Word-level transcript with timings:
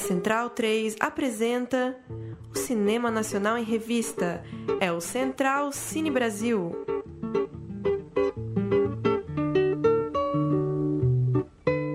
Central 0.00 0.50
3 0.50 0.96
apresenta 0.98 1.96
o 2.50 2.58
Cinema 2.58 3.10
Nacional 3.10 3.56
em 3.58 3.62
Revista. 3.62 4.42
É 4.80 4.90
o 4.90 5.00
Central 5.00 5.72
Cine 5.72 6.10
Brasil. 6.10 6.74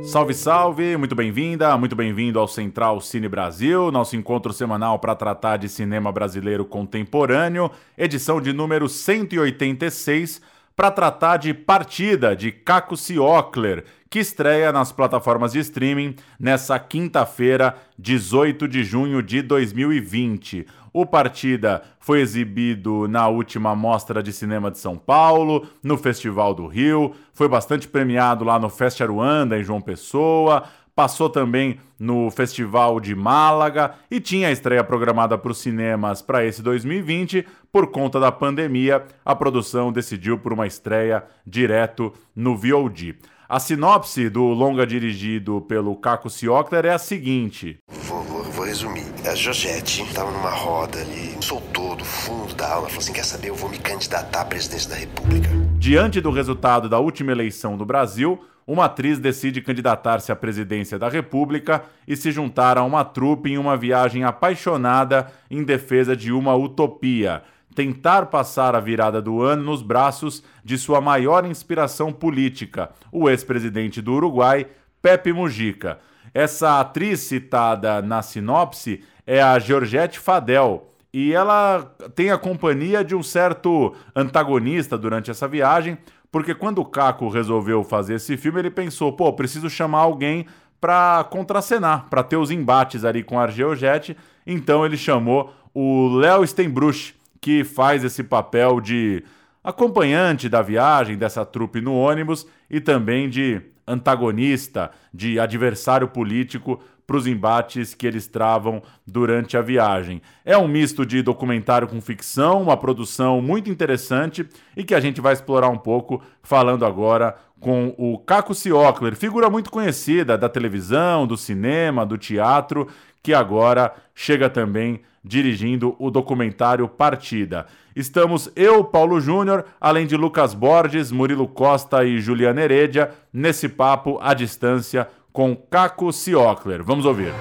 Salve, 0.03 0.33
salve! 0.33 0.95
Muito 0.95 1.15
bem-vinda, 1.15 1.75
muito 1.77 1.95
bem-vindo 1.95 2.39
ao 2.39 2.47
Central 2.47 3.01
Cine 3.01 3.27
Brasil, 3.27 3.91
nosso 3.91 4.15
encontro 4.15 4.53
semanal 4.53 4.99
para 4.99 5.15
tratar 5.15 5.57
de 5.57 5.67
cinema 5.67 6.11
brasileiro 6.11 6.63
contemporâneo, 6.63 7.69
edição 7.97 8.39
de 8.39 8.53
número 8.53 8.87
186, 8.87 10.41
para 10.75 10.91
tratar 10.91 11.37
de 11.37 11.53
Partida, 11.53 12.35
de 12.35 12.51
Caco 12.51 12.95
Ciocler, 12.95 13.83
que 14.15 14.19
estreia 14.19 14.71
nas 14.71 14.93
plataformas 14.93 15.51
de 15.51 15.59
streaming 15.59 16.15
nessa 16.39 16.79
quinta-feira, 16.79 17.75
18 17.99 18.65
de 18.65 18.81
junho 18.81 19.21
de 19.21 19.41
2020. 19.41 20.65
O 20.93 21.05
Partida 21.05 21.83
foi 21.99 22.21
exibido 22.21 23.09
na 23.09 23.27
última 23.27 23.75
Mostra 23.75 24.23
de 24.23 24.31
Cinema 24.31 24.71
de 24.71 24.77
São 24.77 24.95
Paulo, 24.97 25.67
no 25.83 25.97
Festival 25.97 26.53
do 26.53 26.65
Rio, 26.65 27.13
foi 27.33 27.49
bastante 27.49 27.89
premiado 27.89 28.45
lá 28.45 28.57
no 28.57 28.69
Fest 28.69 29.01
Aruanda, 29.01 29.59
em 29.59 29.63
João 29.65 29.81
Pessoa, 29.81 30.63
passou 30.95 31.29
também 31.29 31.77
no 31.99 32.31
Festival 32.31 33.01
de 33.01 33.13
Málaga 33.13 33.95
e 34.09 34.21
tinha 34.21 34.47
a 34.47 34.51
estreia 34.53 34.81
programada 34.81 35.37
para 35.37 35.51
os 35.51 35.57
cinemas 35.57 36.21
para 36.21 36.45
esse 36.45 36.61
2020. 36.61 37.45
Por 37.69 37.87
conta 37.87 38.17
da 38.17 38.31
pandemia, 38.31 39.03
a 39.25 39.35
produção 39.35 39.91
decidiu 39.91 40.37
por 40.37 40.53
uma 40.53 40.65
estreia 40.65 41.21
direto 41.45 42.13
no 42.33 42.55
VOD. 42.55 43.17
A 43.47 43.59
sinopse 43.59 44.27
do 44.27 44.43
longa 44.45 44.87
dirigido 44.87 45.61
pelo 45.61 45.95
Caco 45.95 46.31
Ciocler 46.31 46.83
é 46.83 46.89
a 46.89 46.97
seguinte: 46.97 47.77
Vou, 48.07 48.23
vou, 48.23 48.43
vou 48.43 48.65
resumir. 48.65 49.05
A 49.23 49.35
Georgette 49.35 50.01
estava 50.01 50.31
numa 50.31 50.49
roda 50.49 50.99
ali, 50.99 51.37
soltou 51.41 51.95
do 51.95 52.03
fundo 52.03 52.55
da 52.55 52.67
aula, 52.73 52.87
falou 52.87 53.03
assim: 53.03 53.13
Quer 53.13 53.23
saber? 53.23 53.49
Eu 53.49 53.55
vou 53.55 53.69
me 53.69 53.77
candidatar 53.77 54.41
à 54.41 54.45
presidência 54.45 54.89
da 54.89 54.95
República. 54.95 55.47
Diante 55.77 56.19
do 56.19 56.31
resultado 56.31 56.89
da 56.89 56.97
última 56.97 57.31
eleição 57.31 57.77
do 57.77 57.85
Brasil, 57.85 58.43
uma 58.65 58.85
atriz 58.85 59.19
decide 59.19 59.61
candidatar-se 59.61 60.31
à 60.31 60.35
presidência 60.35 60.97
da 60.97 61.07
República 61.07 61.83
e 62.07 62.15
se 62.15 62.31
juntar 62.31 62.79
a 62.79 62.83
uma 62.83 63.05
trupe 63.05 63.51
em 63.51 63.59
uma 63.59 63.77
viagem 63.77 64.23
apaixonada 64.23 65.31
em 65.51 65.63
defesa 65.63 66.15
de 66.15 66.31
uma 66.31 66.55
utopia 66.55 67.43
tentar 67.75 68.27
passar 68.27 68.73
a 68.73 68.79
virada 68.79 69.21
do 69.21 69.41
ano 69.41 69.63
nos 69.63 69.81
braços 69.81 70.41
de 70.63 70.77
sua 70.77 71.01
maior 71.01 71.45
inspiração 71.45 72.11
política, 72.11 72.89
o 73.11 73.29
ex-presidente 73.29 74.01
do 74.01 74.13
Uruguai, 74.13 74.65
Pepe 75.01 75.33
Mujica. 75.33 75.99
Essa 76.33 76.79
atriz 76.79 77.19
citada 77.19 78.01
na 78.01 78.21
sinopse 78.21 79.03
é 79.27 79.41
a 79.41 79.59
Georgette 79.59 80.17
Fadel, 80.17 80.89
e 81.13 81.31
ela 81.33 81.95
tem 82.13 82.29
a 82.29 82.37
companhia 82.37 83.03
de 83.03 83.15
um 83.15 83.23
certo 83.23 83.95
antagonista 84.13 84.97
durante 84.97 85.31
essa 85.31 85.47
viagem, 85.47 85.97
porque 86.29 86.53
quando 86.53 86.79
o 86.79 86.85
Caco 86.85 87.29
resolveu 87.29 87.83
fazer 87.85 88.15
esse 88.15 88.35
filme, 88.35 88.59
ele 88.59 88.69
pensou, 88.69 89.13
pô, 89.13 89.31
preciso 89.31 89.69
chamar 89.69 89.99
alguém 89.99 90.45
para 90.81 91.23
contracenar, 91.29 92.07
para 92.09 92.21
ter 92.21 92.35
os 92.35 92.51
embates 92.51 93.05
ali 93.05 93.23
com 93.23 93.39
a 93.39 93.47
Georgette, 93.47 94.17
então 94.45 94.85
ele 94.85 94.97
chamou 94.97 95.53
o 95.73 96.17
Léo 96.17 96.45
Steinbruch, 96.45 97.15
que 97.45 97.63
faz 97.63 98.03
esse 98.03 98.23
papel 98.23 98.81
de 98.81 99.23
acompanhante 99.63 100.49
da 100.49 100.63
viagem 100.63 101.15
dessa 101.15 101.45
trupe 101.45 101.79
no 101.79 101.93
ônibus 101.93 102.47
e 102.67 102.81
também 102.81 103.29
de 103.29 103.61
antagonista, 103.85 104.89
de 105.13 105.39
adversário 105.39 106.07
político 106.07 106.81
para 107.05 107.17
os 107.17 107.27
embates 107.27 107.93
que 107.93 108.07
eles 108.07 108.27
travam 108.27 108.81
durante 109.05 109.57
a 109.57 109.61
viagem. 109.61 110.21
É 110.43 110.57
um 110.57 110.67
misto 110.67 111.05
de 111.05 111.21
documentário 111.21 111.87
com 111.87 112.01
ficção, 112.01 112.61
uma 112.61 112.77
produção 112.77 113.41
muito 113.41 113.69
interessante 113.69 114.47
e 114.75 114.83
que 114.83 114.95
a 114.95 114.99
gente 114.99 115.21
vai 115.21 115.33
explorar 115.33 115.69
um 115.69 115.77
pouco 115.77 116.21
falando 116.41 116.85
agora 116.85 117.35
com 117.59 117.95
o 117.97 118.17
Caco 118.19 118.53
Ciocler, 118.53 119.15
figura 119.15 119.49
muito 119.49 119.71
conhecida 119.71 120.37
da 120.37 120.49
televisão, 120.49 121.25
do 121.25 121.37
cinema, 121.37 122.05
do 122.05 122.17
teatro, 122.17 122.87
que 123.23 123.33
agora 123.33 123.91
chega 124.13 124.49
também 124.49 125.01
dirigindo 125.23 125.95
o 125.97 126.11
documentário 126.11 126.87
Partida. 126.87 127.65
Estamos 127.95 128.51
eu, 128.55 128.83
Paulo 128.83 129.19
Júnior, 129.19 129.65
além 129.81 130.05
de 130.05 130.15
Lucas 130.15 130.53
Borges, 130.53 131.11
Murilo 131.11 131.47
Costa 131.47 132.05
e 132.05 132.19
Juliana 132.19 132.61
Heredia, 132.61 133.11
nesse 133.33 133.67
papo 133.67 134.19
à 134.21 134.33
distância 134.33 135.07
com 135.35 135.53
Caco 135.53 136.13
Ciocler. 136.13 136.81
Vamos 136.81 137.05
ouvir. 137.05 137.33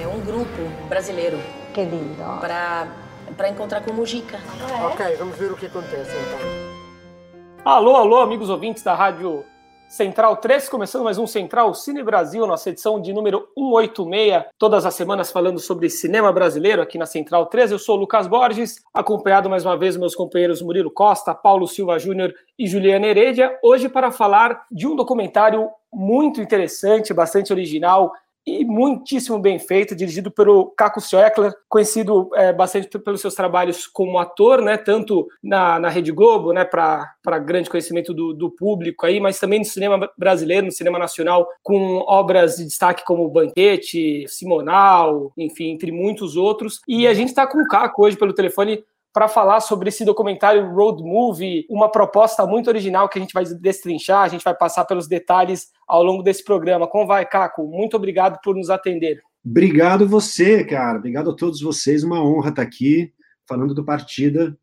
É 0.00 0.06
um 0.06 0.20
grupo 0.20 0.62
brasileiro. 0.88 1.36
Que 1.74 1.82
lindo. 1.82 2.22
Para 2.40 3.48
encontrar 3.48 3.80
com 3.80 3.90
o 3.90 3.94
Mujica. 3.94 4.38
Ah, 4.60 4.78
é? 4.78 4.86
Ok, 4.86 5.16
vamos 5.16 5.36
ver 5.36 5.50
o 5.50 5.56
que 5.56 5.66
acontece 5.66 6.12
então. 6.12 7.62
Alô, 7.64 7.96
alô, 7.96 8.20
amigos 8.20 8.48
ouvintes 8.48 8.84
da 8.84 8.94
Rádio 8.94 9.44
Central 9.88 10.36
3, 10.36 10.68
começando 10.68 11.02
mais 11.02 11.18
um 11.18 11.26
Central 11.26 11.74
Cine 11.74 12.02
Brasil, 12.02 12.46
nossa 12.46 12.70
edição 12.70 13.00
de 13.00 13.12
número 13.12 13.48
186, 13.58 14.44
todas 14.56 14.86
as 14.86 14.94
semanas 14.94 15.32
falando 15.32 15.58
sobre 15.58 15.90
cinema 15.90 16.32
brasileiro 16.32 16.80
aqui 16.80 16.96
na 16.96 17.06
Central 17.06 17.46
3. 17.46 17.72
Eu 17.72 17.78
sou 17.78 17.96
o 17.96 18.00
Lucas 18.00 18.28
Borges, 18.28 18.76
acompanhado 18.94 19.50
mais 19.50 19.64
uma 19.64 19.76
vez 19.76 19.96
meus 19.96 20.14
companheiros 20.14 20.62
Murilo 20.62 20.90
Costa, 20.90 21.34
Paulo 21.34 21.66
Silva 21.66 21.98
Júnior 21.98 22.32
e 22.58 22.68
Juliana 22.68 23.06
Heredia, 23.06 23.58
hoje 23.62 23.88
para 23.88 24.12
falar 24.12 24.64
de 24.70 24.86
um 24.86 24.94
documentário 24.94 25.68
muito 25.92 26.40
interessante, 26.40 27.12
bastante 27.12 27.52
original, 27.52 28.12
e 28.44 28.64
muitíssimo 28.64 29.38
bem 29.38 29.58
feito, 29.58 29.94
dirigido 29.94 30.30
pelo 30.30 30.66
Caco 30.76 31.00
Schöckler, 31.00 31.54
conhecido 31.68 32.28
é, 32.34 32.52
bastante 32.52 32.88
pelos 32.98 33.20
seus 33.20 33.34
trabalhos 33.34 33.86
como 33.86 34.18
ator, 34.18 34.60
né, 34.60 34.76
tanto 34.76 35.28
na, 35.42 35.78
na 35.78 35.88
Rede 35.88 36.10
Globo, 36.10 36.52
né, 36.52 36.64
para 36.64 37.38
grande 37.38 37.70
conhecimento 37.70 38.12
do, 38.12 38.34
do, 38.34 38.50
público 38.50 39.06
aí, 39.06 39.20
mas 39.20 39.38
também 39.38 39.60
no 39.60 39.64
cinema 39.64 40.10
brasileiro, 40.18 40.66
no 40.66 40.72
cinema 40.72 40.98
nacional, 40.98 41.48
com 41.62 41.98
obras 42.06 42.56
de 42.56 42.64
destaque 42.64 43.04
como 43.04 43.28
Banquete, 43.28 44.26
Simonal, 44.26 45.32
enfim, 45.38 45.70
entre 45.70 45.92
muitos 45.92 46.36
outros. 46.36 46.80
E 46.88 47.06
a 47.06 47.14
gente 47.14 47.28
está 47.28 47.46
com 47.46 47.58
o 47.58 47.68
Caco 47.68 48.04
hoje 48.04 48.16
pelo 48.16 48.34
telefone 48.34 48.84
para 49.12 49.28
falar 49.28 49.60
sobre 49.60 49.90
esse 49.90 50.04
documentário 50.04 50.72
Road 50.74 51.02
Movie, 51.02 51.66
uma 51.68 51.90
proposta 51.90 52.46
muito 52.46 52.68
original 52.68 53.08
que 53.08 53.18
a 53.18 53.22
gente 53.22 53.34
vai 53.34 53.44
destrinchar, 53.44 54.22
a 54.22 54.28
gente 54.28 54.42
vai 54.42 54.54
passar 54.54 54.86
pelos 54.86 55.06
detalhes 55.06 55.68
ao 55.86 56.02
longo 56.02 56.22
desse 56.22 56.42
programa. 56.42 56.88
Como 56.88 57.06
vai, 57.06 57.26
Caco? 57.26 57.66
Muito 57.66 57.96
obrigado 57.96 58.40
por 58.42 58.56
nos 58.56 58.70
atender. 58.70 59.20
Obrigado 59.44 60.08
você, 60.08 60.64
cara. 60.64 60.98
Obrigado 60.98 61.30
a 61.30 61.36
todos 61.36 61.60
vocês. 61.60 62.02
Uma 62.02 62.24
honra 62.24 62.50
estar 62.50 62.62
aqui 62.62 63.12
falando 63.46 63.74
do 63.74 63.84
Partida, 63.84 64.56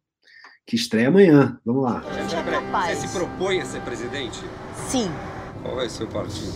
que 0.65 0.75
estreia 0.75 1.09
amanhã. 1.09 1.59
Vamos 1.63 1.83
lá. 1.83 2.01
Você 2.87 3.07
se 3.07 3.17
propõe 3.17 3.61
a 3.61 3.65
ser 3.65 3.81
presidente? 3.81 4.41
Sim. 4.87 5.11
Qual 5.61 5.79
é 5.79 5.85
o 5.85 5.89
seu 5.89 6.07
partido? 6.07 6.53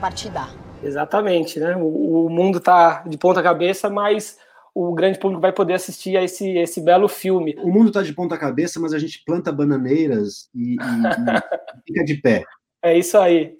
Partidar. 0.00 0.54
Exatamente, 0.82 1.58
né? 1.58 1.76
O, 1.76 2.26
o 2.26 2.30
mundo 2.30 2.58
está 2.58 3.02
de 3.06 3.18
ponta 3.18 3.42
cabeça, 3.42 3.90
mas 3.90 4.38
o 4.74 4.92
grande 4.92 5.18
público 5.18 5.40
vai 5.40 5.52
poder 5.52 5.74
assistir 5.74 6.16
a 6.16 6.22
esse, 6.24 6.50
esse 6.58 6.80
belo 6.80 7.08
filme. 7.08 7.54
O 7.62 7.70
mundo 7.70 7.88
está 7.88 8.02
de 8.02 8.12
ponta 8.12 8.36
cabeça, 8.36 8.80
mas 8.80 8.92
a 8.92 8.98
gente 8.98 9.22
planta 9.24 9.52
bananeiras 9.52 10.48
e, 10.52 10.74
e, 10.74 10.76
e 10.76 11.82
fica 11.86 12.04
de 12.04 12.16
pé. 12.16 12.44
É 12.82 12.98
isso 12.98 13.16
aí. 13.16 13.56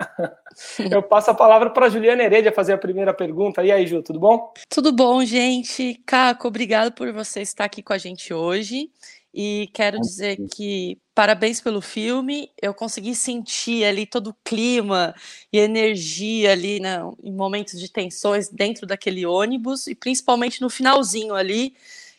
Eu 0.91 1.03
passo 1.03 1.31
a 1.31 1.35
palavra 1.35 1.71
para 1.71 1.87
a 1.87 1.89
Juliana 1.89 2.23
Heredia 2.23 2.53
fazer 2.53 2.75
a 2.75 2.79
primeira 2.79 3.15
pergunta. 3.15 3.65
E 3.65 3.73
aí, 3.73 3.87
Ju, 3.87 4.03
tudo 4.03 4.21
bom? 4.21 4.53
Tudo 4.69 4.93
bom, 4.93 5.25
gente. 5.25 5.95
Caco, 6.05 6.49
obrigado 6.49 6.93
por 6.93 7.11
você 7.11 7.41
estar 7.41 7.65
aqui 7.65 7.83
com 7.83 7.95
a 7.95 7.99
gente 7.99 8.35
hoje. 8.35 8.91
E 9.33 9.71
quero 9.73 9.99
dizer 9.99 10.37
que 10.55 10.99
parabéns 11.15 11.61
pelo 11.61 11.81
filme. 11.81 12.51
Eu 12.61 12.75
consegui 12.75 13.15
sentir 13.15 13.85
ali 13.85 14.07
todo 14.07 14.29
o 14.31 14.37
clima 14.45 15.15
e 15.53 15.59
energia 15.59 16.53
ali 16.53 16.81
né, 16.81 16.99
em 17.23 17.33
momentos 17.33 17.79
de 17.79 17.91
tensões 17.91 18.49
dentro 18.49 18.87
daquele 18.87 19.25
ônibus 19.25 19.87
e 19.87 19.95
principalmente 19.95 20.61
no 20.61 20.69
finalzinho 20.69 21.35
ali, 21.35 21.75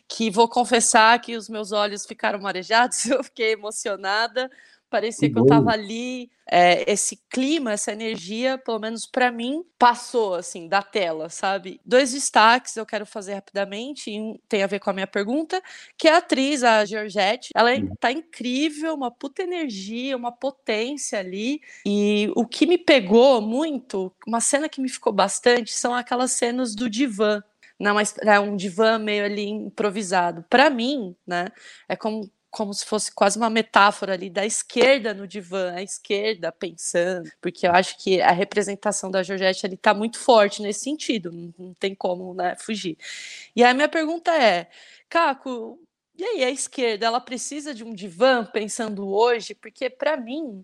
que 0.07 0.29
vou 0.31 0.47
confessar 0.47 1.19
que 1.19 1.35
os 1.35 1.49
meus 1.49 1.71
olhos 1.71 2.05
ficaram 2.05 2.39
marejados, 2.39 3.05
eu 3.09 3.23
fiquei 3.23 3.53
emocionada 3.53 4.49
parecia 4.95 5.29
que 5.29 5.37
eu 5.37 5.43
estava 5.43 5.71
ali, 5.71 6.31
é, 6.49 6.89
esse 6.89 7.19
clima, 7.29 7.73
essa 7.73 7.91
energia, 7.91 8.57
pelo 8.57 8.79
menos 8.79 9.05
para 9.05 9.29
mim, 9.29 9.61
passou 9.77 10.35
assim 10.35 10.69
da 10.69 10.81
tela, 10.81 11.27
sabe? 11.27 11.81
Dois 11.85 12.13
destaques 12.13 12.77
eu 12.77 12.85
quero 12.85 13.05
fazer 13.05 13.33
rapidamente, 13.33 14.09
um 14.17 14.39
tem 14.47 14.63
a 14.63 14.67
ver 14.67 14.79
com 14.79 14.89
a 14.89 14.93
minha 14.93 15.07
pergunta, 15.07 15.61
que 15.97 16.07
é 16.07 16.13
a 16.13 16.17
atriz, 16.17 16.63
a 16.63 16.85
Georgette, 16.85 17.49
ela 17.53 17.73
é, 17.73 17.81
tá 17.99 18.09
incrível, 18.09 18.93
uma 18.93 19.11
puta 19.11 19.43
energia, 19.43 20.15
uma 20.15 20.31
potência 20.31 21.19
ali, 21.19 21.59
e 21.85 22.31
o 22.33 22.47
que 22.47 22.65
me 22.65 22.77
pegou 22.77 23.41
muito, 23.41 24.13
uma 24.25 24.39
cena 24.39 24.69
que 24.69 24.79
me 24.79 24.87
ficou 24.87 25.11
bastante, 25.11 25.73
são 25.73 25.93
aquelas 25.93 26.31
cenas 26.31 26.73
do 26.73 26.89
divã, 26.89 27.43
não, 27.77 27.95
mas 27.95 28.15
é 28.19 28.39
um 28.39 28.55
divã 28.55 28.97
meio 28.97 29.25
ali 29.25 29.49
improvisado. 29.49 30.45
Para 30.49 30.69
mim, 30.69 31.13
né, 31.27 31.49
é 31.89 31.95
como 31.95 32.31
como 32.55 32.73
se 32.73 32.85
fosse 32.85 33.11
quase 33.11 33.37
uma 33.37 33.49
metáfora 33.49 34.13
ali 34.13 34.29
da 34.29 34.45
esquerda 34.45 35.13
no 35.13 35.27
divã, 35.27 35.73
a 35.73 35.83
esquerda 35.83 36.53
pensando, 36.53 37.29
porque 37.41 37.67
eu 37.67 37.71
acho 37.73 37.97
que 38.01 38.21
a 38.21 38.31
representação 38.31 39.11
da 39.11 39.21
Georgette 39.21 39.65
ali 39.65 39.75
está 39.75 39.93
muito 39.93 40.17
forte 40.17 40.61
nesse 40.61 40.79
sentido, 40.79 41.33
não, 41.33 41.53
não 41.59 41.73
tem 41.73 41.93
como 41.93 42.33
né, 42.33 42.55
fugir. 42.55 42.97
E 43.53 43.61
aí 43.61 43.71
a 43.71 43.73
minha 43.73 43.89
pergunta 43.89 44.31
é, 44.31 44.69
Caco, 45.09 45.77
e 46.17 46.23
aí 46.23 46.45
a 46.45 46.49
esquerda, 46.49 47.05
ela 47.05 47.19
precisa 47.19 47.73
de 47.73 47.83
um 47.83 47.93
divã 47.93 48.45
pensando 48.45 49.05
hoje? 49.05 49.53
Porque 49.53 49.89
para 49.89 50.15
mim, 50.15 50.63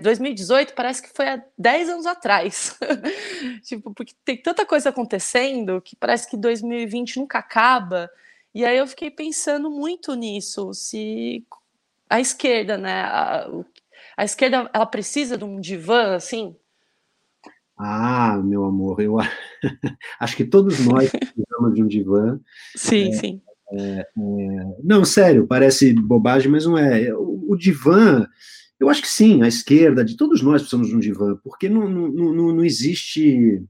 2018 0.00 0.70
é, 0.70 0.72
parece 0.72 1.02
que 1.02 1.08
foi 1.08 1.28
há 1.28 1.42
10 1.58 1.88
anos 1.88 2.06
atrás. 2.06 2.78
tipo, 3.66 3.92
porque 3.92 4.14
tem 4.24 4.36
tanta 4.36 4.64
coisa 4.64 4.90
acontecendo 4.90 5.82
que 5.82 5.96
parece 5.96 6.30
que 6.30 6.36
2020 6.36 7.16
nunca 7.16 7.40
acaba. 7.40 8.08
E 8.58 8.64
aí 8.64 8.76
eu 8.76 8.88
fiquei 8.88 9.08
pensando 9.08 9.70
muito 9.70 10.16
nisso, 10.16 10.74
se 10.74 11.46
a 12.10 12.18
esquerda, 12.18 12.76
né, 12.76 13.02
a, 13.02 13.48
a 14.16 14.24
esquerda, 14.24 14.68
ela 14.74 14.84
precisa 14.84 15.38
de 15.38 15.44
um 15.44 15.60
divã, 15.60 16.16
assim? 16.16 16.56
Ah, 17.78 18.36
meu 18.42 18.64
amor, 18.64 19.00
eu 19.00 19.14
acho 20.18 20.36
que 20.36 20.44
todos 20.44 20.80
nós 20.80 21.08
precisamos 21.14 21.72
de 21.72 21.84
um 21.84 21.86
divã. 21.86 22.40
Sim, 22.74 23.10
é, 23.10 23.12
sim. 23.12 23.42
É, 23.70 24.00
é, 24.00 24.06
não, 24.82 25.04
sério, 25.04 25.46
parece 25.46 25.92
bobagem, 25.92 26.50
mas 26.50 26.66
não 26.66 26.76
é. 26.76 27.14
O, 27.14 27.52
o, 27.52 27.56
divã, 27.56 28.26
eu 28.80 28.90
acho 28.90 29.02
que 29.02 29.08
sim, 29.08 29.40
a 29.40 29.46
esquerda, 29.46 30.04
de 30.04 30.16
todos 30.16 30.42
nós 30.42 30.62
precisamos 30.62 30.88
de 30.88 30.96
um 30.96 30.98
divã, 30.98 31.38
porque 31.44 31.68
não, 31.68 31.88
não, 31.88 32.08
não, 32.08 32.54
não 32.56 32.64
existe 32.64 33.62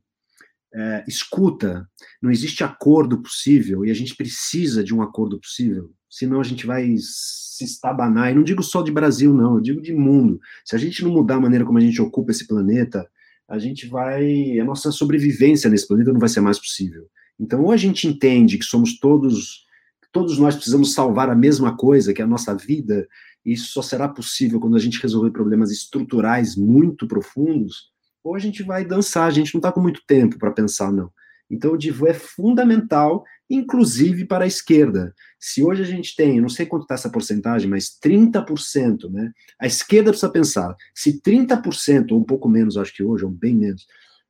é, 0.75 1.05
escuta, 1.09 1.88
não 2.20 2.31
existe 2.31 2.62
acordo 2.62 3.23
possível 3.23 3.85
e 3.85 3.91
a 3.91 3.94
gente 3.94 4.15
precisa 4.15 4.85
de 4.85 4.94
um 4.94 5.03
acordo 5.03 5.41
possível, 5.41 5.91
senão 6.09 6.41
a 6.41 6.44
gente 6.44 6.67
vai 6.67 6.94
se 6.99 7.65
estabanar. 7.65 8.31
E 8.31 8.35
não 8.35 8.43
digo 8.43 8.62
só 8.62 8.82
de 8.82 8.93
Brasil, 8.93 9.32
não, 9.35 9.56
eu 9.56 9.61
digo 9.61 9.81
de 9.81 9.93
mundo. 9.93 10.38
Se 10.65 10.76
a 10.76 10.79
gente 10.79 11.03
não 11.03 11.11
mudar 11.11 11.37
a 11.37 11.41
maneira 11.41 11.65
como 11.65 11.79
a 11.79 11.81
gente 11.81 12.00
ocupa 12.00 12.31
esse 12.31 12.47
planeta, 12.47 13.09
a 13.49 13.59
gente 13.59 13.87
vai. 13.87 14.59
A 14.59 14.65
nossa 14.65 14.93
sobrevivência 14.93 15.70
nesse 15.70 15.88
planeta 15.88 16.12
não 16.12 16.20
vai 16.20 16.29
ser 16.29 16.41
mais 16.41 16.59
possível. 16.59 17.09
Então, 17.41 17.62
ou 17.62 17.73
a 17.73 17.76
gente 17.76 18.06
entende 18.06 18.59
que 18.59 18.64
somos 18.64 18.99
todos. 18.99 19.67
Todos 20.11 20.38
nós 20.38 20.55
precisamos 20.55 20.94
salvar 20.94 21.29
a 21.29 21.35
mesma 21.35 21.76
coisa, 21.76 22.14
que 22.14 22.23
é 22.23 22.25
a 22.25 22.29
nossa 22.29 22.55
vida, 22.55 23.06
e 23.44 23.53
isso 23.53 23.73
só 23.73 23.82
será 23.82 24.09
possível 24.09 24.59
quando 24.59 24.75
a 24.75 24.79
gente 24.79 25.00
resolver 25.03 25.31
problemas 25.31 25.71
estruturais 25.71 26.56
muito 26.56 27.06
profundos, 27.06 27.91
ou 28.29 28.35
a 28.35 28.39
gente 28.39 28.63
vai 28.63 28.85
dançar, 28.85 29.27
a 29.27 29.31
gente 29.31 29.55
não 29.55 29.59
está 29.59 29.73
com 29.73 29.81
muito 29.81 30.03
tempo 30.07 30.39
para 30.39 30.51
pensar, 30.51 30.93
não. 30.93 31.11
Então, 31.51 31.73
o 31.73 31.79
Divu 31.79 32.07
é 32.07 32.13
fundamental, 32.13 33.25
inclusive 33.49 34.27
para 34.27 34.45
a 34.45 34.47
esquerda. 34.47 35.15
Se 35.41 35.63
hoje 35.63 35.83
a 35.83 35.87
gente 35.87 36.15
tem, 36.15 36.39
não 36.39 36.49
sei 36.51 36.67
quanto 36.67 36.83
está 36.83 36.95
essa 36.95 37.11
porcentagem, 37.11 37.71
mas 37.71 37.99
30%, 38.05 39.11
né? 39.11 39.33
A 39.59 39.67
esquerda 39.67 40.11
precisa 40.11 40.31
pensar, 40.31 40.77
se 40.95 41.23
30%, 41.23 42.13
ou 42.13 42.19
um 42.19 42.25
pouco 42.25 42.49
menos, 42.51 42.77
acho 42.77 42.95
que 42.95 43.03
hoje, 43.03 43.25
ou 43.25 43.31
bem 43.31 43.55
menos, 43.55 43.87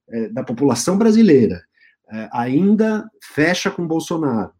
é, 0.08 0.28
da 0.28 0.44
população 0.44 0.96
brasileira 0.96 1.60
é, 2.10 2.28
ainda 2.32 3.10
fecha 3.20 3.68
com 3.68 3.86
Bolsonaro, 3.86 4.52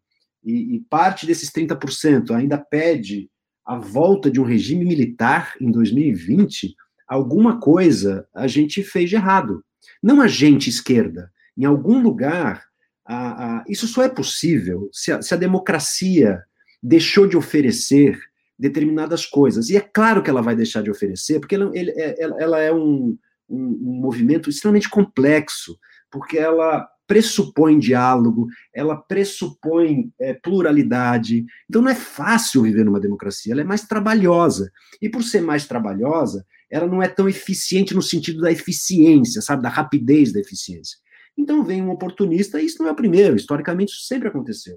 e, 0.42 0.74
e 0.76 0.80
parte 0.90 1.26
desses 1.26 1.50
30% 1.50 2.34
ainda 2.34 2.58
pede 2.58 3.30
a 3.64 3.76
volta 3.76 4.30
de 4.30 4.40
um 4.40 4.44
regime 4.44 4.84
militar 4.84 5.54
em 5.60 5.70
2020, 5.70 6.74
alguma 7.08 7.58
coisa 7.58 8.28
a 8.34 8.46
gente 8.46 8.82
fez 8.82 9.08
de 9.08 9.16
errado. 9.16 9.64
Não 10.02 10.20
a 10.20 10.28
gente 10.28 10.68
esquerda. 10.68 11.32
Em 11.56 11.64
algum 11.64 12.00
lugar, 12.00 12.64
a, 13.04 13.60
a, 13.60 13.64
isso 13.66 13.88
só 13.88 14.02
é 14.02 14.08
possível 14.08 14.88
se 14.92 15.10
a, 15.10 15.22
se 15.22 15.32
a, 15.32 15.36
democracia 15.36 16.42
deixou 16.82 17.26
de 17.26 17.36
oferecer 17.36 18.18
determinadas 18.58 19.24
coisas. 19.24 19.70
E 19.70 19.76
é 19.76 19.80
claro 19.80 20.22
que 20.22 20.30
ela 20.30 20.42
vai 20.42 20.54
deixar 20.54 20.82
de 20.82 20.90
oferecer, 20.90 21.40
porque 21.40 21.54
ela, 21.54 21.70
ele, 21.74 21.90
é, 21.92 22.22
ela, 22.22 22.36
ela 22.38 22.60
é 22.60 22.72
um, 22.72 23.16
um, 23.48 23.64
um 23.64 24.00
movimento 24.00 24.50
extremamente 24.50 24.90
complexo, 24.90 25.78
porque 26.10 26.38
ela 26.38 26.86
pressupõe 27.08 27.78
diálogo, 27.78 28.46
ela 28.72 28.94
pressupõe 28.94 30.12
é, 30.20 30.34
pluralidade. 30.34 31.44
Então 31.68 31.82
não 31.82 31.90
é 31.90 31.94
fácil 31.94 32.62
viver 32.62 32.84
numa 32.84 33.00
democracia, 33.00 33.52
ela 33.52 33.62
é 33.62 33.64
mais 33.64 33.82
trabalhosa. 33.82 34.70
E 35.02 35.08
por 35.08 35.24
ser 35.24 35.40
mais 35.40 35.66
trabalhosa, 35.66 36.46
ela 36.70 36.86
não 36.86 37.02
é 37.02 37.08
tão 37.08 37.28
eficiente 37.28 37.94
no 37.94 38.02
sentido 38.02 38.42
da 38.42 38.52
eficiência, 38.52 39.40
sabe, 39.40 39.62
da 39.62 39.70
rapidez 39.70 40.32
da 40.32 40.38
eficiência. 40.38 40.98
Então 41.36 41.64
vem 41.64 41.80
um 41.80 41.90
oportunista, 41.90 42.60
e 42.60 42.66
isso 42.66 42.80
não 42.80 42.88
é 42.88 42.92
o 42.92 42.96
primeiro, 42.96 43.36
historicamente 43.36 43.92
isso 43.92 44.06
sempre 44.06 44.28
aconteceu, 44.28 44.76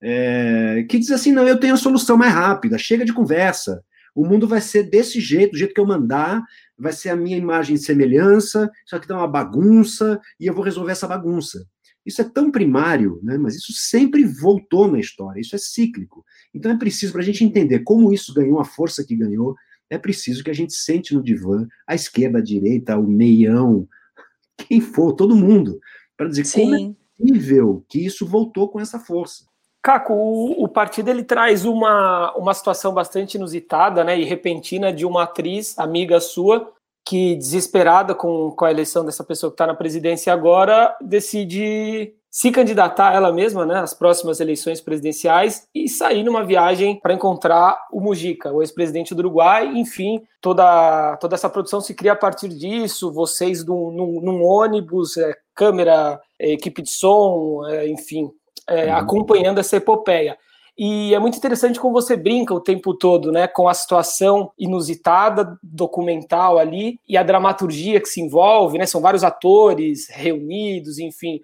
é, 0.00 0.86
que 0.88 0.98
diz 0.98 1.10
assim, 1.10 1.32
não, 1.32 1.46
eu 1.46 1.58
tenho 1.58 1.74
a 1.74 1.78
solução 1.78 2.16
mais 2.16 2.32
rápida, 2.32 2.78
chega 2.78 3.04
de 3.04 3.12
conversa, 3.12 3.82
o 4.14 4.24
mundo 4.24 4.48
vai 4.48 4.60
ser 4.60 4.84
desse 4.84 5.20
jeito, 5.20 5.52
do 5.52 5.58
jeito 5.58 5.74
que 5.74 5.80
eu 5.80 5.86
mandar, 5.86 6.42
vai 6.78 6.92
ser 6.92 7.10
a 7.10 7.16
minha 7.16 7.36
imagem 7.36 7.74
e 7.74 7.78
semelhança, 7.78 8.70
isso 8.86 8.94
aqui 8.94 9.08
dá 9.08 9.16
uma 9.16 9.26
bagunça, 9.26 10.20
e 10.38 10.46
eu 10.46 10.54
vou 10.54 10.64
resolver 10.64 10.92
essa 10.92 11.08
bagunça. 11.08 11.66
Isso 12.06 12.22
é 12.22 12.24
tão 12.24 12.50
primário, 12.50 13.20
né, 13.22 13.36
mas 13.36 13.56
isso 13.56 13.72
sempre 13.72 14.24
voltou 14.24 14.90
na 14.90 14.98
história, 14.98 15.40
isso 15.40 15.54
é 15.54 15.58
cíclico. 15.58 16.24
Então 16.54 16.70
é 16.70 16.78
preciso, 16.78 17.12
para 17.12 17.22
a 17.22 17.24
gente 17.24 17.44
entender 17.44 17.80
como 17.80 18.12
isso 18.12 18.32
ganhou 18.32 18.60
a 18.60 18.64
força 18.64 19.04
que 19.04 19.16
ganhou, 19.16 19.54
é 19.90 19.98
preciso 19.98 20.44
que 20.44 20.50
a 20.50 20.54
gente 20.54 20.74
sente 20.74 21.14
no 21.14 21.22
divã, 21.22 21.66
a 21.86 21.94
esquerda, 21.94 22.38
a 22.38 22.42
direita, 22.42 22.96
o 22.96 23.06
meião, 23.06 23.88
quem 24.56 24.80
for, 24.80 25.14
todo 25.14 25.36
mundo, 25.36 25.78
para 26.16 26.28
dizer 26.28 26.44
Sim. 26.44 26.60
como 26.60 26.74
é 26.74 27.24
possível 27.24 27.84
que 27.88 28.04
isso 28.04 28.26
voltou 28.26 28.68
com 28.68 28.80
essa 28.80 28.98
força. 28.98 29.47
Caco, 29.88 30.12
o, 30.12 30.64
o, 30.64 30.68
partido 30.68 31.08
ele 31.08 31.24
traz 31.24 31.64
uma, 31.64 32.30
uma 32.36 32.52
situação 32.52 32.92
bastante 32.92 33.36
inusitada 33.38 34.04
né, 34.04 34.20
e 34.20 34.24
repentina 34.24 34.92
de 34.92 35.06
uma 35.06 35.22
atriz, 35.22 35.78
amiga 35.78 36.20
sua, 36.20 36.70
que, 37.06 37.34
desesperada 37.36 38.14
com, 38.14 38.50
com 38.50 38.66
a 38.66 38.70
eleição 38.70 39.02
dessa 39.02 39.24
pessoa 39.24 39.50
que 39.50 39.54
está 39.54 39.66
na 39.66 39.72
presidência 39.72 40.30
agora, 40.30 40.94
decide 41.00 42.12
se 42.30 42.50
candidatar 42.50 43.14
ela 43.14 43.32
mesma 43.32 43.64
né, 43.64 43.78
às 43.78 43.94
próximas 43.94 44.40
eleições 44.40 44.78
presidenciais 44.78 45.66
e 45.74 45.88
sair 45.88 46.22
numa 46.22 46.44
viagem 46.44 47.00
para 47.00 47.14
encontrar 47.14 47.86
o 47.90 47.98
Mujica, 47.98 48.52
o 48.52 48.60
ex-presidente 48.60 49.14
do 49.14 49.20
Uruguai. 49.20 49.68
Enfim, 49.74 50.22
toda, 50.38 51.16
toda 51.16 51.34
essa 51.34 51.48
produção 51.48 51.80
se 51.80 51.94
cria 51.94 52.12
a 52.12 52.16
partir 52.16 52.50
disso. 52.50 53.10
Vocês 53.10 53.64
num, 53.64 53.90
num, 53.90 54.20
num 54.20 54.44
ônibus, 54.44 55.16
é, 55.16 55.34
câmera, 55.54 56.20
é, 56.38 56.52
equipe 56.52 56.82
de 56.82 56.90
som, 56.90 57.66
é, 57.66 57.88
enfim, 57.88 58.30
é, 58.68 58.86
uhum. 58.86 58.96
acompanhando 58.96 59.58
essa 59.58 59.76
epopeia. 59.76 60.36
E 60.76 61.12
é 61.12 61.18
muito 61.18 61.36
interessante 61.36 61.80
como 61.80 61.92
você 61.92 62.16
brinca 62.16 62.54
o 62.54 62.60
tempo 62.60 62.94
todo, 62.94 63.32
né, 63.32 63.48
com 63.48 63.68
a 63.68 63.74
situação 63.74 64.52
inusitada, 64.56 65.58
documental 65.60 66.56
ali, 66.56 67.00
e 67.08 67.16
a 67.16 67.22
dramaturgia 67.24 68.00
que 68.00 68.08
se 68.08 68.20
envolve, 68.20 68.78
né, 68.78 68.86
são 68.86 69.00
vários 69.00 69.24
atores 69.24 70.08
reunidos, 70.08 71.00
enfim, 71.00 71.40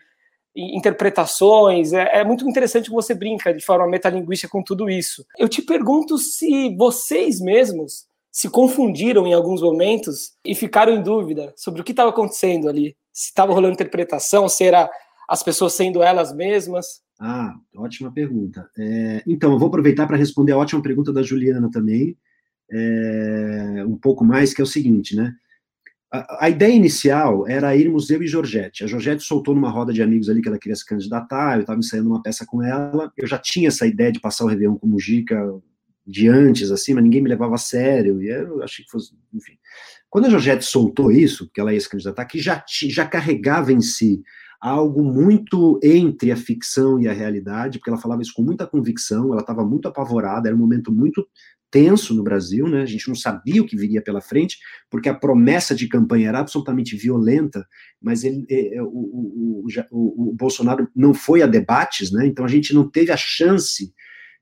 interpretações. 0.54 1.92
É, 1.92 2.20
é, 2.20 2.24
muito 2.24 2.48
interessante 2.48 2.88
como 2.88 3.02
você 3.02 3.12
brinca 3.12 3.52
de 3.52 3.64
forma 3.64 3.88
metalinguística 3.88 4.50
com 4.50 4.62
tudo 4.62 4.88
isso. 4.88 5.26
Eu 5.36 5.48
te 5.48 5.62
pergunto 5.62 6.16
se 6.16 6.74
vocês 6.76 7.40
mesmos 7.40 8.06
se 8.30 8.48
confundiram 8.48 9.26
em 9.26 9.34
alguns 9.34 9.62
momentos 9.62 10.32
e 10.44 10.54
ficaram 10.54 10.92
em 10.92 11.02
dúvida 11.02 11.52
sobre 11.56 11.80
o 11.80 11.84
que 11.84 11.92
estava 11.92 12.10
acontecendo 12.10 12.68
ali. 12.68 12.96
Se 13.12 13.28
estava 13.28 13.52
rolando 13.52 13.74
interpretação, 13.74 14.48
se 14.48 14.64
era 14.64 14.88
as 15.28 15.42
pessoas 15.42 15.72
sendo 15.72 16.02
elas 16.02 16.32
mesmas. 16.32 17.03
Ah, 17.20 17.54
ótima 17.76 18.12
pergunta. 18.12 18.68
É, 18.78 19.22
então, 19.26 19.52
eu 19.52 19.58
vou 19.58 19.68
aproveitar 19.68 20.06
para 20.06 20.16
responder 20.16 20.52
a 20.52 20.58
ótima 20.58 20.82
pergunta 20.82 21.12
da 21.12 21.22
Juliana 21.22 21.70
também, 21.70 22.16
é, 22.70 23.84
um 23.86 23.96
pouco 23.96 24.24
mais, 24.24 24.52
que 24.52 24.60
é 24.60 24.64
o 24.64 24.66
seguinte, 24.66 25.14
né? 25.14 25.34
a, 26.38 26.48
ideia 26.48 26.72
inicial 26.72 27.46
era 27.48 27.76
irmos 27.76 28.08
eu 28.08 28.22
e 28.22 28.26
Georgette. 28.26 28.84
A 28.84 28.86
Georgette 28.86 29.24
soltou 29.24 29.54
numa 29.54 29.70
roda 29.70 29.92
de 29.92 30.02
amigos 30.02 30.28
ali 30.28 30.40
que 30.40 30.48
ela 30.48 30.58
queria 30.58 30.76
se 30.76 30.86
candidatar, 30.86 31.56
eu 31.56 31.62
estava 31.62 31.78
ensaiando 31.78 32.08
uma 32.08 32.22
peça 32.22 32.46
com 32.46 32.62
ela, 32.62 33.12
eu 33.16 33.26
já 33.26 33.38
tinha 33.38 33.68
essa 33.68 33.86
ideia 33.86 34.12
de 34.12 34.20
passar 34.20 34.44
o 34.44 34.48
Réveillon 34.48 34.76
com 34.76 34.86
Mujica 34.86 35.36
de 36.06 36.28
antes, 36.28 36.70
assim, 36.70 36.94
mas 36.94 37.02
ninguém 37.02 37.22
me 37.22 37.28
levava 37.28 37.54
a 37.54 37.58
sério, 37.58 38.22
e 38.22 38.28
eu 38.28 38.62
achei 38.62 38.84
que 38.84 38.90
fosse, 38.90 39.14
enfim. 39.32 39.54
Quando 40.08 40.26
a 40.26 40.30
Georgette 40.30 40.64
soltou 40.64 41.10
isso, 41.10 41.50
que 41.52 41.60
ela 41.60 41.72
ia 41.72 41.80
se 41.80 41.88
candidatar, 41.88 42.24
que 42.26 42.38
já, 42.38 42.62
já 42.68 43.06
carregava 43.06 43.72
em 43.72 43.80
si 43.80 44.22
algo 44.64 45.04
muito 45.04 45.78
entre 45.82 46.32
a 46.32 46.36
ficção 46.36 46.98
e 46.98 47.06
a 47.06 47.12
realidade, 47.12 47.78
porque 47.78 47.90
ela 47.90 48.00
falava 48.00 48.22
isso 48.22 48.32
com 48.34 48.40
muita 48.40 48.66
convicção, 48.66 49.30
ela 49.30 49.42
estava 49.42 49.62
muito 49.62 49.86
apavorada, 49.86 50.48
era 50.48 50.56
um 50.56 50.58
momento 50.58 50.90
muito 50.90 51.28
tenso 51.70 52.14
no 52.14 52.22
Brasil, 52.22 52.66
né? 52.66 52.80
A 52.80 52.86
gente 52.86 53.06
não 53.06 53.14
sabia 53.14 53.60
o 53.60 53.66
que 53.66 53.76
viria 53.76 54.00
pela 54.00 54.22
frente, 54.22 54.56
porque 54.88 55.06
a 55.06 55.14
promessa 55.14 55.74
de 55.74 55.86
campanha 55.86 56.30
era 56.30 56.38
absolutamente 56.38 56.96
violenta, 56.96 57.66
mas 58.00 58.24
ele, 58.24 58.46
é, 58.48 58.76
é, 58.76 58.82
o, 58.82 58.86
o, 58.86 59.66
o, 59.90 60.30
o, 60.30 60.32
Bolsonaro 60.32 60.88
não 60.96 61.12
foi 61.12 61.42
a 61.42 61.46
debates, 61.46 62.10
né? 62.10 62.26
Então 62.26 62.42
a 62.42 62.48
gente 62.48 62.72
não 62.72 62.88
teve 62.88 63.12
a 63.12 63.18
chance 63.18 63.92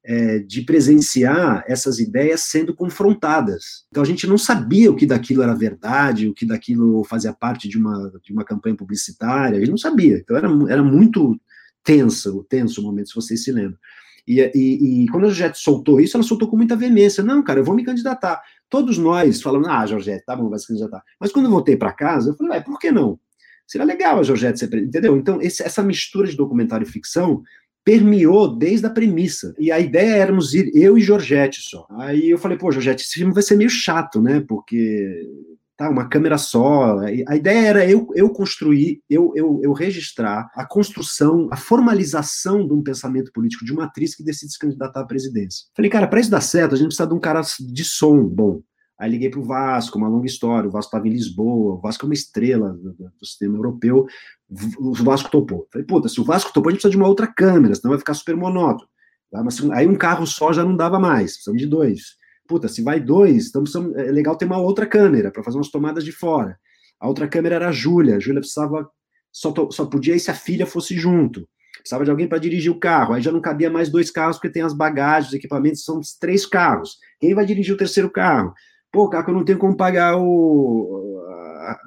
é, 0.05 0.41
de 0.41 0.63
presenciar 0.63 1.65
essas 1.67 1.99
ideias 1.99 2.43
sendo 2.43 2.75
confrontadas. 2.75 3.85
Então 3.91 4.03
a 4.03 4.07
gente 4.07 4.27
não 4.27 4.37
sabia 4.37 4.91
o 4.91 4.97
que 4.97 5.07
daquilo 5.07 5.43
era 5.43 5.55
verdade, 5.55 6.29
o 6.29 6.35
que 6.35 6.45
daquilo 6.45 7.05
fazia 7.05 7.33
parte 7.33 7.69
de 7.69 7.79
uma, 7.79 8.13
de 8.23 8.33
uma 8.33 8.45
campanha 8.45 8.77
publicitária, 8.77 9.57
a 9.57 9.61
gente 9.61 9.71
não 9.71 9.79
sabia. 9.79 10.19
Então 10.19 10.37
era, 10.37 10.49
era 10.69 10.83
muito 10.83 11.39
tenso, 11.85 12.45
tenso 12.49 12.81
o 12.81 12.85
momento, 12.85 13.09
se 13.09 13.15
vocês 13.15 13.43
se 13.45 13.53
lembram. 13.53 13.79
E, 14.27 14.41
e, 14.55 15.03
e, 15.03 15.09
quando 15.09 15.25
a 15.25 15.29
Georgette 15.29 15.59
soltou 15.59 16.01
isso, 16.01 16.17
ela 16.17 16.23
soltou 16.23 16.49
com 16.49 16.57
muita 16.57 16.77
veemência. 16.77 17.25
Não, 17.25 17.43
cara, 17.43 17.59
eu 17.59 17.65
vou 17.65 17.75
me 17.75 17.85
candidatar. 17.85 18.41
Todos 18.71 18.97
nós 18.97 19.43
falamos, 19.43 19.69
ah, 19.69 19.85
Georgette, 19.85 20.25
tá 20.25 20.37
bom, 20.37 20.49
vai 20.49 20.59
se 20.59 20.69
candidatar. 20.69 21.03
Mas 21.19 21.33
quando 21.33 21.47
eu 21.47 21.51
voltei 21.51 21.77
para 21.77 21.93
casa, 21.93 22.31
eu 22.31 22.37
falei, 22.37 22.61
por 22.61 22.79
que 22.79 22.93
não? 22.93 23.19
Seria 23.67 23.85
legal 23.85 24.19
a 24.19 24.23
Georgette 24.23 24.59
ser 24.59 24.73
entendeu? 24.75 25.17
Então, 25.17 25.41
esse, 25.41 25.63
essa 25.63 25.83
mistura 25.83 26.29
de 26.29 26.37
documentário 26.37 26.87
e 26.87 26.91
ficção 26.91 27.43
permeou 27.85 28.57
desde 28.57 28.87
a 28.87 28.91
premissa. 28.91 29.55
E 29.59 29.71
a 29.71 29.81
ideia 29.81 30.17
éramos 30.17 30.55
ir 30.55 30.71
eu 30.75 30.97
e 30.97 31.03
Georgette 31.03 31.61
só. 31.63 31.87
Aí 31.91 32.31
eu 32.31 32.39
falei, 32.39 32.57
pô, 32.57 32.71
Georgette, 32.71 33.05
esse 33.05 33.15
filme 33.15 33.35
vai 33.35 33.43
ser 33.43 33.57
meio 33.57 33.71
chato, 33.71 34.21
né? 34.21 34.45
Porque 34.47 35.29
tá, 35.77 35.91
uma 35.91 36.09
câmera 36.09 36.39
só. 36.39 36.99
A 37.27 37.37
ideia 37.37 37.67
era 37.67 37.91
eu, 37.91 38.09
eu 38.15 38.31
construir, 38.31 39.01
eu, 39.11 39.33
eu, 39.35 39.61
eu 39.63 39.73
registrar 39.73 40.51
a 40.55 40.65
construção, 40.65 41.49
a 41.51 41.57
formalização 41.57 42.67
de 42.67 42.73
um 42.73 42.83
pensamento 42.83 43.33
político 43.33 43.65
de 43.65 43.73
uma 43.73 43.85
atriz 43.85 44.15
que 44.15 44.23
decide 44.23 44.53
se 44.53 44.59
candidatar 44.59 45.01
à 45.01 45.07
presidência. 45.07 45.67
Falei, 45.75 45.91
cara, 45.91 46.07
para 46.07 46.21
isso 46.21 46.31
dar 46.31 46.41
certo, 46.41 46.75
a 46.75 46.79
gente 46.79 46.89
precisa 46.89 47.09
de 47.09 47.15
um 47.15 47.21
cara 47.21 47.41
de 47.41 47.85
som 47.85 48.25
bom. 48.25 48.63
Aí 49.03 49.11
liguei 49.11 49.29
para 49.29 49.41
o 49.41 49.45
Vasco, 49.45 49.99
uma 49.99 50.09
longa 50.09 50.27
história. 50.27 50.69
O 50.69 50.71
Vasco 50.71 50.91
estava 50.91 51.09
em 51.09 51.11
Lisboa, 51.11 51.75
o 51.75 51.81
Vasco 51.81 52.05
é 52.05 52.09
uma 52.09 52.15
estrela 52.15 52.73
do, 52.73 52.93
do, 52.93 53.27
sistema 53.27 53.59
europeu. 53.59 54.07
O 54.79 54.93
Vasco 54.95 55.31
topou. 55.31 55.67
Falei, 55.73 55.87
puta, 55.87 56.09
se 56.09 56.21
o 56.21 56.25
Vasco 56.25 56.53
topou, 56.53 56.69
a 56.69 56.73
gente 56.73 56.81
precisa 56.83 56.91
de 56.91 56.97
uma 56.97 57.09
outra 57.09 57.27
câmera, 57.27 57.75
senão 57.75 57.91
vai 57.91 57.99
ficar 57.99 58.15
super 58.15 58.37
monótono. 58.37 58.89
Aí 59.73 59.87
um 59.87 59.97
carro 59.97 60.27
só 60.27 60.53
já 60.53 60.63
não 60.63 60.77
dava 60.77 60.99
mais, 60.99 61.33
precisamos 61.33 61.63
de 61.63 61.67
dois. 61.67 62.17
Puta, 62.47 62.69
se 62.69 62.83
vai 62.83 63.01
dois, 63.01 63.49
então 63.49 63.65
é 63.97 64.11
legal 64.13 64.37
ter 64.37 64.45
uma 64.45 64.59
outra 64.59 64.87
câmera 64.87 65.31
para 65.31 65.43
fazer 65.43 65.57
umas 65.57 65.71
tomadas 65.71 66.05
de 66.05 66.13
fora. 66.13 66.59
A 67.01 67.09
outra 67.09 67.27
câmera 67.27 67.55
era 67.55 67.69
a 67.69 67.73
Júlia. 67.73 68.17
A 68.17 68.21
Júlia 68.21 68.41
precisava, 68.41 68.89
só, 69.33 69.55
só 69.71 69.87
podia 69.87 70.15
ir 70.15 70.21
se 70.21 70.31
a 70.31 70.35
filha 70.35 70.67
fosse 70.67 70.97
junto. 70.99 71.49
Precisava 71.79 72.05
de 72.05 72.11
alguém 72.11 72.29
para 72.29 72.39
dirigir 72.39 72.71
o 72.71 72.79
carro. 72.79 73.15
Aí 73.15 73.23
já 73.23 73.33
não 73.33 73.41
cabia 73.41 73.71
mais 73.71 73.89
dois 73.89 74.11
carros, 74.11 74.37
porque 74.37 74.51
tem 74.51 74.63
as 74.63 74.75
bagagens, 74.75 75.29
os 75.29 75.35
equipamentos, 75.35 75.85
são 75.85 76.01
três 76.21 76.45
carros. 76.45 76.99
Quem 77.19 77.35
vai 77.35 77.47
dirigir 77.47 77.75
o 77.75 77.79
terceiro 77.79 78.11
carro? 78.11 78.53
Pô, 78.93 79.09
Caco, 79.09 79.31
eu 79.31 79.35
não 79.35 79.45
tenho 79.45 79.59
como 79.59 79.77
pagar 79.77 80.17
o, 80.19 81.25
a, 81.27 81.81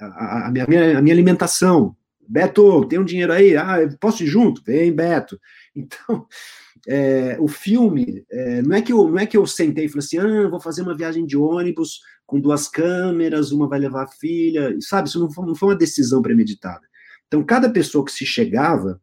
a, 0.00 0.46
a, 0.46 0.50
minha, 0.50 0.98
a 0.98 1.02
minha 1.02 1.14
alimentação. 1.14 1.94
Beto, 2.28 2.84
tem 2.86 2.98
um 2.98 3.04
dinheiro 3.04 3.32
aí? 3.32 3.56
Ah, 3.56 3.78
posso 4.00 4.22
ir 4.22 4.26
junto? 4.26 4.62
Vem, 4.64 4.92
Beto. 4.92 5.38
Então, 5.74 6.26
é, 6.86 7.36
o 7.40 7.48
filme, 7.48 8.24
é, 8.30 8.62
não, 8.62 8.76
é 8.76 8.82
que 8.82 8.92
eu, 8.92 9.08
não 9.08 9.18
é 9.18 9.26
que 9.26 9.36
eu 9.36 9.46
sentei 9.46 9.86
e 9.86 9.88
falei 9.88 10.04
assim, 10.04 10.18
ah, 10.18 10.48
vou 10.48 10.60
fazer 10.60 10.82
uma 10.82 10.96
viagem 10.96 11.26
de 11.26 11.36
ônibus 11.36 12.00
com 12.26 12.40
duas 12.40 12.68
câmeras, 12.68 13.52
uma 13.52 13.68
vai 13.68 13.78
levar 13.78 14.04
a 14.04 14.08
filha, 14.08 14.76
sabe? 14.80 15.08
Isso 15.08 15.20
não 15.20 15.30
foi, 15.30 15.46
não 15.46 15.54
foi 15.54 15.70
uma 15.70 15.76
decisão 15.76 16.20
premeditada. 16.20 16.82
Então, 17.26 17.44
cada 17.44 17.70
pessoa 17.70 18.04
que 18.04 18.12
se 18.12 18.26
chegava, 18.26 19.00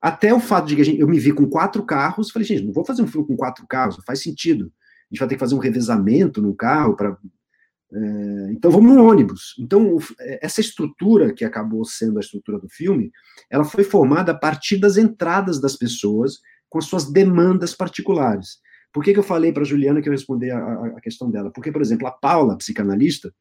até 0.00 0.32
o 0.32 0.40
fato 0.40 0.66
de 0.66 0.76
que 0.76 0.84
gente, 0.84 1.00
eu 1.00 1.08
me 1.08 1.18
vi 1.18 1.32
com 1.32 1.48
quatro 1.48 1.84
carros, 1.84 2.30
falei, 2.30 2.46
gente, 2.46 2.64
não 2.64 2.72
vou 2.72 2.84
fazer 2.84 3.02
um 3.02 3.06
filme 3.06 3.26
com 3.26 3.36
quatro 3.36 3.66
carros, 3.66 3.96
não 3.96 4.04
faz 4.04 4.22
sentido 4.22 4.72
a 5.10 5.14
gente 5.14 5.18
vai 5.18 5.28
ter 5.28 5.34
que 5.34 5.40
fazer 5.40 5.54
um 5.56 5.58
revezamento 5.58 6.40
no 6.40 6.54
carro 6.54 6.94
para. 6.94 7.16
É, 7.92 8.52
então 8.52 8.70
vamos 8.70 8.94
no 8.94 9.04
ônibus. 9.04 9.54
Então 9.58 9.98
é, 10.20 10.44
essa 10.44 10.60
estrutura 10.60 11.32
que 11.32 11.44
acabou 11.44 11.84
sendo 11.84 12.18
a 12.18 12.20
estrutura 12.20 12.58
do 12.58 12.68
filme, 12.68 13.10
ela 13.50 13.64
foi 13.64 13.84
formada 13.84 14.32
a 14.32 14.38
partir 14.38 14.78
das 14.78 14.96
entradas 14.96 15.60
das 15.60 15.76
pessoas 15.76 16.38
com 16.68 16.78
as 16.78 16.84
suas 16.84 17.10
demandas 17.10 17.74
particulares. 17.74 18.58
Por 18.92 19.04
que, 19.04 19.12
que 19.12 19.18
eu 19.18 19.24
falei 19.24 19.52
para 19.52 19.64
Juliana 19.64 20.00
que 20.00 20.08
eu 20.08 20.12
respondi 20.12 20.50
a, 20.50 20.58
a, 20.58 21.00
questão 21.00 21.30
dela? 21.30 21.50
Porque, 21.50 21.70
por 21.70 21.80
exemplo, 21.80 22.06
a 22.06 22.10
Paula, 22.10 22.56
psicanalista, 22.56 23.32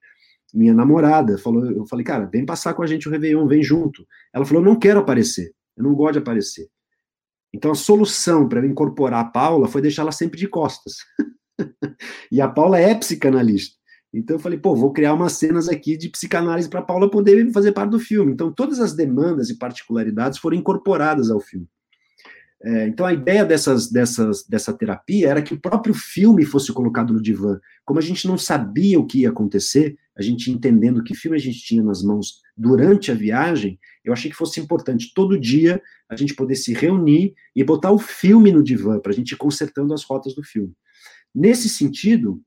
minha 0.53 0.74
namorada, 0.74 1.38
falou, 1.38 1.65
eu 1.65 1.86
falei, 1.88 2.03
cara, 2.03 2.25
vem 2.25 2.46
passar 2.46 2.74
com 2.74 2.84
a 2.84 2.88
gente 2.88 3.08
o 3.08 3.12
Réveillon, 3.12 3.48
vem 3.48 3.63
junto. 3.63 4.06
Ela 4.34 4.46
falou, 4.46 4.63
não 4.63 4.77
quero 4.77 5.00
aparecer, 5.00 5.51
eu 5.77 5.84
não 5.84 5.94
gosto 5.94 6.13
de 6.13 6.20
aparecer. 6.20 6.68
Então 7.53 7.72
a 7.72 7.75
solução 7.75 8.48
para 8.48 8.65
incorporar 8.65 9.22
a 9.22 9.29
Paula 9.29 9.68
foi 9.68 9.82
deixar 9.82 10.03
ela 10.03 10.12
sempre 10.12 10.39
de 10.39 10.48
costas. 10.48 10.98
e 12.32 12.39
a 12.41 12.48
Paula 12.48 12.79
é 12.79 12.94
psicanalista. 12.94 13.78
Então 14.13 14.36
eu 14.36 14.39
falei, 14.39 14.58
pô, 14.58 14.75
vou 14.75 14.92
criar 14.92 15.13
umas 15.13 15.34
cenas 15.34 15.70
aqui 15.70 15.96
de 15.96 16.10
psicanálise 16.10 16.70
para 16.70 16.82
Paula 16.82 17.10
poder 17.10 17.51
fazer 17.51 17.72
parte 17.72 17.92
do 17.92 18.00
filme. 18.00 18.32
Então 18.32 18.51
todas 18.51 18.80
as 18.80 18.94
demandas 18.94 19.50
e 19.50 19.58
particularidades 19.58 20.39
foram 20.39 20.58
incorporadas 20.58 21.30
ao 21.30 21.39
filme. 21.39 21.68
É, 22.62 22.88
então 22.88 23.06
a 23.06 23.13
ideia 23.13 23.46
dessas, 23.46 23.89
dessas, 23.89 24.46
dessa 24.46 24.74
terapia 24.74 25.30
era 25.30 25.42
que 25.42 25.54
o 25.54 25.60
próprio 25.60 25.94
filme 25.94 26.44
fosse 26.44 26.74
colocado 26.74 27.13
no 27.13 27.22
divã. 27.22 27.60
Como 27.86 28.00
a 28.00 28.01
gente 28.01 28.28
não 28.28 28.38
sabia 28.38 29.00
o 29.00 29.06
que 29.06 29.20
ia 29.20 29.30
acontecer, 29.30 29.98
a 30.18 30.22
gente 30.22 30.51
entendendo 30.51 31.04
que 31.04 31.16
filme 31.16 31.38
a 31.38 31.39
gente 31.39 31.60
tinha 31.60 31.82
nas 31.82 32.04
mãos 32.04 32.42
durante 32.58 33.12
a 33.12 33.16
viagem, 33.16 33.80
eu 34.04 34.12
achei 34.12 34.30
que 34.30 34.36
fosse 34.36 34.60
importante 34.60 35.13
todo 35.16 35.39
dia 35.39 35.82
a 36.10 36.16
gente 36.18 36.36
poder 36.36 36.56
se 36.56 36.74
reunir 36.74 37.34
e 37.56 37.63
botar 37.63 37.92
o 37.92 37.98
filme 37.98 38.51
no 38.51 38.62
divã, 38.62 39.00
para 39.00 39.13
a 39.13 39.16
gente 39.16 39.32
ir 39.32 39.38
consertando 39.38 39.94
as 39.94 40.04
rotas 40.04 40.36
do 40.36 40.44
filme. 40.44 40.74
Nesse 41.34 41.70
sentido, 41.70 42.42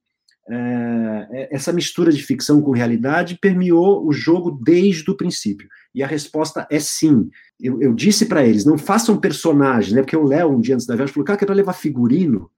é, 0.48 1.28
é, 1.30 1.54
essa 1.54 1.72
mistura 1.72 2.10
de 2.10 2.22
ficção 2.22 2.60
com 2.60 2.72
realidade 2.72 3.38
permeou 3.40 4.06
o 4.06 4.12
jogo 4.12 4.50
desde 4.50 5.08
o 5.10 5.16
princípio. 5.16 5.68
E 5.94 6.02
a 6.02 6.06
resposta 6.06 6.66
é 6.70 6.80
sim. 6.80 7.30
Eu, 7.60 7.80
eu 7.80 7.94
disse 7.94 8.26
para 8.26 8.44
eles: 8.44 8.64
não 8.64 8.76
façam 8.76 9.16
personagens, 9.16 9.92
né? 9.92 10.02
Porque 10.02 10.16
o 10.16 10.24
Léo, 10.24 10.50
um 10.50 10.60
dia 10.60 10.74
antes 10.74 10.86
da 10.86 10.96
viagem, 10.96 11.14
falou: 11.14 11.26
cara, 11.26 11.38
que 11.38 11.44
é 11.44 11.46
para 11.46 11.54
levar 11.54 11.74
figurino. 11.74 12.50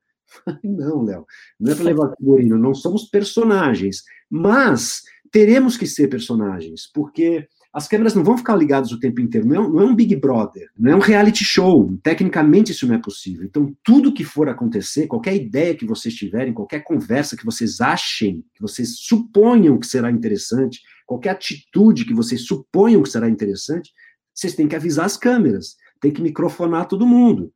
não, 0.64 1.02
Léo, 1.02 1.26
não 1.60 1.72
é 1.72 1.74
para 1.74 1.84
levar 1.84 2.14
figurino, 2.16 2.58
não 2.58 2.74
somos 2.74 3.04
personagens. 3.04 4.02
Mas 4.30 5.02
teremos 5.30 5.76
que 5.76 5.86
ser 5.86 6.08
personagens, 6.08 6.88
porque 6.92 7.46
as 7.74 7.88
câmeras 7.88 8.14
não 8.14 8.22
vão 8.22 8.38
ficar 8.38 8.54
ligadas 8.54 8.92
o 8.92 9.00
tempo 9.00 9.20
inteiro. 9.20 9.48
Não 9.48 9.56
é, 9.56 9.68
não 9.68 9.80
é, 9.80 9.84
um 9.84 9.96
Big 9.96 10.14
Brother, 10.14 10.70
não 10.78 10.92
é 10.92 10.96
um 10.96 11.00
reality 11.00 11.44
show. 11.44 11.92
Tecnicamente 12.04 12.70
isso 12.70 12.86
não 12.86 12.94
é 12.94 12.98
possível. 12.98 13.44
Então, 13.44 13.76
tudo 13.82 14.14
que 14.14 14.22
for 14.22 14.48
acontecer, 14.48 15.08
qualquer 15.08 15.34
ideia 15.34 15.74
que 15.74 15.84
vocês 15.84 16.14
tiverem, 16.14 16.54
qualquer 16.54 16.84
conversa 16.84 17.36
que 17.36 17.44
vocês 17.44 17.80
achem, 17.80 18.44
que 18.54 18.62
vocês 18.62 19.00
suponham 19.00 19.76
que 19.76 19.88
será 19.88 20.08
interessante, 20.08 20.82
qualquer 21.04 21.30
atitude 21.30 22.04
que 22.04 22.14
vocês 22.14 22.46
suponham 22.46 23.02
que 23.02 23.08
será 23.08 23.28
interessante, 23.28 23.90
vocês 24.32 24.54
têm 24.54 24.68
que 24.68 24.76
avisar 24.76 25.06
as 25.06 25.16
câmeras, 25.16 25.74
tem 26.00 26.12
que 26.12 26.22
microfonar 26.22 26.86
todo 26.86 27.04
mundo. 27.04 27.52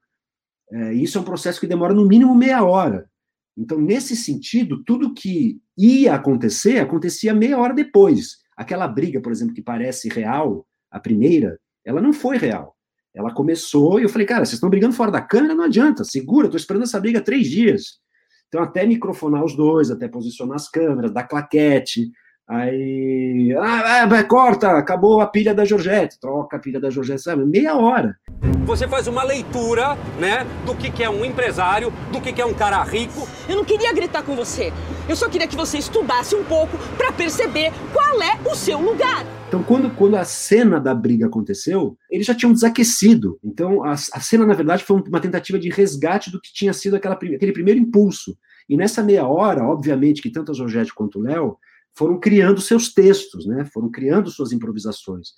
É, 0.72 0.94
isso 0.94 1.16
é 1.16 1.20
um 1.20 1.24
processo 1.24 1.60
que 1.60 1.66
demora 1.68 1.94
no 1.94 2.04
mínimo 2.04 2.34
meia 2.34 2.64
hora. 2.64 3.08
Então, 3.56 3.80
nesse 3.80 4.16
sentido, 4.16 4.82
tudo 4.82 5.14
que 5.14 5.60
ia 5.76 6.14
acontecer 6.14 6.80
acontecia 6.80 7.32
meia 7.32 7.56
hora 7.56 7.72
depois. 7.72 8.38
Aquela 8.58 8.88
briga, 8.88 9.20
por 9.20 9.30
exemplo, 9.30 9.54
que 9.54 9.62
parece 9.62 10.08
real, 10.08 10.66
a 10.90 10.98
primeira, 10.98 11.60
ela 11.84 12.02
não 12.02 12.12
foi 12.12 12.36
real. 12.36 12.76
Ela 13.14 13.32
começou 13.32 14.00
e 14.00 14.02
eu 14.02 14.08
falei, 14.08 14.26
cara, 14.26 14.44
vocês 14.44 14.54
estão 14.54 14.68
brigando 14.68 14.96
fora 14.96 15.12
da 15.12 15.22
câmera, 15.22 15.54
não 15.54 15.62
adianta, 15.62 16.02
segura, 16.02 16.46
estou 16.48 16.58
esperando 16.58 16.82
essa 16.82 16.98
briga 16.98 17.20
três 17.20 17.48
dias. 17.48 18.00
Então, 18.48 18.60
até 18.60 18.84
microfonar 18.84 19.44
os 19.44 19.54
dois, 19.54 19.92
até 19.92 20.08
posicionar 20.08 20.56
as 20.56 20.68
câmeras, 20.68 21.12
dar 21.12 21.28
claquete, 21.28 22.10
Aí, 22.48 23.54
ah, 23.58 24.04
ah, 24.04 24.24
corta, 24.24 24.70
acabou 24.70 25.20
a 25.20 25.26
pilha 25.26 25.54
da 25.54 25.66
Georgette, 25.66 26.18
troca 26.18 26.56
a 26.56 26.58
pilha 26.58 26.80
da 26.80 26.88
Georgette, 26.88 27.20
sabe? 27.20 27.44
Meia 27.44 27.76
hora. 27.76 28.16
Você 28.64 28.88
faz 28.88 29.06
uma 29.06 29.22
leitura, 29.22 29.98
né, 30.18 30.46
do 30.64 30.74
que, 30.74 30.90
que 30.90 31.04
é 31.04 31.10
um 31.10 31.26
empresário, 31.26 31.92
do 32.10 32.22
que, 32.22 32.32
que 32.32 32.40
é 32.40 32.46
um 32.46 32.54
cara 32.54 32.82
rico. 32.82 33.28
Eu 33.46 33.56
não 33.56 33.66
queria 33.66 33.92
gritar 33.92 34.22
com 34.22 34.34
você. 34.34 34.72
Eu 35.06 35.14
só 35.14 35.28
queria 35.28 35.46
que 35.46 35.56
você 35.56 35.76
estudasse 35.76 36.34
um 36.34 36.42
pouco 36.42 36.78
para 36.96 37.12
perceber 37.12 37.70
qual 37.92 38.22
é 38.22 38.38
o 38.50 38.54
seu 38.54 38.80
lugar. 38.80 39.26
Então, 39.46 39.62
quando, 39.62 39.90
quando 39.90 40.16
a 40.16 40.24
cena 40.24 40.80
da 40.80 40.94
briga 40.94 41.26
aconteceu, 41.26 41.98
eles 42.10 42.26
já 42.26 42.34
tinham 42.34 42.54
desaquecido. 42.54 43.38
Então, 43.44 43.84
a, 43.84 43.92
a 43.92 44.20
cena, 44.20 44.46
na 44.46 44.54
verdade, 44.54 44.84
foi 44.84 45.02
uma 45.06 45.20
tentativa 45.20 45.58
de 45.58 45.68
resgate 45.68 46.30
do 46.30 46.40
que 46.40 46.52
tinha 46.52 46.72
sido 46.72 46.96
aquela, 46.96 47.14
aquele 47.14 47.52
primeiro 47.52 47.78
impulso. 47.78 48.38
E 48.66 48.74
nessa 48.74 49.02
meia 49.02 49.26
hora, 49.26 49.64
obviamente, 49.64 50.22
que 50.22 50.30
tanto 50.30 50.52
a 50.52 50.54
Georgette 50.54 50.94
quanto 50.94 51.18
o 51.18 51.22
Léo 51.22 51.58
foram 51.98 52.20
criando 52.20 52.60
seus 52.60 52.94
textos, 52.94 53.44
né? 53.44 53.64
foram 53.64 53.90
criando 53.90 54.30
suas 54.30 54.52
improvisações, 54.52 55.30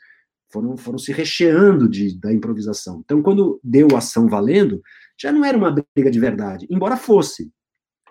foram, 0.52 0.76
foram 0.76 0.98
se 0.98 1.10
recheando 1.10 1.88
de, 1.88 2.20
da 2.20 2.30
improvisação. 2.30 3.00
Então, 3.02 3.22
quando 3.22 3.58
deu 3.64 3.96
ação 3.96 4.28
valendo, 4.28 4.82
já 5.18 5.32
não 5.32 5.42
era 5.42 5.56
uma 5.56 5.70
briga 5.70 6.10
de 6.10 6.20
verdade, 6.20 6.66
embora 6.68 6.98
fosse, 6.98 7.50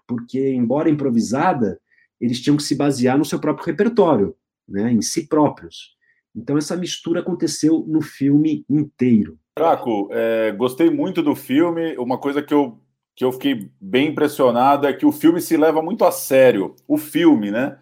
porque, 0.07 0.49
embora 0.49 0.89
improvisada, 0.89 1.79
eles 2.19 2.41
tinham 2.41 2.57
que 2.57 2.63
se 2.63 2.73
basear 2.73 3.19
no 3.19 3.23
seu 3.23 3.39
próprio 3.39 3.67
repertório, 3.67 4.35
né? 4.67 4.91
em 4.91 5.01
si 5.01 5.27
próprios. 5.27 5.95
Então, 6.35 6.57
essa 6.57 6.75
mistura 6.75 7.19
aconteceu 7.19 7.85
no 7.87 8.01
filme 8.01 8.65
inteiro. 8.67 9.37
Traco, 9.53 10.09
é, 10.11 10.51
gostei 10.53 10.89
muito 10.89 11.21
do 11.21 11.35
filme. 11.35 11.95
Uma 11.97 12.17
coisa 12.17 12.41
que 12.41 12.53
eu, 12.53 12.79
que 13.15 13.23
eu 13.23 13.31
fiquei 13.31 13.69
bem 13.79 14.09
impressionado 14.09 14.87
é 14.87 14.93
que 14.93 15.05
o 15.05 15.11
filme 15.11 15.39
se 15.39 15.55
leva 15.55 15.83
muito 15.83 16.03
a 16.03 16.11
sério. 16.11 16.75
O 16.87 16.97
filme, 16.97 17.51
né? 17.51 17.77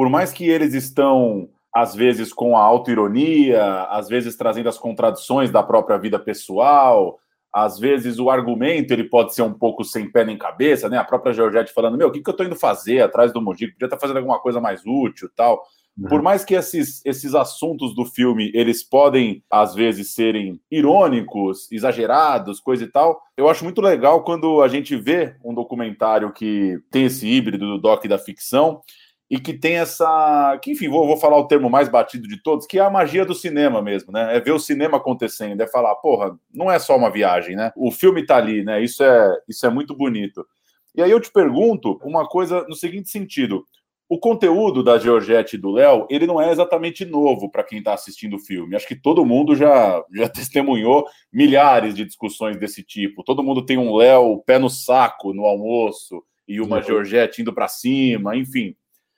Por 0.00 0.08
mais 0.08 0.32
que 0.32 0.48
eles 0.48 0.72
estão 0.72 1.50
às 1.74 1.94
vezes 1.94 2.32
com 2.32 2.56
a 2.56 2.62
autoironia, 2.62 3.82
às 3.90 4.08
vezes 4.08 4.34
trazendo 4.34 4.70
as 4.70 4.78
contradições 4.78 5.50
da 5.50 5.62
própria 5.62 5.98
vida 5.98 6.18
pessoal, 6.18 7.18
às 7.52 7.78
vezes 7.78 8.18
o 8.18 8.30
argumento 8.30 8.92
ele 8.92 9.04
pode 9.04 9.34
ser 9.34 9.42
um 9.42 9.52
pouco 9.52 9.84
sem 9.84 10.10
pé 10.10 10.24
nem 10.24 10.38
cabeça, 10.38 10.88
né? 10.88 10.96
A 10.96 11.04
própria 11.04 11.34
Georgette 11.34 11.74
falando, 11.74 11.98
meu, 11.98 12.08
o 12.08 12.10
que, 12.10 12.22
que 12.22 12.30
eu 12.30 12.34
tô 12.34 12.42
indo 12.42 12.56
fazer 12.56 13.02
atrás 13.02 13.30
do 13.30 13.42
Mogi? 13.42 13.66
Podia 13.66 13.84
estar 13.84 13.98
tá 13.98 14.00
fazendo 14.00 14.16
alguma 14.16 14.40
coisa 14.40 14.58
mais 14.58 14.80
útil 14.86 15.28
tal. 15.36 15.62
Por 16.08 16.22
mais 16.22 16.46
que 16.46 16.54
esses, 16.54 17.04
esses 17.04 17.34
assuntos 17.34 17.94
do 17.94 18.06
filme, 18.06 18.50
eles 18.54 18.82
podem, 18.82 19.44
às 19.50 19.74
vezes, 19.74 20.14
serem 20.14 20.58
irônicos, 20.70 21.70
exagerados, 21.70 22.58
coisa 22.58 22.84
e 22.84 22.86
tal, 22.86 23.20
eu 23.36 23.50
acho 23.50 23.64
muito 23.64 23.82
legal 23.82 24.24
quando 24.24 24.62
a 24.62 24.68
gente 24.68 24.96
vê 24.96 25.36
um 25.44 25.52
documentário 25.52 26.32
que 26.32 26.78
tem 26.90 27.04
esse 27.04 27.26
híbrido 27.26 27.66
do 27.66 27.78
doc 27.78 28.02
e 28.02 28.08
da 28.08 28.16
ficção, 28.16 28.80
e 29.30 29.38
que 29.38 29.54
tem 29.54 29.76
essa. 29.76 30.58
Que, 30.60 30.72
enfim, 30.72 30.88
vou, 30.88 31.06
vou 31.06 31.16
falar 31.16 31.38
o 31.38 31.46
termo 31.46 31.70
mais 31.70 31.88
batido 31.88 32.26
de 32.26 32.42
todos, 32.42 32.66
que 32.66 32.78
é 32.78 32.82
a 32.82 32.90
magia 32.90 33.24
do 33.24 33.34
cinema 33.34 33.80
mesmo, 33.80 34.12
né? 34.12 34.36
É 34.36 34.40
ver 34.40 34.50
o 34.50 34.58
cinema 34.58 34.96
acontecendo, 34.96 35.60
é 35.60 35.68
falar, 35.68 35.94
porra, 35.96 36.36
não 36.52 36.68
é 36.68 36.78
só 36.80 36.96
uma 36.96 37.10
viagem, 37.10 37.54
né? 37.54 37.72
O 37.76 37.92
filme 37.92 38.26
tá 38.26 38.36
ali, 38.36 38.64
né? 38.64 38.82
Isso 38.82 39.04
é, 39.04 39.38
isso 39.48 39.64
é 39.64 39.70
muito 39.70 39.94
bonito. 39.94 40.44
E 40.96 41.00
aí 41.00 41.10
eu 41.12 41.20
te 41.20 41.30
pergunto 41.30 42.00
uma 42.02 42.26
coisa 42.26 42.66
no 42.68 42.74
seguinte 42.74 43.08
sentido: 43.08 43.64
o 44.08 44.18
conteúdo 44.18 44.82
da 44.82 44.98
Georgette 44.98 45.54
e 45.54 45.60
do 45.60 45.70
Léo, 45.70 46.08
ele 46.10 46.26
não 46.26 46.42
é 46.42 46.50
exatamente 46.50 47.04
novo 47.04 47.48
para 47.48 47.62
quem 47.62 47.78
está 47.78 47.94
assistindo 47.94 48.34
o 48.34 48.40
filme. 48.40 48.74
Acho 48.74 48.88
que 48.88 48.96
todo 48.96 49.24
mundo 49.24 49.54
já, 49.54 50.04
já 50.12 50.26
testemunhou 50.28 51.06
milhares 51.32 51.94
de 51.94 52.04
discussões 52.04 52.58
desse 52.58 52.82
tipo. 52.82 53.22
Todo 53.22 53.44
mundo 53.44 53.64
tem 53.64 53.78
um 53.78 53.94
Léo 53.94 54.42
pé 54.44 54.58
no 54.58 54.68
saco 54.68 55.32
no 55.32 55.44
almoço 55.44 56.20
e 56.48 56.60
uma 56.60 56.78
uhum. 56.78 56.82
Georgette 56.82 57.40
indo 57.40 57.52
para 57.52 57.68
cima, 57.68 58.36
enfim. 58.36 58.74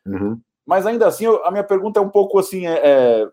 Uhum. 0.06 0.40
Mas 0.66 0.86
ainda 0.86 1.06
assim, 1.06 1.26
a 1.44 1.50
minha 1.50 1.64
pergunta 1.64 1.98
é 1.98 2.02
um 2.02 2.08
pouco 2.08 2.38
assim, 2.38 2.66
é, 2.66 2.80
é, 2.82 3.28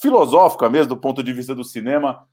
filosófica 0.00 0.68
mesmo, 0.68 0.94
do 0.94 1.00
ponto 1.00 1.22
de 1.22 1.32
vista 1.32 1.54
do 1.54 1.64
cinema. 1.64 2.22
O 2.22 2.26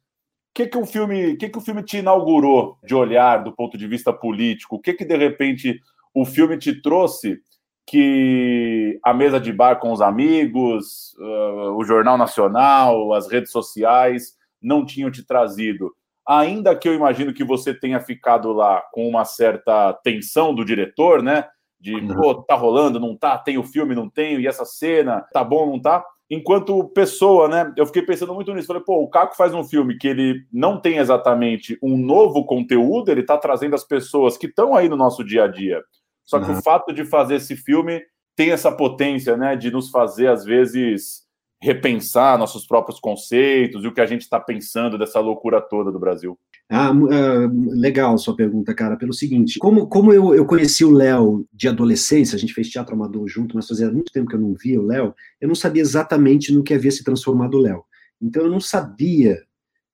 que 0.53 0.67
que 0.67 0.77
o 0.77 0.85
filme, 0.85 1.35
que 1.35 1.49
que 1.49 1.57
o 1.57 1.61
filme 1.61 1.83
te 1.83 1.97
inaugurou 1.97 2.77
de 2.83 2.95
olhar 2.95 3.43
do 3.43 3.51
ponto 3.51 3.77
de 3.77 3.87
vista 3.87 4.11
político? 4.11 4.77
O 4.77 4.79
que 4.79 4.93
que 4.93 5.05
de 5.05 5.15
repente 5.15 5.79
o 6.13 6.25
filme 6.25 6.57
te 6.57 6.81
trouxe 6.81 7.39
que 7.85 8.99
a 9.03 9.13
mesa 9.13 9.39
de 9.39 9.53
bar 9.53 9.79
com 9.79 9.93
os 9.93 10.01
amigos, 10.01 11.15
uh, 11.19 11.75
o 11.77 11.85
Jornal 11.85 12.17
Nacional, 12.17 13.13
as 13.13 13.31
redes 13.31 13.51
sociais 13.51 14.35
não 14.61 14.85
tinham 14.85 15.09
te 15.09 15.25
trazido. 15.25 15.93
Ainda 16.27 16.75
que 16.75 16.89
eu 16.89 16.93
imagino 16.93 17.33
que 17.33 17.45
você 17.45 17.73
tenha 17.73 18.01
ficado 18.01 18.51
lá 18.51 18.83
com 18.91 19.07
uma 19.07 19.23
certa 19.23 19.93
tensão 20.03 20.53
do 20.53 20.65
diretor, 20.65 21.23
né? 21.23 21.45
De, 21.79 21.95
uhum. 21.95 22.15
pô, 22.15 22.35
tá 22.35 22.55
rolando, 22.55 22.99
não 22.99 23.15
tá? 23.15 23.37
Tem 23.37 23.57
o 23.57 23.63
filme, 23.63 23.93
não 23.93 24.09
tem? 24.09 24.39
E 24.39 24.47
essa 24.47 24.65
cena, 24.65 25.25
tá 25.31 25.43
bom, 25.43 25.67
não 25.67 25.79
tá? 25.79 26.03
Enquanto 26.29 26.83
pessoa, 26.89 27.47
né? 27.47 27.73
Eu 27.77 27.85
fiquei 27.85 28.01
pensando 28.01 28.33
muito 28.33 28.53
nisso. 28.53 28.67
Falei, 28.67 28.83
pô, 28.83 29.01
o 29.01 29.09
Caco 29.09 29.35
faz 29.35 29.53
um 29.53 29.63
filme 29.63 29.97
que 29.97 30.07
ele 30.07 30.45
não 30.51 30.79
tem 30.79 30.97
exatamente 30.97 31.77
um 31.81 31.97
novo 31.97 32.45
conteúdo, 32.45 33.09
ele 33.09 33.23
tá 33.23 33.37
trazendo 33.37 33.75
as 33.75 33.83
pessoas 33.83 34.37
que 34.37 34.47
estão 34.47 34.75
aí 34.75 34.89
no 34.89 34.97
nosso 34.97 35.23
dia 35.23 35.43
a 35.43 35.47
dia 35.47 35.81
só 36.27 36.41
que 36.41 36.51
uhum. 36.51 36.59
o 36.59 36.61
fato 36.61 36.93
de 36.93 37.05
fazer 37.05 37.35
esse 37.35 37.55
filme 37.55 38.03
tem 38.35 38.51
essa 38.51 38.71
potência, 38.71 39.35
né, 39.37 39.55
de 39.55 39.71
nos 39.71 39.89
fazer 39.89 40.27
às 40.27 40.43
vezes 40.43 41.25
repensar 41.59 42.37
nossos 42.37 42.67
próprios 42.67 42.99
conceitos 42.99 43.83
e 43.83 43.87
o 43.87 43.93
que 43.93 44.01
a 44.01 44.05
gente 44.05 44.21
está 44.21 44.39
pensando 44.39 44.97
dessa 44.97 45.19
loucura 45.19 45.59
toda 45.59 45.91
do 45.91 45.97
Brasil. 45.97 46.37
Ah, 46.69 46.91
uh, 46.91 47.71
legal 47.71 48.17
sua 48.17 48.35
pergunta, 48.35 48.73
cara, 48.73 48.97
pelo 48.97 49.13
seguinte, 49.13 49.57
como, 49.57 49.87
como 49.87 50.11
eu, 50.11 50.35
eu 50.35 50.45
conheci 50.45 50.83
o 50.83 50.91
Léo 50.91 51.47
de 51.53 51.69
adolescência, 51.69 52.35
a 52.35 52.39
gente 52.39 52.53
fez 52.53 52.69
teatro 52.69 52.93
amador 52.93 53.25
junto, 53.25 53.55
mas 53.55 53.67
fazia 53.67 53.89
muito 53.89 54.11
tempo 54.11 54.27
que 54.29 54.35
eu 54.35 54.41
não 54.41 54.53
via 54.53 54.79
o 54.79 54.85
Léo, 54.85 55.15
eu 55.39 55.47
não 55.47 55.55
sabia 55.55 55.81
exatamente 55.81 56.53
no 56.53 56.63
que 56.63 56.73
havia 56.73 56.91
se 56.91 57.05
transformado 57.05 57.55
o 57.55 57.61
Léo. 57.61 57.85
Então 58.21 58.43
eu 58.43 58.51
não 58.51 58.59
sabia 58.59 59.41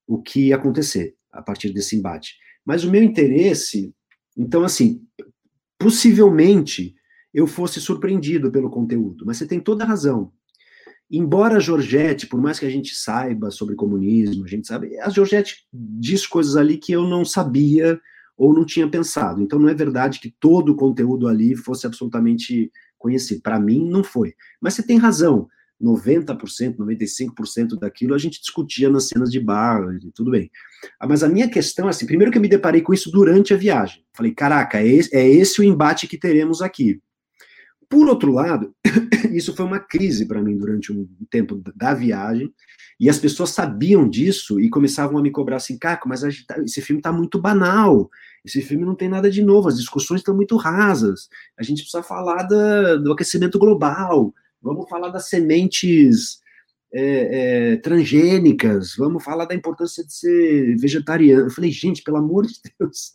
o 0.08 0.20
que 0.20 0.48
ia 0.48 0.56
acontecer 0.56 1.16
a 1.32 1.44
partir 1.44 1.72
desse 1.72 1.96
embate. 1.96 2.38
Mas 2.66 2.84
o 2.84 2.90
meu 2.90 3.04
interesse, 3.04 3.94
então 4.36 4.64
assim, 4.64 5.02
possivelmente 5.78 6.96
eu 7.32 7.46
fosse 7.46 7.80
surpreendido 7.80 8.52
pelo 8.52 8.70
conteúdo, 8.70 9.26
mas 9.28 9.38
você 9.38 9.46
tem 9.46 9.60
toda 9.60 9.84
a 9.84 9.88
razão. 9.88 10.32
Embora 11.16 11.58
a 11.58 11.60
Georgette, 11.60 12.26
por 12.26 12.42
mais 12.42 12.58
que 12.58 12.66
a 12.66 12.70
gente 12.72 12.96
saiba 12.96 13.52
sobre 13.52 13.76
comunismo, 13.76 14.46
a 14.46 14.48
gente 14.48 14.66
sabe, 14.66 14.98
a 15.00 15.10
Georgette 15.10 15.58
diz 15.72 16.26
coisas 16.26 16.56
ali 16.56 16.76
que 16.76 16.92
eu 16.92 17.04
não 17.04 17.24
sabia 17.24 18.02
ou 18.36 18.52
não 18.52 18.66
tinha 18.66 18.90
pensado. 18.90 19.40
Então 19.40 19.60
não 19.60 19.70
é 19.70 19.76
verdade 19.76 20.20
que 20.20 20.34
todo 20.40 20.70
o 20.70 20.76
conteúdo 20.76 21.28
ali 21.28 21.56
fosse 21.56 21.86
absolutamente 21.86 22.72
conhecido. 22.98 23.44
Para 23.44 23.60
mim 23.60 23.88
não 23.88 24.04
foi. 24.04 24.34
Mas 24.60 24.74
você 24.74 24.82
tem 24.82 24.98
razão. 24.98 25.48
90%, 25.80 26.78
95% 26.78 27.78
daquilo 27.80 28.16
a 28.16 28.18
gente 28.18 28.40
discutia 28.40 28.90
nas 28.90 29.10
cenas 29.10 29.30
de 29.30 29.40
bar, 29.40 29.86
tudo 30.16 30.32
bem. 30.32 30.50
Ah, 31.00 31.08
mas 31.08 31.24
a 31.24 31.30
minha 31.30 31.48
questão 31.48 31.86
é 31.86 31.90
assim, 31.90 32.08
primeiro 32.08 32.32
que 32.32 32.40
eu 32.40 32.42
me 32.42 32.48
deparei 32.48 32.82
com 32.82 32.92
isso 32.92 33.12
durante 33.12 33.54
a 33.54 33.58
viagem. 33.58 34.04
Falei, 34.16 34.34
caraca, 34.34 34.80
é 34.80 34.88
esse, 34.88 35.16
é 35.16 35.28
esse 35.30 35.62
o 35.62 35.64
embate 35.64 36.08
que 36.08 36.18
teremos 36.18 36.62
aqui. 36.62 37.00
Por 37.94 38.10
outro 38.10 38.32
lado, 38.32 38.74
isso 39.32 39.56
foi 39.56 39.64
uma 39.64 39.80
crise 39.80 40.26
para 40.26 40.42
mim 40.42 40.58
durante 40.58 40.92
um 40.92 41.08
tempo 41.30 41.62
da 41.76 41.94
viagem, 41.94 42.52
e 43.00 43.08
as 43.08 43.20
pessoas 43.20 43.52
sabiam 43.52 44.10
disso 44.10 44.60
e 44.60 44.68
começavam 44.68 45.20
a 45.20 45.22
me 45.22 45.30
cobrar 45.30 45.58
assim, 45.58 45.78
Caco, 45.78 46.10
mas 46.10 46.22
tá, 46.48 46.60
esse 46.64 46.82
filme 46.82 47.00
está 47.00 47.12
muito 47.12 47.40
banal, 47.40 48.10
esse 48.44 48.64
filme 48.64 48.84
não 48.84 48.96
tem 48.96 49.08
nada 49.08 49.30
de 49.30 49.44
novo, 49.44 49.68
as 49.68 49.78
discussões 49.78 50.22
estão 50.22 50.36
muito 50.36 50.58
rasas, 50.58 51.30
a 51.56 51.62
gente 51.62 51.84
precisa 51.84 52.02
falar 52.02 52.42
da, 52.48 52.96
do 52.96 53.14
aquecimento 53.14 53.60
global, 53.60 54.34
vamos 54.60 54.90
falar 54.90 55.10
das 55.10 55.30
sementes 55.30 56.40
é, 56.92 57.74
é, 57.74 57.78
transgênicas, 57.78 58.96
vamos 58.98 59.24
falar 59.24 59.46
da 59.46 59.54
importância 59.54 60.04
de 60.04 60.14
ser 60.14 60.76
vegetariano. 60.78 61.46
Eu 61.46 61.52
falei, 61.52 61.70
gente, 61.70 62.02
pelo 62.02 62.18
amor 62.18 62.48
de 62.48 62.56
Deus, 62.80 63.14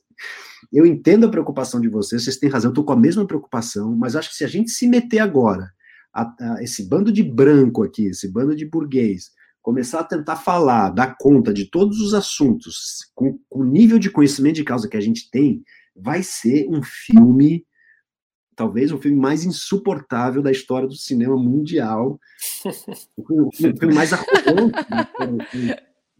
eu 0.72 0.84
entendo 0.84 1.26
a 1.26 1.30
preocupação 1.30 1.80
de 1.80 1.88
vocês, 1.88 2.24
vocês 2.24 2.36
têm 2.36 2.50
razão, 2.50 2.68
eu 2.68 2.72
estou 2.72 2.84
com 2.84 2.92
a 2.92 2.96
mesma 2.96 3.26
preocupação, 3.26 3.94
mas 3.96 4.16
acho 4.16 4.30
que 4.30 4.36
se 4.36 4.44
a 4.44 4.48
gente 4.48 4.70
se 4.70 4.86
meter 4.86 5.20
agora, 5.20 5.70
a, 6.12 6.22
a, 6.40 6.62
esse 6.62 6.88
bando 6.88 7.12
de 7.12 7.22
branco 7.22 7.82
aqui, 7.82 8.06
esse 8.06 8.30
bando 8.30 8.54
de 8.54 8.66
burguês, 8.66 9.30
começar 9.62 10.00
a 10.00 10.04
tentar 10.04 10.36
falar, 10.36 10.90
dar 10.90 11.16
conta 11.18 11.52
de 11.52 11.70
todos 11.70 12.00
os 12.00 12.14
assuntos, 12.14 13.10
com, 13.14 13.38
com 13.48 13.60
o 13.60 13.64
nível 13.64 13.98
de 13.98 14.10
conhecimento 14.10 14.56
de 14.56 14.64
causa 14.64 14.88
que 14.88 14.96
a 14.96 15.00
gente 15.00 15.30
tem, 15.30 15.62
vai 15.94 16.22
ser 16.22 16.66
um 16.68 16.82
filme 16.82 17.66
talvez 18.58 18.90
o 18.90 18.98
filme 18.98 19.16
mais 19.16 19.44
insuportável 19.44 20.42
da 20.42 20.50
história 20.50 20.88
do 20.88 20.96
cinema 20.96 21.36
mundial. 21.36 22.18
o 23.16 23.50
filme 23.54 23.94
mais 23.94 24.12
arrogante. 24.12 24.74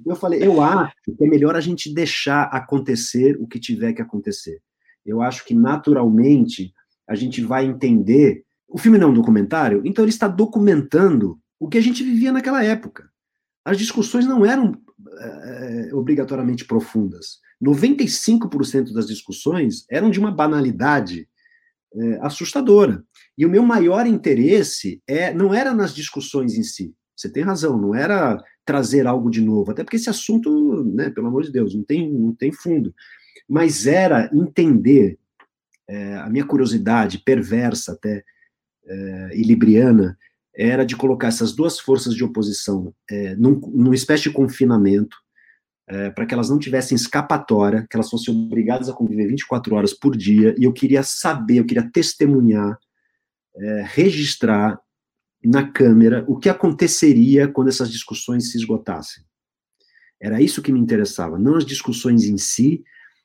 Eu 0.07 0.17
falei, 0.17 0.43
eu 0.43 0.61
acho 0.61 0.95
que 1.05 1.25
é 1.25 1.29
melhor 1.29 1.57
a 1.57 1.61
gente 1.61 1.93
deixar 1.93 2.45
acontecer 2.45 3.37
o 3.41 3.47
que 3.47 3.59
tiver 3.59 3.93
que 3.93 4.03
acontecer. 4.03 4.61
Eu 5.05 5.21
acho 5.23 5.45
que 5.45 5.55
naturalmente 5.55 6.73
a 7.09 7.15
gente 7.15 7.43
vai 7.43 7.65
entender. 7.65 8.45
O 8.69 8.79
filme 8.79 8.99
não 8.99 9.09
é 9.09 9.11
um 9.11 9.15
documentário, 9.15 9.83
então 9.85 10.05
ele 10.05 10.11
está 10.11 10.29
documentando 10.29 11.39
o 11.59 11.69
que 11.69 11.79
a 11.79 11.81
gente 11.81 12.05
vivia 12.05 12.31
naquela 12.31 12.63
época. 12.63 13.11
As 13.65 13.77
discussões 13.77 14.27
não 14.27 14.47
eram 14.47 14.73
é, 15.21 15.91
obrigatoriamente 15.95 16.65
profundas. 16.65 17.39
95% 17.63 18.93
das 18.93 19.07
discussões 19.07 19.85
eram 19.91 20.11
de 20.11 20.21
uma 20.21 20.31
banalidade 20.31 21.29
é, 21.95 22.19
assustadora. 22.21 23.03
E 23.37 23.45
o 23.45 23.51
meu 23.51 23.63
maior 23.63 24.07
interesse 24.07 25.03
é 25.07 25.33
não 25.33 25.53
era 25.53 25.75
nas 25.75 25.95
discussões 25.95 26.55
em 26.55 26.63
si. 26.63 26.95
Você 27.17 27.31
tem 27.31 27.43
razão, 27.43 27.77
não 27.77 27.95
era 27.95 28.41
trazer 28.69 29.07
algo 29.07 29.31
de 29.31 29.41
novo, 29.41 29.71
até 29.71 29.83
porque 29.83 29.97
esse 29.97 30.11
assunto, 30.11 30.85
né, 30.85 31.09
pelo 31.09 31.29
amor 31.29 31.43
de 31.43 31.51
Deus, 31.51 31.75
não 31.75 31.83
tem, 31.83 32.13
não 32.13 32.35
tem 32.35 32.53
fundo. 32.53 32.95
Mas 33.49 33.87
era 33.87 34.29
entender 34.31 35.19
é, 35.89 36.17
a 36.17 36.29
minha 36.29 36.45
curiosidade 36.45 37.23
perversa 37.25 37.93
até 37.93 38.23
é, 38.87 39.31
e 39.33 39.43
libriana 39.43 40.19
era 40.55 40.85
de 40.85 40.95
colocar 40.95 41.29
essas 41.29 41.55
duas 41.55 41.81
forças 41.81 42.15
de 42.15 42.23
oposição 42.23 42.93
é, 43.11 43.35
num, 43.37 43.59
numa 43.73 43.95
espécie 43.95 44.25
de 44.25 44.33
confinamento 44.33 45.17
é, 45.89 46.11
para 46.11 46.27
que 46.27 46.35
elas 46.35 46.51
não 46.51 46.59
tivessem 46.59 46.95
escapatória, 46.95 47.87
que 47.89 47.97
elas 47.97 48.11
fossem 48.11 48.35
obrigadas 48.35 48.91
a 48.91 48.93
conviver 48.93 49.29
24 49.29 49.75
horas 49.75 49.95
por 49.95 50.15
dia, 50.15 50.55
e 50.59 50.65
eu 50.65 50.75
queria 50.75 51.03
saber, 51.03 51.57
eu 51.57 51.65
queria 51.65 51.91
testemunhar, 51.91 52.79
é, 53.57 53.85
registrar 53.87 54.79
na 55.45 55.71
câmera 55.71 56.25
o 56.29 56.37
que 56.39 56.49
aconteceria 56.49 57.49
quando 57.49 57.69
essas 57.69 57.91
discussões 57.91 58.51
se 58.51 58.59
esgotassem. 58.59 59.23
Era 60.21 60.41
isso 60.41 60.63
que 60.63 60.73
me 60.73 60.81
interessava, 60.81 61.39
não 61.39 61.57
as 61.57 61.65
discussões 61.65 62.25
em 62.25 62.37
si, 62.37 62.83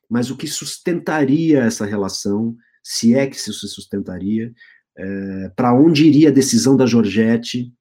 mas 0.09 0.29
o 0.29 0.37
que 0.37 0.47
sustentaria 0.47 1.63
essa 1.63 1.85
relação, 1.85 2.55
se 2.83 3.15
é 3.15 3.25
que 3.25 3.39
se 3.39 3.51
sustentaria, 3.51 4.53
é, 4.95 5.51
para 5.55 5.73
onde 5.73 6.05
iria 6.05 6.29
a 6.29 6.31
decisão 6.31 6.77
da 6.77 6.85
Georgette, 6.85 7.73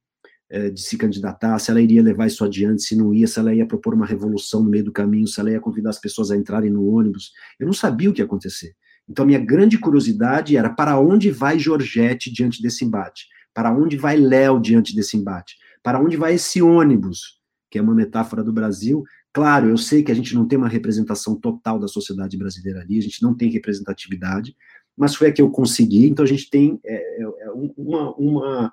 é, 0.49 0.71
de 0.71 0.81
se 0.81 0.97
candidatar, 0.97 1.59
se 1.59 1.71
ela 1.71 1.81
iria 1.81 2.03
levar 2.03 2.27
isso 2.27 2.45
adiante, 2.45 2.83
se 2.83 2.97
não 2.97 3.13
ia, 3.13 3.27
se 3.27 3.39
ela 3.39 3.55
ia 3.55 3.67
propor 3.67 3.95
uma 3.95 4.07
revolução 4.07 4.63
no 4.63 4.71
meio 4.71 4.85
do 4.85 4.93
caminho, 4.93 5.27
se 5.27 5.41
ela 5.41 5.51
ia 5.51 5.61
convidar 5.61 5.91
as 5.91 5.99
pessoas 5.99 6.31
a 6.31 6.37
entrarem 6.37 6.71
no 6.71 6.87
ônibus. 6.87 7.33
Eu 7.59 7.67
não 7.67 7.73
sabia 7.73 8.11
o 8.11 8.13
que 8.13 8.21
ia 8.21 8.25
acontecer. 8.25 8.75
Então, 9.09 9.27
minha 9.27 9.39
grande 9.39 9.79
curiosidade 9.79 10.57
era 10.57 10.71
para 10.71 10.99
onde 10.99 11.31
vai 11.31 11.59
Georgette 11.59 12.33
diante 12.33 12.63
desse 12.63 12.85
embate? 12.85 13.27
Para 13.55 13.73
onde 13.73 13.97
vai 13.97 14.17
Léo 14.17 14.61
diante 14.61 14.95
desse 14.95 15.17
embate? 15.17 15.57
Para 15.83 16.01
onde 16.01 16.17
vai 16.17 16.35
esse 16.35 16.63
ônibus, 16.63 17.41
que 17.71 17.79
é 17.79 17.83
uma 17.83 17.95
metáfora 17.95 18.43
do 18.43 18.53
Brasil? 18.53 19.05
Claro, 19.33 19.69
eu 19.69 19.77
sei 19.77 20.03
que 20.03 20.13
a 20.13 20.15
gente 20.15 20.35
não 20.35 20.47
tem 20.47 20.59
uma 20.59 20.69
representação 20.69 21.35
total 21.35 21.79
da 21.79 21.89
sociedade 21.89 22.37
brasileira 22.37 22.81
ali, 22.81 22.99
a 22.99 23.03
gente 23.03 23.23
não 23.23 23.35
tem 23.35 23.51
representatividade, 23.51 24.55
mas 24.97 25.15
foi 25.15 25.29
a 25.29 25.33
que 25.33 25.41
eu 25.41 25.51
consegui, 25.51 26.07
então 26.07 26.25
a 26.25 26.29
gente 26.29 26.51
tem 26.51 26.79
é, 26.85 27.23
é, 27.23 27.51
uma, 27.77 28.15
uma 28.17 28.73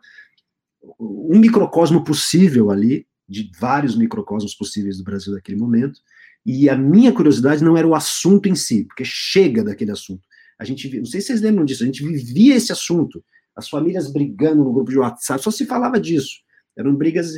um 0.99 1.39
microcosmo 1.39 2.03
possível 2.03 2.71
ali, 2.71 3.05
de 3.27 3.51
vários 3.59 3.95
microcosmos 3.95 4.55
possíveis 4.55 4.97
do 4.97 5.03
Brasil 5.03 5.33
naquele 5.33 5.57
momento, 5.57 5.99
e 6.45 6.69
a 6.69 6.75
minha 6.75 7.13
curiosidade 7.13 7.63
não 7.63 7.77
era 7.77 7.87
o 7.87 7.93
assunto 7.93 8.47
em 8.47 8.55
si, 8.55 8.85
porque 8.85 9.03
chega 9.05 9.63
daquele 9.63 9.91
assunto. 9.91 10.27
A 10.57 10.65
gente, 10.65 10.97
não 10.97 11.05
sei 11.05 11.21
se 11.21 11.27
vocês 11.27 11.41
lembram 11.41 11.63
disso, 11.63 11.83
a 11.83 11.85
gente 11.85 12.03
vivia 12.03 12.55
esse 12.55 12.71
assunto, 12.71 13.23
as 13.59 13.69
famílias 13.69 14.11
brigando 14.11 14.63
no 14.63 14.73
grupo 14.73 14.89
de 14.89 14.97
WhatsApp, 14.97 15.43
só 15.43 15.51
se 15.51 15.65
falava 15.65 15.99
disso. 15.99 16.39
Eram 16.77 16.95
brigas 16.95 17.33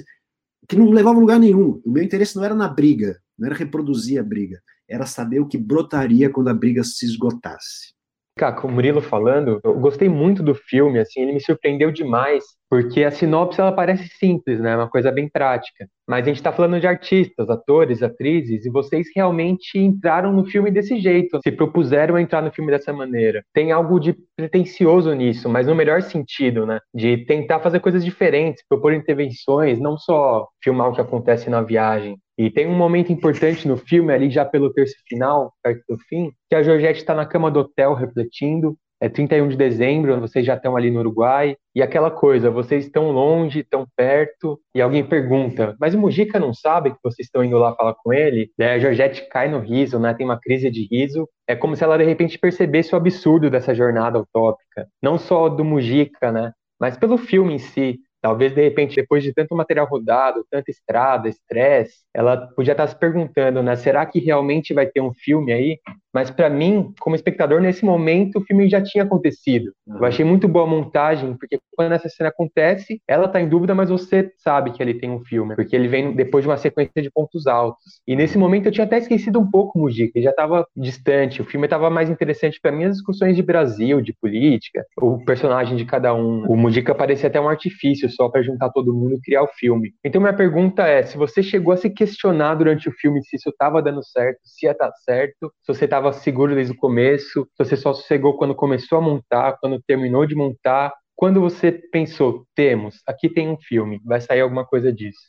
que 0.67 0.75
não 0.75 0.89
levavam 0.89 1.19
lugar 1.19 1.39
nenhum. 1.39 1.81
O 1.83 1.91
meu 1.91 2.03
interesse 2.03 2.35
não 2.35 2.43
era 2.43 2.55
na 2.55 2.67
briga, 2.67 3.19
não 3.37 3.47
era 3.47 3.55
reproduzir 3.55 4.19
a 4.19 4.23
briga, 4.23 4.61
era 4.87 5.05
saber 5.05 5.39
o 5.39 5.47
que 5.47 5.57
brotaria 5.57 6.29
quando 6.29 6.49
a 6.49 6.53
briga 6.53 6.83
se 6.83 7.05
esgotasse. 7.05 7.93
Cara, 8.41 8.55
com 8.55 8.67
o 8.67 8.71
Murilo 8.71 9.01
falando, 9.01 9.59
eu 9.63 9.75
gostei 9.75 10.09
muito 10.09 10.41
do 10.41 10.55
filme, 10.55 10.97
assim, 10.97 11.21
ele 11.21 11.33
me 11.33 11.39
surpreendeu 11.39 11.91
demais, 11.91 12.43
porque 12.67 13.03
a 13.03 13.11
sinopse 13.11 13.61
ela 13.61 13.71
parece 13.71 14.07
simples, 14.17 14.59
né? 14.59 14.75
Uma 14.75 14.89
coisa 14.89 15.11
bem 15.11 15.29
prática. 15.29 15.87
Mas 16.07 16.23
a 16.23 16.25
gente 16.29 16.37
está 16.37 16.51
falando 16.51 16.79
de 16.79 16.87
artistas, 16.87 17.47
atores, 17.51 18.01
atrizes, 18.01 18.65
e 18.65 18.69
vocês 18.71 19.05
realmente 19.15 19.77
entraram 19.77 20.33
no 20.33 20.43
filme 20.43 20.71
desse 20.71 20.99
jeito, 20.99 21.39
se 21.43 21.51
propuseram 21.51 22.15
a 22.15 22.21
entrar 22.21 22.41
no 22.41 22.51
filme 22.51 22.71
dessa 22.71 22.91
maneira. 22.91 23.43
Tem 23.53 23.71
algo 23.71 23.99
de 23.99 24.15
pretencioso 24.35 25.13
nisso, 25.13 25.47
mas 25.47 25.67
no 25.67 25.75
melhor 25.75 26.01
sentido, 26.01 26.65
né? 26.65 26.79
De 26.91 27.23
tentar 27.25 27.59
fazer 27.59 27.79
coisas 27.79 28.03
diferentes, 28.03 28.63
propor 28.67 28.91
intervenções, 28.91 29.79
não 29.79 29.99
só 29.99 30.47
filmar 30.63 30.89
o 30.89 30.93
que 30.93 31.01
acontece 31.01 31.47
na 31.47 31.61
viagem. 31.61 32.17
E 32.41 32.49
tem 32.49 32.65
um 32.65 32.75
momento 32.75 33.13
importante 33.13 33.67
no 33.67 33.77
filme, 33.77 34.11
ali 34.11 34.27
já 34.31 34.43
pelo 34.43 34.73
terço 34.73 34.95
final, 35.07 35.53
perto 35.61 35.83
do 35.87 35.97
fim, 36.09 36.31
que 36.49 36.55
a 36.55 36.63
Georgette 36.63 36.99
está 36.99 37.13
na 37.13 37.23
cama 37.23 37.51
do 37.51 37.59
hotel 37.59 37.93
refletindo, 37.93 38.75
é 38.99 39.07
31 39.07 39.49
de 39.49 39.55
dezembro, 39.55 40.19
vocês 40.19 40.43
já 40.43 40.55
estão 40.55 40.75
ali 40.75 40.89
no 40.89 41.01
Uruguai, 41.01 41.55
e 41.75 41.83
aquela 41.83 42.09
coisa, 42.09 42.49
vocês 42.49 42.85
estão 42.85 43.11
longe, 43.11 43.59
estão 43.59 43.85
perto, 43.95 44.59
e 44.73 44.81
alguém 44.81 45.03
pergunta, 45.03 45.75
mas 45.79 45.93
o 45.93 45.99
Mujica 45.99 46.39
não 46.39 46.51
sabe 46.51 46.89
que 46.89 46.97
vocês 47.03 47.27
estão 47.27 47.43
indo 47.43 47.59
lá 47.59 47.75
falar 47.75 47.93
com 47.93 48.11
ele? 48.11 48.49
Daí 48.57 48.69
a 48.69 48.79
Georgette 48.79 49.29
cai 49.29 49.47
no 49.47 49.59
riso, 49.59 49.99
né, 49.99 50.11
tem 50.11 50.25
uma 50.25 50.39
crise 50.39 50.71
de 50.71 50.87
riso, 50.89 51.29
é 51.47 51.55
como 51.55 51.75
se 51.75 51.83
ela 51.83 51.95
de 51.95 52.05
repente 52.05 52.39
percebesse 52.39 52.91
o 52.95 52.97
absurdo 52.97 53.51
dessa 53.51 53.75
jornada 53.75 54.17
utópica, 54.17 54.87
não 54.99 55.19
só 55.19 55.47
do 55.47 55.63
Mujica, 55.63 56.31
né, 56.31 56.53
mas 56.79 56.97
pelo 56.97 57.19
filme 57.19 57.53
em 57.53 57.59
si, 57.59 57.99
Talvez, 58.21 58.53
de 58.53 58.61
repente, 58.61 58.95
depois 58.95 59.23
de 59.23 59.33
tanto 59.33 59.55
material 59.55 59.87
rodado, 59.87 60.45
tanta 60.49 60.69
estrada, 60.69 61.27
estresse, 61.27 62.03
ela 62.13 62.37
podia 62.55 62.73
estar 62.73 62.87
se 62.87 62.97
perguntando, 62.97 63.63
né? 63.63 63.75
Será 63.75 64.05
que 64.05 64.19
realmente 64.19 64.73
vai 64.73 64.85
ter 64.85 65.01
um 65.01 65.11
filme 65.13 65.51
aí? 65.51 65.79
Mas 66.13 66.29
para 66.29 66.49
mim, 66.49 66.93
como 66.99 67.15
espectador, 67.15 67.61
nesse 67.61 67.85
momento 67.85 68.39
o 68.39 68.41
filme 68.41 68.69
já 68.69 68.81
tinha 68.81 69.03
acontecido. 69.03 69.71
Uhum. 69.87 69.97
Eu 69.97 70.05
achei 70.05 70.25
muito 70.25 70.47
boa 70.47 70.65
a 70.65 70.69
montagem, 70.69 71.35
porque 71.35 71.59
quando 71.75 71.93
essa 71.93 72.09
cena 72.09 72.29
acontece, 72.29 73.01
ela 73.07 73.27
tá 73.27 73.41
em 73.41 73.47
dúvida, 73.47 73.73
mas 73.73 73.89
você 73.89 74.31
sabe 74.37 74.71
que 74.71 74.81
ele 74.81 74.93
tem 74.93 75.09
um 75.09 75.23
filme, 75.23 75.55
porque 75.55 75.75
ele 75.75 75.87
vem 75.87 76.13
depois 76.13 76.43
de 76.43 76.49
uma 76.49 76.57
sequência 76.57 77.01
de 77.01 77.09
pontos 77.09 77.47
altos. 77.47 78.01
E 78.07 78.15
nesse 78.15 78.37
momento 78.37 78.65
eu 78.65 78.71
tinha 78.71 78.85
até 78.85 78.97
esquecido 78.97 79.39
um 79.39 79.49
pouco 79.49 79.77
o 79.77 79.81
Mujica, 79.83 80.21
já 80.21 80.31
estava 80.31 80.65
distante. 80.75 81.41
O 81.41 81.45
filme 81.45 81.65
estava 81.65 81.89
mais 81.89 82.09
interessante 82.09 82.59
para 82.61 82.71
mim 82.71 82.85
as 82.85 82.97
discussões 82.97 83.35
de 83.35 83.41
Brasil, 83.41 84.01
de 84.01 84.13
política, 84.13 84.85
o 84.99 85.23
personagem 85.23 85.75
de 85.75 85.85
cada 85.85 86.13
um. 86.13 86.45
O 86.47 86.55
Mujica 86.55 86.93
parecia 86.93 87.27
até 87.27 87.39
um 87.39 87.49
artifício 87.49 88.09
só 88.09 88.29
para 88.29 88.41
juntar 88.41 88.69
todo 88.69 88.93
mundo 88.93 89.15
e 89.15 89.21
criar 89.21 89.43
o 89.43 89.47
filme. 89.47 89.93
Então 90.03 90.21
minha 90.21 90.33
pergunta 90.33 90.83
é, 90.83 91.03
se 91.03 91.17
você 91.17 91.41
chegou 91.41 91.73
a 91.73 91.77
se 91.77 91.89
questionar 91.89 92.55
durante 92.55 92.89
o 92.89 92.91
filme 92.91 93.23
se 93.23 93.35
isso 93.35 93.49
estava 93.49 93.81
dando 93.81 94.03
certo, 94.03 94.39
se 94.43 94.65
ia 94.65 94.71
estar 94.71 94.91
certo, 95.03 95.51
se 95.61 95.73
você 95.73 95.85
estava 95.85 96.00
estava 96.01 96.13
seguro 96.13 96.55
desde 96.55 96.73
o 96.73 96.77
começo, 96.77 97.47
se 97.55 97.63
você 97.63 97.77
só 97.77 97.93
sossegou 97.93 98.35
quando 98.35 98.55
começou 98.55 98.97
a 98.97 99.01
montar, 99.01 99.57
quando 99.59 99.81
terminou 99.85 100.25
de 100.25 100.35
montar, 100.35 100.91
quando 101.15 101.39
você 101.39 101.71
pensou, 101.71 102.47
temos, 102.55 103.01
aqui 103.05 103.29
tem 103.29 103.47
um 103.47 103.57
filme, 103.57 104.01
vai 104.03 104.19
sair 104.19 104.41
alguma 104.41 104.65
coisa 104.65 104.91
disso? 104.91 105.19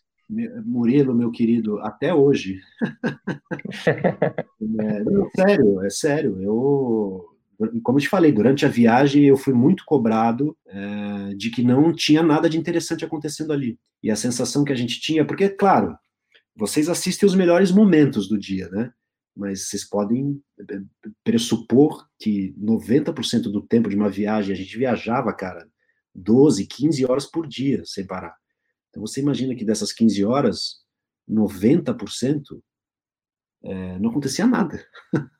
Murilo, 0.65 1.15
meu 1.15 1.31
querido, 1.31 1.79
até 1.81 2.15
hoje. 2.15 2.59
é, 4.81 5.05
não, 5.05 5.29
sério, 5.37 5.85
é 5.85 5.91
sério. 5.91 6.41
Eu, 6.41 7.27
como 7.83 7.99
eu 7.99 8.03
te 8.03 8.09
falei, 8.09 8.33
durante 8.33 8.65
a 8.65 8.69
viagem 8.69 9.25
eu 9.25 9.37
fui 9.37 9.53
muito 9.53 9.85
cobrado 9.85 10.57
é, 10.67 11.35
de 11.35 11.51
que 11.51 11.63
não 11.63 11.93
tinha 11.93 12.23
nada 12.23 12.49
de 12.49 12.57
interessante 12.57 13.05
acontecendo 13.05 13.53
ali. 13.53 13.79
E 14.03 14.11
a 14.11 14.17
sensação 14.17 14.65
que 14.65 14.73
a 14.73 14.77
gente 14.77 14.99
tinha, 15.03 15.23
porque, 15.23 15.51
claro, 15.51 15.95
vocês 16.57 16.89
assistem 16.89 17.27
os 17.27 17.35
melhores 17.35 17.71
momentos 17.71 18.27
do 18.27 18.39
dia, 18.39 18.71
né? 18.71 18.91
Mas 19.37 19.69
vocês 19.69 19.89
podem 19.89 20.43
eh, 20.59 20.83
pressupor 21.25 22.07
que 22.19 22.55
90% 22.59 23.43
do 23.43 23.63
tempo 23.63 23.89
de 23.89 23.97
uma 23.97 24.11
viagem, 24.11 24.53
a 24.53 24.57
gente 24.57 24.77
viajava, 24.77 25.33
cara, 25.33 25.67
12, 26.15 26.67
15 26.67 27.05
horas 27.07 27.27
por 27.27 27.47
dia, 27.47 27.83
sem 27.85 28.07
parar. 28.07 28.37
Então 28.91 29.01
você 29.01 29.21
imagina 29.21 29.55
que 29.55 29.65
dessas 29.65 29.93
15 29.93 30.25
horas, 30.25 30.83
90% 31.29 32.63
é, 33.65 33.99
não 33.99 34.11
acontecia 34.11 34.47
nada. 34.47 34.85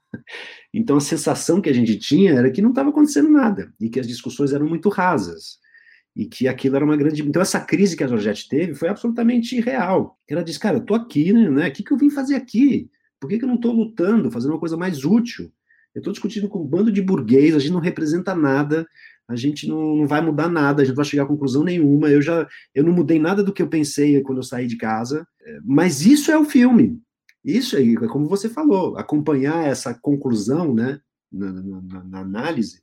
então 0.73 0.97
a 0.97 1.01
sensação 1.01 1.61
que 1.61 1.69
a 1.69 1.73
gente 1.73 1.99
tinha 1.99 2.33
era 2.33 2.51
que 2.51 2.63
não 2.63 2.71
estava 2.71 2.89
acontecendo 2.89 3.29
nada, 3.29 3.73
e 3.79 3.91
que 3.91 4.01
as 4.01 4.07
discussões 4.09 4.53
eram 4.53 4.67
muito 4.67 4.89
rasas, 4.89 5.59
e 6.17 6.27
que 6.27 6.49
aquilo 6.49 6.77
era 6.77 6.85
uma 6.85 6.97
grande. 6.97 7.23
Então 7.23 7.43
essa 7.43 7.61
crise 7.61 7.97
que 7.97 8.05
a 8.05 8.09
Georgette 8.09 8.49
teve 8.49 8.75
foi 8.75 8.89
absolutamente 8.89 9.57
irreal. 9.57 10.19
Ela 10.29 10.45
disse, 10.45 10.59
cara, 10.59 10.79
eu 10.79 10.85
tô 10.85 10.95
aqui, 10.95 11.33
né? 11.33 11.69
O 11.69 11.73
que, 11.73 11.83
que 11.83 11.93
eu 11.93 11.99
vim 11.99 12.11
fazer 12.11 12.37
aqui? 12.37 12.91
Por 13.23 13.29
que, 13.29 13.39
que 13.39 13.45
eu 13.45 13.49
não 13.49 13.55
estou 13.55 13.73
lutando, 13.73 14.33
fazendo 14.33 14.51
uma 14.51 14.59
coisa 14.59 14.77
mais 14.77 15.05
útil? 15.05 15.49
Eu 15.95 16.01
estou 16.01 16.13
discutindo 16.13 16.49
com 16.49 16.61
um 16.61 16.67
bando 16.67 16.91
de 16.91 17.01
burguês, 17.01 17.55
a 17.55 17.61
gente 17.61 17.71
não 17.71 17.79
representa 17.79 18.35
nada, 18.35 18.85
a 19.29 19.37
gente 19.37 19.69
não, 19.69 19.95
não 19.95 20.09
vai 20.09 20.21
mudar 20.21 20.49
nada, 20.49 20.83
a 20.83 20.85
gente 20.85 20.91
não 20.91 20.97
vai 20.97 21.05
chegar 21.05 21.23
a 21.23 21.29
conclusão 21.29 21.63
nenhuma. 21.63 22.11
Eu 22.11 22.21
já 22.21 22.49
eu 22.75 22.83
não 22.83 22.93
mudei 22.93 23.21
nada 23.21 23.41
do 23.41 23.53
que 23.53 23.63
eu 23.63 23.69
pensei 23.69 24.21
quando 24.23 24.39
eu 24.39 24.43
saí 24.43 24.67
de 24.67 24.77
casa, 24.77 25.25
é, 25.41 25.61
mas 25.65 26.05
isso 26.05 26.33
é 26.33 26.37
o 26.37 26.45
filme. 26.45 27.01
Isso 27.45 27.77
aí, 27.77 27.95
é 27.95 28.09
como 28.09 28.27
você 28.27 28.49
falou, 28.49 28.97
acompanhar 28.97 29.69
essa 29.69 29.95
conclusão, 29.95 30.75
né, 30.75 30.99
na, 31.31 31.53
na, 31.53 32.05
na 32.05 32.19
análise, 32.19 32.83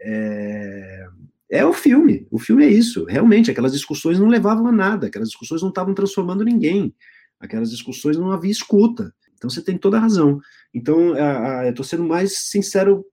é, 0.00 1.06
é 1.50 1.66
o 1.66 1.74
filme. 1.74 2.26
O 2.30 2.38
filme 2.38 2.64
é 2.64 2.68
isso. 2.68 3.04
Realmente, 3.04 3.50
aquelas 3.50 3.72
discussões 3.72 4.18
não 4.18 4.28
levavam 4.28 4.66
a 4.66 4.72
nada, 4.72 5.08
aquelas 5.08 5.28
discussões 5.28 5.60
não 5.60 5.68
estavam 5.68 5.92
transformando 5.92 6.42
ninguém, 6.42 6.94
aquelas 7.38 7.70
discussões 7.70 8.16
não 8.16 8.30
havia 8.30 8.50
escuta. 8.50 9.12
Então 9.44 9.50
você 9.50 9.62
tem 9.62 9.76
toda 9.76 9.98
a 9.98 10.00
razão. 10.00 10.40
Então 10.72 11.14
eu 11.64 11.70
estou 11.70 11.84
sendo 11.84 12.02
mais 12.02 12.38
sincero 12.38 13.04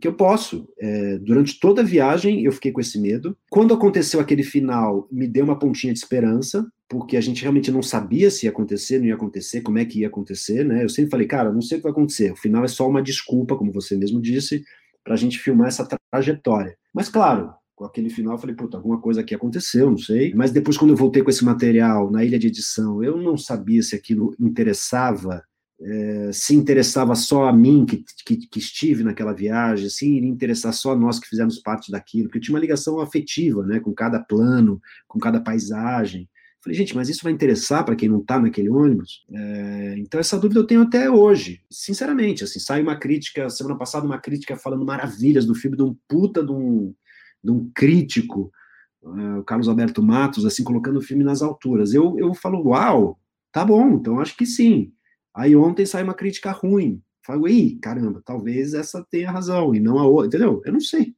que 0.00 0.08
eu 0.08 0.14
posso. 0.14 0.68
É, 0.78 1.18
durante 1.18 1.60
toda 1.60 1.82
a 1.82 1.84
viagem 1.84 2.44
eu 2.44 2.50
fiquei 2.50 2.72
com 2.72 2.80
esse 2.80 3.00
medo. 3.00 3.36
Quando 3.48 3.72
aconteceu 3.72 4.18
aquele 4.18 4.42
final, 4.42 5.06
me 5.10 5.28
deu 5.28 5.44
uma 5.44 5.58
pontinha 5.58 5.92
de 5.92 6.00
esperança, 6.00 6.66
porque 6.88 7.16
a 7.16 7.20
gente 7.20 7.42
realmente 7.42 7.70
não 7.70 7.82
sabia 7.82 8.28
se 8.30 8.46
ia 8.46 8.50
acontecer, 8.50 8.98
não 8.98 9.06
ia 9.06 9.14
acontecer, 9.14 9.60
como 9.60 9.78
é 9.78 9.84
que 9.84 10.00
ia 10.00 10.08
acontecer, 10.08 10.64
né? 10.64 10.82
Eu 10.82 10.88
sempre 10.88 11.10
falei, 11.10 11.26
cara, 11.26 11.52
não 11.52 11.62
sei 11.62 11.76
o 11.76 11.80
que 11.80 11.84
vai 11.84 11.92
acontecer. 11.92 12.32
O 12.32 12.36
final 12.36 12.64
é 12.64 12.68
só 12.68 12.88
uma 12.88 13.02
desculpa, 13.02 13.56
como 13.56 13.72
você 13.72 13.96
mesmo 13.96 14.20
disse, 14.20 14.64
para 15.04 15.14
a 15.14 15.16
gente 15.16 15.38
filmar 15.38 15.68
essa 15.68 15.86
trajetória. 16.10 16.76
Mas 16.92 17.08
claro, 17.08 17.52
com 17.74 17.84
aquele 17.84 18.10
final, 18.10 18.34
eu 18.34 18.38
falei, 18.38 18.56
puta, 18.56 18.76
alguma 18.76 19.00
coisa 19.00 19.20
aqui 19.20 19.34
aconteceu, 19.34 19.88
não 19.90 19.98
sei. 19.98 20.34
Mas 20.34 20.50
depois, 20.50 20.76
quando 20.76 20.90
eu 20.90 20.96
voltei 20.96 21.22
com 21.22 21.30
esse 21.30 21.44
material 21.44 22.10
na 22.10 22.24
ilha 22.24 22.38
de 22.38 22.48
edição, 22.48 23.04
eu 23.04 23.16
não 23.16 23.36
sabia 23.36 23.82
se 23.82 23.94
aquilo 23.94 24.34
interessava 24.40 25.42
é, 25.80 26.30
se 26.32 26.54
interessava 26.54 27.14
só 27.14 27.46
a 27.46 27.52
mim 27.52 27.86
que, 27.86 28.04
que, 28.24 28.36
que, 28.36 28.58
estive 28.58 29.04
naquela 29.04 29.32
viagem, 29.32 29.88
se 29.88 30.10
iria 30.10 30.28
interessar 30.28 30.72
só 30.72 30.92
a 30.92 30.96
nós 30.96 31.20
que 31.20 31.28
fizemos 31.28 31.58
parte 31.58 31.90
daquilo, 31.90 32.24
porque 32.24 32.40
tinha 32.40 32.54
uma 32.54 32.60
ligação 32.60 33.00
afetiva, 33.00 33.64
né, 33.64 33.78
com 33.78 33.92
cada 33.92 34.18
plano, 34.18 34.80
com 35.06 35.18
cada 35.18 35.40
paisagem. 35.40 36.28
Falei, 36.60 36.76
gente, 36.76 36.96
mas 36.96 37.08
isso 37.08 37.22
vai 37.22 37.32
interessar 37.32 37.84
para 37.84 37.94
quem 37.94 38.08
não 38.08 38.18
está 38.18 38.40
naquele 38.40 38.68
ônibus? 38.68 39.24
É, 39.32 39.94
então 39.98 40.18
essa 40.18 40.38
dúvida 40.38 40.58
eu 40.58 40.66
tenho 40.66 40.82
até 40.82 41.08
hoje, 41.08 41.60
sinceramente, 41.70 42.42
assim, 42.42 42.58
sai 42.58 42.82
uma 42.82 42.96
crítica, 42.96 43.48
semana 43.48 43.78
passada 43.78 44.04
uma 44.04 44.18
crítica 44.18 44.56
falando 44.56 44.84
maravilhas 44.84 45.46
do 45.46 45.54
filme, 45.54 45.76
de 45.76 45.84
um 45.84 45.96
puta 46.08 46.44
de 46.44 46.50
um, 46.50 46.92
de 47.42 47.52
um 47.52 47.70
crítico, 47.72 48.50
uh, 49.02 49.38
o 49.38 49.44
Carlos 49.44 49.68
Alberto 49.68 50.02
Matos, 50.02 50.44
assim, 50.44 50.64
colocando 50.64 50.98
o 50.98 51.02
filme 51.02 51.22
nas 51.22 51.40
alturas. 51.40 51.94
Eu, 51.94 52.18
eu 52.18 52.34
falo, 52.34 52.60
uau, 52.70 53.16
tá 53.52 53.64
bom, 53.64 53.90
então 53.90 54.18
acho 54.18 54.36
que 54.36 54.44
sim. 54.44 54.92
Aí 55.34 55.54
ontem 55.54 55.86
saiu 55.86 56.04
uma 56.04 56.14
crítica 56.14 56.50
ruim. 56.50 57.02
Falei, 57.24 57.54
ih, 57.54 57.78
caramba, 57.78 58.22
talvez 58.24 58.74
essa 58.74 59.06
tenha 59.10 59.30
razão 59.30 59.74
e 59.74 59.80
não 59.80 59.98
a 59.98 60.06
outra, 60.06 60.28
entendeu? 60.28 60.62
Eu 60.64 60.72
não 60.72 60.80
sei. 60.80 61.14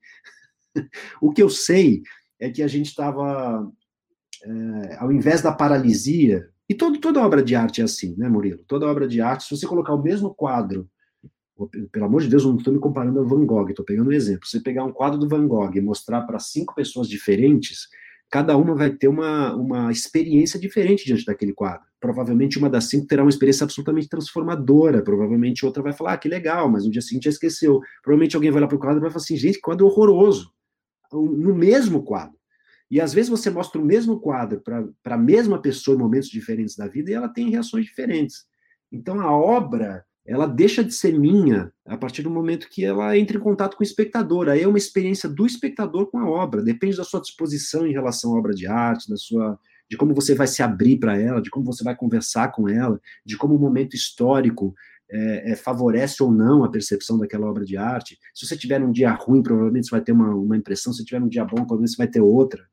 o 1.21 1.33
que 1.33 1.43
eu 1.43 1.49
sei 1.49 2.03
é 2.39 2.51
que 2.51 2.63
a 2.63 2.67
gente 2.67 2.87
estava, 2.87 3.71
é, 4.43 4.97
ao 4.97 5.13
invés 5.13 5.41
da 5.43 5.53
paralisia, 5.53 6.49
e 6.69 6.75
todo, 6.75 6.99
toda 6.99 7.25
obra 7.25 7.43
de 7.43 7.55
arte 7.55 7.81
é 7.81 7.85
assim, 7.85 8.17
né, 8.17 8.29
Murilo? 8.29 8.65
Toda 8.67 8.87
obra 8.87 9.07
de 9.07 9.21
arte, 9.21 9.45
se 9.45 9.57
você 9.57 9.67
colocar 9.67 9.95
o 9.95 10.03
mesmo 10.03 10.35
quadro, 10.35 10.89
pelo 11.93 12.07
amor 12.07 12.23
de 12.23 12.29
Deus, 12.29 12.45
não 12.45 12.57
estou 12.57 12.73
me 12.73 12.81
comparando 12.81 13.19
ao 13.19 13.27
Van 13.27 13.45
Gogh, 13.45 13.69
estou 13.69 13.85
pegando 13.85 14.09
um 14.09 14.13
exemplo. 14.13 14.47
Se 14.47 14.53
você 14.53 14.63
pegar 14.63 14.85
um 14.85 14.93
quadro 14.93 15.19
do 15.19 15.29
Van 15.29 15.47
Gogh 15.47 15.73
e 15.75 15.81
mostrar 15.81 16.23
para 16.23 16.39
cinco 16.39 16.75
pessoas 16.75 17.09
diferentes, 17.09 17.89
cada 18.31 18.57
uma 18.57 18.75
vai 18.75 18.91
ter 18.91 19.09
uma, 19.09 19.55
uma 19.57 19.91
experiência 19.91 20.59
diferente 20.59 21.05
diante 21.05 21.25
daquele 21.25 21.53
quadro. 21.53 21.85
Provavelmente 21.99 22.59
uma 22.59 22.71
das 22.71 22.85
cinco 22.85 23.07
terá 23.07 23.23
uma 23.23 23.29
experiência 23.29 23.65
absolutamente 23.65 24.09
transformadora, 24.09 25.03
provavelmente 25.03 25.67
outra 25.67 25.83
vai 25.83 25.93
falar, 25.93 26.13
ah, 26.13 26.19
que 26.19 26.29
legal, 26.29 26.71
mas 26.71 26.85
no 26.85 26.91
dia 26.91 27.03
seguinte 27.03 27.25
já 27.25 27.31
esqueceu. 27.31 27.81
Provavelmente 28.03 28.37
alguém 28.37 28.51
vai 28.51 28.61
lá 28.61 28.69
para 28.69 28.77
o 28.77 28.79
quadro 28.79 28.99
e 28.99 29.01
vai 29.01 29.11
falar 29.11 29.23
assim, 29.23 29.37
gente, 29.37 29.61
quadro 29.61 29.87
horroroso, 29.87 30.53
no 31.13 31.55
mesmo 31.55 32.05
quadro. 32.05 32.39
E 32.91 33.01
às 33.01 33.13
vezes 33.13 33.29
você 33.29 33.51
mostra 33.51 33.81
o 33.81 33.85
mesmo 33.85 34.21
quadro 34.21 34.61
para 34.61 35.15
a 35.15 35.19
mesma 35.19 35.61
pessoa 35.61 35.97
em 35.97 36.01
momentos 36.01 36.29
diferentes 36.29 36.77
da 36.77 36.87
vida 36.87 37.11
e 37.11 37.15
ela 37.15 37.29
tem 37.29 37.51
reações 37.51 37.85
diferentes. 37.85 38.45
Então 38.93 39.21
a 39.21 39.33
obra 39.33 40.05
ela 40.31 40.47
deixa 40.47 40.85
de 40.85 40.95
ser 40.95 41.19
minha 41.19 41.73
a 41.85 41.97
partir 41.97 42.23
do 42.23 42.31
momento 42.31 42.69
que 42.71 42.85
ela 42.85 43.19
entra 43.19 43.37
em 43.37 43.41
contato 43.41 43.77
com 43.77 43.83
o 43.83 43.87
espectador. 43.87 44.49
Aí 44.49 44.63
é 44.63 44.69
uma 44.69 44.79
experiência 44.79 45.29
do 45.29 45.45
espectador 45.45 46.07
com 46.07 46.19
a 46.19 46.31
obra. 46.31 46.63
Depende 46.63 46.97
da 46.97 47.03
sua 47.03 47.21
disposição 47.21 47.85
em 47.85 47.93
relação 47.93 48.33
à 48.33 48.39
obra 48.39 48.55
de 48.55 48.65
arte, 48.65 49.11
da 49.11 49.17
sua 49.17 49.59
de 49.91 49.97
como 49.97 50.15
você 50.15 50.37
vai 50.37 50.47
se 50.47 50.63
abrir 50.63 51.01
para 51.01 51.21
ela, 51.21 51.43
de 51.43 51.51
como 51.51 51.67
você 51.67 51.83
vai 51.83 51.97
conversar 51.97 52.53
com 52.53 52.69
ela, 52.69 53.01
de 53.27 53.37
como 53.37 53.57
o 53.57 53.59
momento 53.59 53.97
histórico 53.97 54.73
é, 55.11 55.51
é, 55.51 55.57
favorece 55.57 56.23
ou 56.23 56.31
não 56.31 56.63
a 56.63 56.71
percepção 56.71 57.19
daquela 57.19 57.51
obra 57.51 57.65
de 57.65 57.77
arte. 57.77 58.17
Se 58.33 58.47
você 58.47 58.57
tiver 58.57 58.81
um 58.81 58.93
dia 58.93 59.11
ruim, 59.11 59.43
provavelmente 59.43 59.89
você 59.89 59.91
vai 59.91 60.01
ter 60.01 60.13
uma, 60.13 60.33
uma 60.33 60.57
impressão, 60.57 60.93
se 60.93 61.05
tiver 61.05 61.21
um 61.21 61.29
dia 61.29 61.45
bom, 61.45 61.57
provavelmente 61.57 61.91
você 61.91 61.97
vai 61.97 62.07
ter 62.07 62.21
outra. 62.21 62.65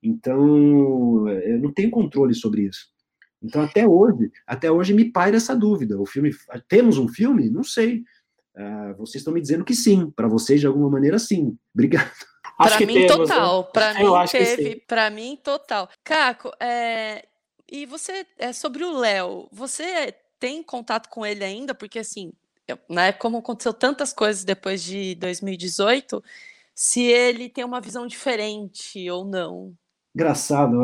Então, 0.00 1.28
eu 1.28 1.58
não 1.58 1.72
tenho 1.72 1.90
controle 1.90 2.34
sobre 2.34 2.62
isso. 2.62 2.86
Então, 3.42 3.62
até 3.62 3.86
hoje, 3.86 4.30
até 4.46 4.70
hoje 4.70 4.92
me 4.92 5.10
paira 5.10 5.36
essa 5.36 5.56
dúvida. 5.56 5.98
O 5.98 6.06
filme, 6.06 6.30
temos 6.68 6.98
um 6.98 7.08
filme? 7.08 7.48
Não 7.48 7.64
sei. 7.64 8.04
Uh, 8.54 8.94
vocês 8.98 9.16
estão 9.16 9.32
me 9.32 9.40
dizendo 9.40 9.64
que 9.64 9.74
sim. 9.74 10.10
Para 10.10 10.28
vocês, 10.28 10.60
de 10.60 10.66
alguma 10.66 10.90
maneira, 10.90 11.18
sim. 11.18 11.56
Obrigado. 11.74 12.10
Para 12.58 12.80
mim, 12.80 13.06
temos, 13.06 13.28
total. 13.28 13.62
Né? 13.62 13.68
Para 13.72 13.94
mim, 13.94 14.28
teve. 14.30 14.76
Para 14.86 15.10
mim, 15.10 15.38
total. 15.42 15.88
Caco, 16.04 16.50
é... 16.60 17.24
e 17.70 17.86
você, 17.86 18.26
é 18.38 18.52
sobre 18.52 18.84
o 18.84 18.92
Léo, 18.92 19.48
você 19.50 20.14
tem 20.38 20.62
contato 20.62 21.08
com 21.08 21.24
ele 21.24 21.42
ainda? 21.42 21.74
Porque, 21.74 21.98
assim, 21.98 22.32
né, 22.88 23.12
como 23.12 23.38
aconteceu 23.38 23.72
tantas 23.72 24.12
coisas 24.12 24.44
depois 24.44 24.82
de 24.82 25.14
2018, 25.14 26.22
se 26.74 27.02
ele 27.02 27.48
tem 27.48 27.64
uma 27.64 27.80
visão 27.80 28.06
diferente 28.06 29.08
ou 29.10 29.24
não. 29.24 29.74
Engraçado, 30.14 30.76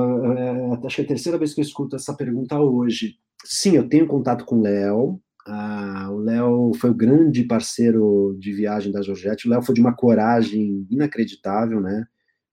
acho 0.85 0.97
que 0.97 1.03
é 1.03 1.05
a 1.05 1.09
terceira 1.09 1.39
vez 1.39 1.53
que 1.53 1.61
eu 1.61 1.65
escuto 1.65 1.97
essa 1.97 2.15
pergunta 2.15 2.59
hoje. 2.61 3.17
Sim, 3.45 3.77
eu 3.77 3.89
tenho 3.89 4.07
contato 4.07 4.45
com 4.45 4.57
o 4.57 4.63
Léo. 4.63 5.21
Ah, 5.47 6.09
o 6.11 6.19
Léo 6.19 6.73
foi 6.79 6.91
o 6.91 6.95
grande 6.95 7.45
parceiro 7.45 8.37
de 8.39 8.53
viagem 8.53 8.93
da 8.93 9.03
Georgette. 9.03 9.47
O 9.47 9.51
Léo 9.51 9.63
foi 9.63 9.75
de 9.75 9.81
uma 9.81 9.95
coragem 9.95 10.87
inacreditável, 10.91 11.81
né? 11.81 12.05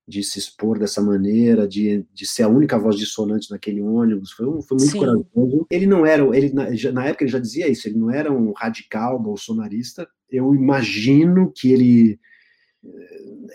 De 0.08 0.24
se 0.24 0.38
expor 0.38 0.78
dessa 0.78 1.02
maneira, 1.02 1.68
de, 1.68 2.06
de 2.14 2.26
ser 2.28 2.44
a 2.44 2.48
única 2.48 2.78
voz 2.78 2.98
dissonante 2.98 3.50
naquele 3.50 3.82
ônibus. 3.82 4.32
Foi, 4.32 4.48
um, 4.48 4.62
foi 4.62 4.78
muito 4.78 4.92
Sim. 4.92 5.00
corajoso. 5.00 5.68
Ele 5.72 5.88
não 5.88 6.06
era, 6.06 6.24
ele, 6.36 6.54
na, 6.54 6.66
na 6.92 7.06
época 7.06 7.24
ele 7.24 7.32
já 7.32 7.40
dizia 7.40 7.68
isso, 7.68 7.88
ele 7.88 7.98
não 7.98 8.12
era 8.12 8.32
um 8.32 8.52
radical 8.52 9.20
bolsonarista. 9.20 10.08
Eu 10.30 10.54
imagino 10.54 11.52
que 11.56 11.72
ele 11.72 12.20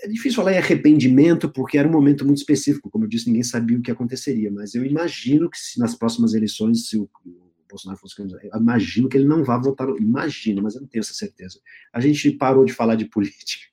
é 0.02 0.08
difícil 0.08 0.36
falar 0.36 0.54
em 0.54 0.58
arrependimento, 0.58 1.50
porque 1.50 1.76
era 1.76 1.88
um 1.88 1.92
momento 1.92 2.24
muito 2.24 2.38
específico, 2.38 2.90
como 2.90 3.04
eu 3.04 3.08
disse, 3.08 3.26
ninguém 3.26 3.42
sabia 3.42 3.76
o 3.76 3.82
que 3.82 3.90
aconteceria, 3.90 4.50
mas 4.50 4.74
eu 4.74 4.84
imagino 4.84 5.50
que 5.50 5.58
se 5.58 5.78
nas 5.78 5.94
próximas 5.94 6.34
eleições, 6.34 6.88
se 6.88 6.96
o, 6.96 7.08
o 7.26 7.48
Bolsonaro 7.68 8.00
fosse 8.00 8.16
candidato, 8.16 8.44
eu 8.44 8.60
imagino 8.60 9.08
que 9.08 9.18
ele 9.18 9.26
não 9.26 9.44
vá 9.44 9.58
votar, 9.58 9.88
imagino, 9.98 10.62
mas 10.62 10.74
eu 10.74 10.80
não 10.80 10.88
tenho 10.88 11.00
essa 11.00 11.12
certeza. 11.12 11.60
A 11.92 12.00
gente 12.00 12.30
parou 12.30 12.64
de 12.64 12.72
falar 12.72 12.94
de 12.94 13.04
política. 13.04 13.66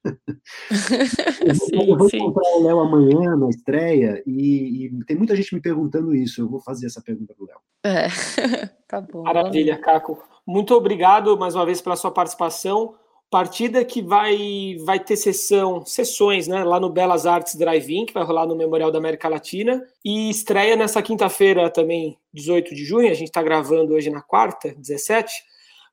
sim, 1.53 1.89
eu 1.89 1.97
vou 1.97 2.09
sim. 2.09 2.17
encontrar 2.17 2.49
o 2.57 2.63
Léo 2.63 2.79
amanhã 2.79 3.35
na 3.37 3.49
estreia, 3.49 4.21
e, 4.25 4.87
e, 4.87 5.05
tem 5.05 5.15
muita 5.15 5.35
gente 5.35 5.53
me 5.55 5.61
perguntando 5.61 6.13
isso, 6.13 6.41
eu 6.41 6.49
vou 6.49 6.59
fazer 6.59 6.87
essa 6.87 7.01
pergunta 7.01 7.33
para 7.33 7.43
o 7.43 7.47
Léo. 7.47 7.59
É, 7.85 8.07
tá 8.87 8.99
bom. 8.99 9.23
Maravilha, 9.23 9.77
Caco. 9.77 10.21
Muito 10.45 10.73
obrigado 10.73 11.37
mais 11.37 11.55
uma 11.55 11.65
vez 11.65 11.81
pela 11.81 11.95
sua 11.95 12.11
participação. 12.11 12.95
Partida 13.29 13.83
que 13.83 14.01
vai, 14.01 14.77
vai 14.85 14.99
ter 14.99 15.17
sessão, 15.17 15.85
sessões, 15.85 16.47
né, 16.47 16.63
lá 16.63 16.79
no 16.79 16.89
Belas 16.89 17.25
Artes 17.25 17.55
Drive-In, 17.55 18.05
que 18.05 18.13
vai 18.13 18.23
rolar 18.23 18.45
no 18.45 18.55
Memorial 18.55 18.91
da 18.91 18.99
América 18.99 19.27
Latina, 19.27 19.83
e 20.03 20.29
estreia 20.29 20.75
nessa 20.75 21.01
quinta-feira 21.01 21.69
também, 21.69 22.17
18 22.33 22.73
de 22.73 22.85
junho, 22.85 23.09
a 23.09 23.13
gente 23.13 23.27
está 23.27 23.41
gravando 23.41 23.93
hoje 23.93 24.09
na 24.09 24.21
quarta, 24.21 24.73
17, 24.77 25.33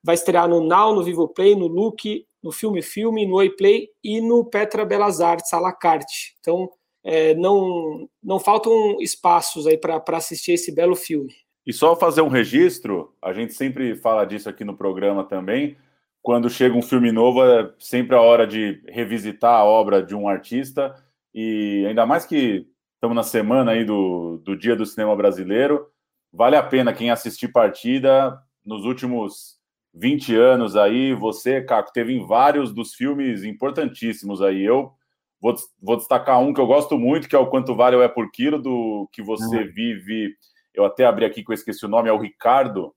vai 0.05 0.15
estrear 0.15 0.49
no 0.49 0.61
Now, 0.61 0.95
no 0.95 1.03
Vivo 1.03 1.29
Play, 1.29 1.55
no 1.55 1.67
Look, 1.67 2.25
no 2.43 2.53
Filme 2.53 2.83
Filme, 2.83 3.27
no 3.27 3.37
Oi 3.37 3.51
Play 3.51 3.89
e 4.03 4.21
no 4.21 4.45
Petra 4.45 4.85
Belas 4.85 5.21
Artes, 5.21 5.53
à 5.53 5.61
la 5.61 5.73
carte. 5.73 6.35
Então, 6.41 6.69
é, 7.05 7.35
não, 7.35 8.09
não 8.23 8.39
faltam 8.39 9.01
espaços 9.01 9.67
aí 9.67 9.77
para 9.77 10.03
assistir 10.17 10.53
esse 10.53 10.73
belo 10.73 10.97
filme. 10.97 11.33
E 11.65 11.73
só 11.73 11.95
fazer 11.95 12.23
um 12.23 12.29
registro, 12.29 13.15
a 13.23 13.33
gente 13.33 13.55
sempre 13.55 13.95
fala 13.95 14.25
disso 14.25 14.49
aqui 14.49 14.65
no 14.65 14.77
programa 14.77 15.25
também, 15.25 15.77
quando 16.23 16.49
chega 16.49 16.77
um 16.77 16.83
filme 16.83 17.11
novo, 17.11 17.45
é 17.45 17.73
sempre 17.79 18.15
a 18.17 18.21
hora 18.21 18.47
de 18.47 18.81
revisitar 18.89 19.55
a 19.55 19.65
obra 19.65 20.03
de 20.03 20.15
um 20.15 20.29
artista, 20.29 20.95
e 21.35 21.85
ainda 21.89 22.07
mais 22.07 22.25
que 22.25 22.67
estamos 22.95 23.17
na 23.17 23.25
semana 23.25 23.73
aí 23.73 23.85
do, 23.85 24.39
do 24.45 24.57
Dia 24.57 24.77
do 24.77 24.87
Cinema 24.87 25.17
Brasileiro, 25.17 25.89
vale 26.33 26.55
a 26.55 26.63
pena 26.63 26.93
quem 26.93 27.11
assistir 27.11 27.49
partida 27.49 28.39
nos 28.65 28.85
últimos 28.85 29.61
20 29.95 30.35
anos 30.37 30.77
aí, 30.77 31.13
você, 31.13 31.61
Caco, 31.61 31.93
teve 31.93 32.15
em 32.15 32.27
vários 32.27 32.73
dos 32.73 32.95
filmes 32.95 33.45
importantíssimos 33.45 34.41
aí. 34.41 34.63
Eu 34.63 34.93
vou, 35.41 35.55
vou 35.81 35.97
destacar 35.97 36.41
um 36.41 36.55
que 36.55 36.61
eu 36.61 36.67
gosto 36.67 36.97
muito, 36.97 37.29
que 37.29 37.37
é 37.37 37.39
o 37.39 37.49
Quanto 37.49 37.75
Vale 37.75 37.97
é 37.97 38.09
por 38.09 38.31
Quilo, 38.31 38.61
do 38.61 39.09
que 39.13 39.23
você 39.23 39.59
uhum. 39.59 39.73
vive. 39.73 40.35
Eu 40.73 40.85
até 40.85 41.05
abri 41.05 41.25
aqui 41.25 41.45
que 41.45 41.51
eu 41.51 41.55
esqueci 41.55 41.85
o 41.85 41.89
nome, 41.89 42.09
é 42.09 42.13
o 42.13 42.19
Ricardo, 42.19 42.95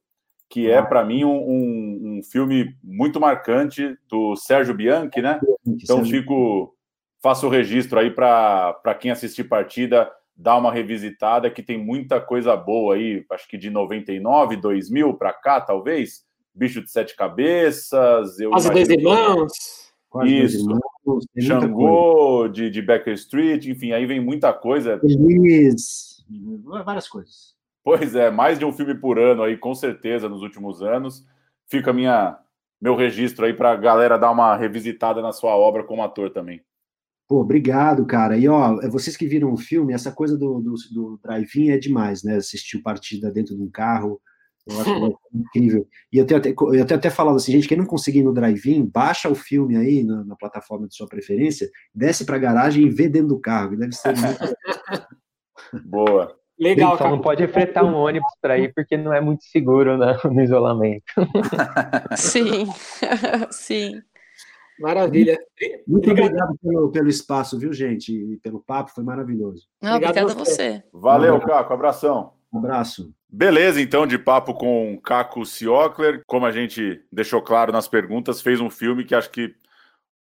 que 0.49 0.69
é 0.69 0.81
para 0.81 1.03
mim 1.03 1.23
um, 1.23 1.35
um, 1.35 2.17
um, 2.17 2.23
filme 2.23 2.75
muito 2.83 3.19
marcante 3.19 3.97
do 4.07 4.35
Sérgio 4.35 4.73
Bianchi, 4.73 5.21
né? 5.21 5.39
Então 5.65 6.05
fico 6.05 6.73
faço 7.21 7.47
o 7.47 7.49
registro 7.49 7.99
aí 7.99 8.11
para 8.11 8.97
quem 8.99 9.11
assistir 9.11 9.45
partida 9.45 10.11
dar 10.35 10.57
uma 10.57 10.71
revisitada 10.71 11.49
que 11.49 11.63
tem 11.63 11.77
muita 11.77 12.19
coisa 12.19 12.55
boa 12.55 12.95
aí, 12.95 13.25
acho 13.31 13.47
que 13.47 13.57
de 13.57 13.69
99, 13.69 14.57
2000 14.57 15.13
para 15.13 15.33
cá, 15.33 15.61
talvez. 15.61 16.25
Bicho 16.53 16.81
de 16.81 16.89
Sete 16.89 17.15
Cabeças, 17.15 18.39
eu 18.39 18.49
Quase 18.51 18.69
dois 18.69 18.89
irmãos. 18.89 19.51
Isso. 20.23 20.65
Xangô, 21.39 22.47
de, 22.47 22.69
de 22.69 22.81
Becker 22.81 23.13
Street, 23.15 23.65
enfim, 23.65 23.91
aí 23.91 24.05
vem 24.05 24.21
muita 24.21 24.53
coisa. 24.53 24.99
Feliz, 24.99 26.23
várias 26.85 27.07
coisas. 27.07 27.54
Pois 27.85 28.15
é, 28.15 28.31
mais 28.31 28.57
de 28.57 28.65
um 28.65 28.73
filme 28.73 28.95
por 28.95 29.19
ano 29.19 29.43
aí, 29.43 29.55
com 29.55 29.75
certeza, 29.75 30.27
nos 30.27 30.41
últimos 30.41 30.81
anos. 30.81 31.23
Fica 31.67 31.93
minha 31.93 32.35
meu 32.81 32.95
registro 32.95 33.45
aí 33.45 33.53
para 33.53 33.71
a 33.71 33.75
galera 33.75 34.17
dar 34.17 34.31
uma 34.31 34.55
revisitada 34.57 35.21
na 35.21 35.31
sua 35.31 35.55
obra 35.55 35.83
como 35.83 36.01
ator 36.01 36.31
também. 36.31 36.61
Pô, 37.27 37.41
obrigado, 37.41 38.03
cara. 38.07 38.35
E 38.37 38.49
ó, 38.49 38.75
vocês 38.89 39.15
que 39.15 39.27
viram 39.27 39.53
o 39.53 39.57
filme, 39.57 39.93
essa 39.93 40.11
coisa 40.11 40.35
do, 40.35 40.59
do, 40.59 40.73
do 40.93 41.19
drive-in 41.23 41.69
é 41.69 41.77
demais, 41.77 42.23
né? 42.23 42.37
Assistir 42.37 42.79
partida 42.79 43.31
dentro 43.31 43.55
de 43.55 43.61
um 43.61 43.69
carro, 43.69 44.19
eu 44.67 44.81
acho 44.81 44.89
é 44.89 45.11
incrível. 45.37 45.87
E 46.11 46.17
eu 46.17 46.25
tenho, 46.25 46.39
até, 46.39 46.49
eu 46.49 46.85
tenho 46.85 46.99
até 46.99 47.11
falado 47.11 47.35
assim, 47.35 47.51
gente, 47.51 47.67
quem 47.67 47.77
não 47.77 47.85
conseguir 47.85 48.23
no 48.23 48.33
drive-in, 48.33 48.83
baixa 48.83 49.29
o 49.29 49.35
filme 49.35 49.77
aí 49.77 50.03
na, 50.03 50.23
na 50.23 50.35
plataforma 50.35 50.87
de 50.87 50.95
sua 50.95 51.07
preferência, 51.07 51.69
desce 51.93 52.25
para 52.25 52.35
a 52.35 52.39
garagem 52.39 52.83
e 52.83 52.89
vê 52.89 53.07
dentro 53.07 53.29
do 53.29 53.39
carro. 53.39 53.77
Deve 53.77 53.93
ser 53.93 54.15
muito... 54.17 54.39
Boa. 55.85 56.35
Legal, 56.57 56.97
só 56.97 57.09
não 57.09 57.19
pode 57.19 57.45
fretar 57.47 57.83
um 57.83 57.95
ônibus 57.95 58.31
para 58.41 58.57
ir 58.57 58.73
porque 58.73 58.95
não 58.95 59.13
é 59.13 59.19
muito 59.19 59.43
seguro 59.43 59.97
né, 59.97 60.17
no 60.23 60.41
isolamento. 60.41 61.03
Sim, 62.15 62.67
sim. 63.51 64.01
Maravilha. 64.79 65.37
Muito 65.87 66.09
obrigado, 66.09 66.31
obrigado 66.31 66.57
pelo, 66.61 66.91
pelo 66.91 67.07
espaço, 67.09 67.57
viu, 67.57 67.71
gente? 67.71 68.11
E 68.11 68.37
pelo 68.37 68.59
papo, 68.59 68.91
foi 68.91 69.03
maravilhoso. 69.03 69.67
Não, 69.81 69.95
obrigado 69.95 70.31
a 70.31 70.33
você. 70.33 70.83
Valeu, 70.91 71.39
Caco, 71.39 71.73
abração. 71.73 72.33
Um 72.51 72.59
abraço. 72.59 73.13
Beleza, 73.29 73.81
então, 73.81 74.05
de 74.05 74.17
papo 74.17 74.53
com 74.53 74.99
Caco 75.01 75.45
Ciocler. 75.45 76.21
Como 76.27 76.45
a 76.45 76.51
gente 76.51 77.01
deixou 77.11 77.41
claro 77.41 77.71
nas 77.71 77.87
perguntas, 77.87 78.41
fez 78.41 78.59
um 78.59 78.69
filme 78.69 79.05
que 79.05 79.15
acho 79.15 79.29
que 79.29 79.55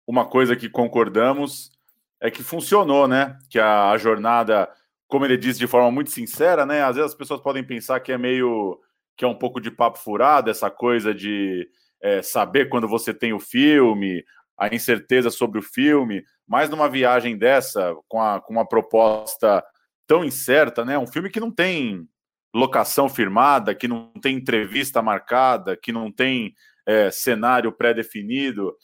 uma 0.07 0.25
coisa 0.25 0.55
que 0.55 0.69
concordamos 0.69 1.73
é 2.21 2.31
que 2.31 2.43
funcionou, 2.43 3.09
né? 3.09 3.37
Que 3.51 3.59
a, 3.59 3.91
a 3.91 3.99
jornada 3.99 4.69
como 5.09 5.25
ele 5.25 5.37
disse 5.37 5.59
de 5.59 5.67
forma 5.67 5.91
muito 5.91 6.11
sincera, 6.11 6.65
né? 6.67 6.83
Às 6.83 6.97
vezes 6.97 7.13
as 7.13 7.17
pessoas 7.17 7.41
podem 7.41 7.65
pensar 7.65 8.01
que 8.01 8.13
é 8.13 8.19
meio 8.19 8.81
que 9.17 9.25
é 9.25 9.29
um 9.29 9.39
pouco 9.39 9.61
de 9.61 9.71
papo 9.71 9.99
furado, 9.99 10.51
essa 10.51 10.71
coisa 10.71 11.15
de 11.15 11.69
é, 12.03 12.21
saber 12.21 12.69
quando 12.69 12.89
você 12.89 13.15
tem 13.15 13.33
o 13.33 13.39
filme, 13.39 14.25
a 14.59 14.73
incerteza 14.75 15.31
sobre 15.31 15.59
o 15.59 15.63
filme, 15.63 16.23
mas 16.47 16.69
numa 16.69 16.89
viagem 16.89 17.39
dessa, 17.39 17.95
com, 18.09 18.21
a, 18.21 18.41
com 18.41 18.53
uma 18.53 18.67
proposta 18.67 19.65
tão 20.07 20.25
incerta, 20.25 20.85
né? 20.85 20.99
Um 20.99 21.07
filme 21.07 21.31
que 21.31 21.41
não 21.41 21.51
tem 21.51 22.07
locação 22.55 23.09
firmada, 23.09 23.75
que 23.75 23.89
não 23.89 24.13
tem 24.21 24.37
entrevista 24.37 25.03
marcada, 25.03 25.77
que 25.77 25.91
não 25.91 26.11
tem 26.11 26.55
é, 26.87 27.11
cenário 27.11 27.73
pré-definido. 27.73 28.75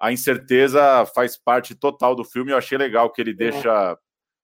A 0.00 0.10
incerteza 0.10 1.06
faz 1.14 1.36
parte 1.36 1.74
total 1.74 2.14
do 2.14 2.24
filme. 2.24 2.50
Eu 2.50 2.56
achei 2.56 2.76
legal 2.76 3.12
que 3.12 3.20
ele 3.20 3.32
é. 3.32 3.34
deixa 3.34 3.96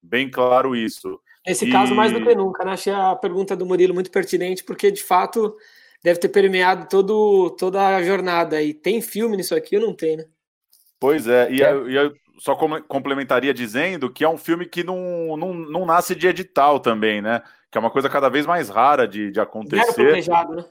bem 0.03 0.31
claro 0.31 0.77
isso. 0.77 1.20
Nesse 1.46 1.66
e... 1.66 1.70
caso, 1.70 1.94
mais 1.94 2.12
do 2.12 2.22
que 2.22 2.35
nunca, 2.35 2.64
né? 2.64 2.72
Achei 2.72 2.92
a 2.92 3.14
pergunta 3.14 3.54
do 3.56 3.64
Murilo 3.64 3.94
muito 3.94 4.11
pertinente, 4.11 4.64
porque 4.64 4.90
de 4.90 5.02
fato 5.02 5.56
deve 6.02 6.18
ter 6.18 6.28
permeado 6.28 6.88
todo, 6.88 7.50
toda 7.50 7.96
a 7.96 8.02
jornada. 8.02 8.61
E 8.61 8.74
tem 8.74 9.00
filme 9.00 9.37
nisso 9.37 9.54
aqui 9.54 9.76
ou 9.76 9.82
não 9.82 9.94
tem, 9.94 10.16
né? 10.16 10.24
Pois 10.98 11.26
é, 11.28 11.50
e, 11.50 11.62
é. 11.62 11.72
Eu, 11.72 12.14
só 12.38 12.54
complementaria 12.54 13.54
dizendo 13.54 14.11
que 14.11 14.24
é 14.24 14.28
um 14.28 14.37
filme 14.37 14.66
que 14.66 14.85
não, 14.85 15.37
não, 15.37 15.54
não 15.54 15.87
nasce 15.87 16.14
de 16.14 16.26
edital 16.26 16.80
também, 16.80 17.22
né? 17.22 17.42
Que 17.70 17.78
é 17.78 17.80
uma 17.80 17.90
coisa 17.90 18.09
cada 18.09 18.28
vez 18.28 18.46
mais 18.46 18.68
rara 18.68 19.06
de, 19.09 19.30
de 19.30 19.40
acontecer. 19.40 20.22
Zero 20.22 20.54
né? 20.54 20.64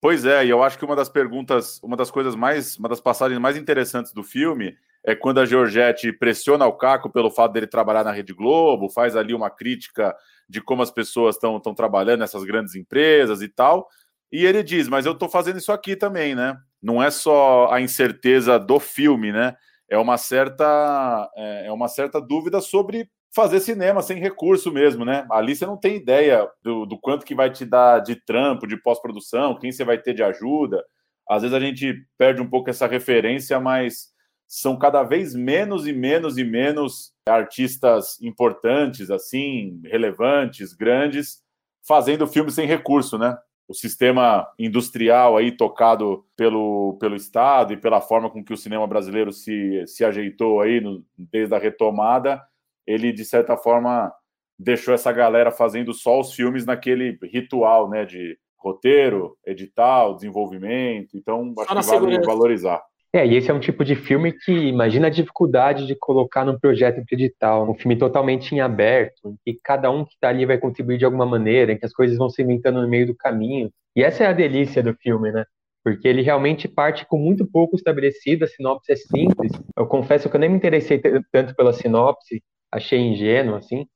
Pois 0.00 0.24
é, 0.24 0.44
e 0.44 0.50
eu 0.50 0.62
acho 0.62 0.78
que 0.78 0.84
uma 0.84 0.96
das 0.96 1.08
perguntas, 1.08 1.80
uma 1.82 1.96
das 1.96 2.10
coisas 2.10 2.34
mais, 2.34 2.76
uma 2.76 2.88
das 2.88 3.00
passagens 3.00 3.40
mais 3.40 3.56
interessantes 3.56 4.12
do 4.12 4.22
filme 4.22 4.76
é 5.06 5.14
quando 5.14 5.38
a 5.38 5.46
Georgette 5.46 6.12
pressiona 6.12 6.66
o 6.66 6.72
Caco 6.72 7.08
pelo 7.08 7.30
fato 7.30 7.52
dele 7.52 7.68
trabalhar 7.68 8.02
na 8.02 8.10
Rede 8.10 8.34
Globo, 8.34 8.90
faz 8.90 9.14
ali 9.14 9.32
uma 9.32 9.48
crítica 9.48 10.14
de 10.48 10.60
como 10.60 10.82
as 10.82 10.90
pessoas 10.90 11.36
estão 11.36 11.74
trabalhando 11.74 12.20
nessas 12.20 12.42
grandes 12.42 12.74
empresas 12.74 13.40
e 13.40 13.48
tal. 13.48 13.88
E 14.32 14.44
ele 14.44 14.64
diz: 14.64 14.88
Mas 14.88 15.06
eu 15.06 15.12
estou 15.12 15.28
fazendo 15.28 15.58
isso 15.58 15.70
aqui 15.70 15.94
também, 15.94 16.34
né? 16.34 16.56
Não 16.82 17.00
é 17.00 17.08
só 17.08 17.70
a 17.70 17.80
incerteza 17.80 18.58
do 18.58 18.80
filme, 18.80 19.30
né? 19.30 19.56
É 19.88 19.96
uma 19.96 20.18
certa, 20.18 21.30
é, 21.36 21.68
é 21.68 21.72
uma 21.72 21.86
certa 21.86 22.20
dúvida 22.20 22.60
sobre 22.60 23.08
fazer 23.32 23.60
cinema 23.60 24.02
sem 24.02 24.18
recurso 24.18 24.72
mesmo, 24.72 25.04
né? 25.04 25.24
Ali 25.30 25.54
você 25.54 25.64
não 25.64 25.76
tem 25.76 25.94
ideia 25.94 26.48
do, 26.64 26.84
do 26.84 26.98
quanto 26.98 27.24
que 27.24 27.34
vai 27.34 27.48
te 27.48 27.64
dar 27.64 28.00
de 28.00 28.16
trampo, 28.16 28.66
de 28.66 28.76
pós-produção, 28.76 29.56
quem 29.56 29.70
você 29.70 29.84
vai 29.84 29.98
ter 29.98 30.14
de 30.14 30.24
ajuda. 30.24 30.84
Às 31.28 31.42
vezes 31.42 31.56
a 31.56 31.60
gente 31.60 31.94
perde 32.18 32.42
um 32.42 32.50
pouco 32.50 32.70
essa 32.70 32.88
referência, 32.88 33.60
mas 33.60 34.15
são 34.46 34.78
cada 34.78 35.02
vez 35.02 35.34
menos 35.34 35.86
e 35.86 35.92
menos 35.92 36.38
e 36.38 36.44
menos 36.44 37.12
artistas 37.28 38.20
importantes, 38.22 39.10
assim, 39.10 39.80
relevantes, 39.84 40.72
grandes, 40.72 41.42
fazendo 41.86 42.26
filme 42.26 42.50
sem 42.50 42.66
recurso, 42.66 43.18
né? 43.18 43.36
O 43.68 43.74
sistema 43.74 44.46
industrial 44.58 45.36
aí 45.36 45.50
tocado 45.50 46.24
pelo, 46.36 46.96
pelo 47.00 47.16
Estado 47.16 47.72
e 47.72 47.76
pela 47.76 48.00
forma 48.00 48.30
com 48.30 48.44
que 48.44 48.52
o 48.52 48.56
cinema 48.56 48.86
brasileiro 48.86 49.32
se, 49.32 49.84
se 49.86 50.04
ajeitou 50.04 50.60
aí 50.60 50.80
no, 50.80 51.04
desde 51.18 51.52
a 51.54 51.58
retomada, 51.58 52.40
ele, 52.86 53.12
de 53.12 53.24
certa 53.24 53.56
forma, 53.56 54.12
deixou 54.56 54.94
essa 54.94 55.10
galera 55.10 55.50
fazendo 55.50 55.92
só 55.92 56.20
os 56.20 56.32
filmes 56.32 56.64
naquele 56.64 57.18
ritual, 57.24 57.90
né, 57.90 58.04
de 58.04 58.38
roteiro, 58.56 59.36
edital, 59.44 60.14
desenvolvimento. 60.14 61.16
Então, 61.16 61.52
acho 61.58 61.90
que 61.90 62.00
vale 62.00 62.24
valorizar. 62.24 62.82
É, 63.16 63.26
e 63.26 63.34
esse 63.34 63.50
é 63.50 63.54
um 63.54 63.58
tipo 63.58 63.82
de 63.82 63.96
filme 63.96 64.30
que 64.30 64.52
imagina 64.52 65.06
a 65.06 65.10
dificuldade 65.10 65.86
de 65.86 65.94
colocar 65.94 66.44
num 66.44 66.58
projeto 66.58 67.02
edital, 67.10 67.66
um 67.66 67.74
filme 67.74 67.96
totalmente 67.96 68.54
em 68.54 68.60
aberto, 68.60 69.38
em 69.46 69.54
que 69.54 69.58
cada 69.64 69.90
um 69.90 70.04
que 70.04 70.12
está 70.12 70.28
ali 70.28 70.44
vai 70.44 70.58
contribuir 70.58 70.98
de 70.98 71.06
alguma 71.06 71.24
maneira, 71.24 71.72
em 71.72 71.78
que 71.78 71.86
as 71.86 71.94
coisas 71.94 72.18
vão 72.18 72.28
se 72.28 72.42
inventando 72.42 72.82
no 72.82 72.86
meio 72.86 73.06
do 73.06 73.16
caminho. 73.16 73.70
E 73.96 74.02
essa 74.02 74.24
é 74.24 74.26
a 74.26 74.34
delícia 74.34 74.82
do 74.82 74.92
filme, 74.92 75.32
né? 75.32 75.46
Porque 75.82 76.06
ele 76.06 76.20
realmente 76.20 76.68
parte 76.68 77.06
com 77.06 77.16
muito 77.16 77.46
pouco 77.50 77.74
estabelecido, 77.74 78.44
a 78.44 78.48
sinopse 78.48 78.92
é 78.92 78.96
simples. 78.96 79.50
Eu 79.74 79.86
confesso 79.86 80.28
que 80.28 80.36
eu 80.36 80.40
nem 80.40 80.50
me 80.50 80.56
interessei 80.56 81.00
tanto 81.32 81.56
pela 81.56 81.72
sinopse, 81.72 82.42
achei 82.70 82.98
ingênuo, 82.98 83.56
assim, 83.56 83.86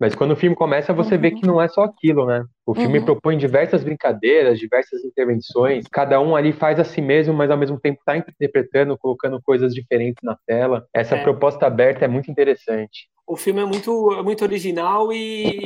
mas 0.00 0.14
quando 0.14 0.30
o 0.30 0.36
filme 0.36 0.56
começa, 0.56 0.94
você 0.94 1.16
uhum. 1.16 1.20
vê 1.20 1.30
que 1.30 1.46
não 1.46 1.60
é 1.60 1.68
só 1.68 1.82
aquilo, 1.82 2.24
né? 2.24 2.42
O 2.66 2.74
filme 2.74 2.98
uhum. 3.00 3.04
propõe 3.04 3.36
diversas 3.36 3.84
brincadeiras, 3.84 4.58
diversas 4.58 5.04
intervenções. 5.04 5.84
Cada 5.92 6.18
um 6.20 6.34
ali 6.34 6.52
faz 6.52 6.80
a 6.80 6.84
si 6.84 7.02
mesmo, 7.02 7.34
mas 7.34 7.50
ao 7.50 7.58
mesmo 7.58 7.78
tempo 7.78 7.98
está 7.98 8.16
interpretando, 8.16 8.96
colocando 8.96 9.40
coisas 9.42 9.74
diferentes 9.74 10.22
na 10.22 10.36
tela. 10.46 10.86
Essa 10.94 11.16
é. 11.16 11.22
proposta 11.22 11.66
aberta 11.66 12.06
é 12.06 12.08
muito 12.08 12.30
interessante 12.30 13.10
o 13.30 13.36
filme 13.36 13.60
é 13.60 13.64
muito, 13.64 14.12
é 14.12 14.22
muito 14.24 14.42
original 14.42 15.12
e, 15.12 15.60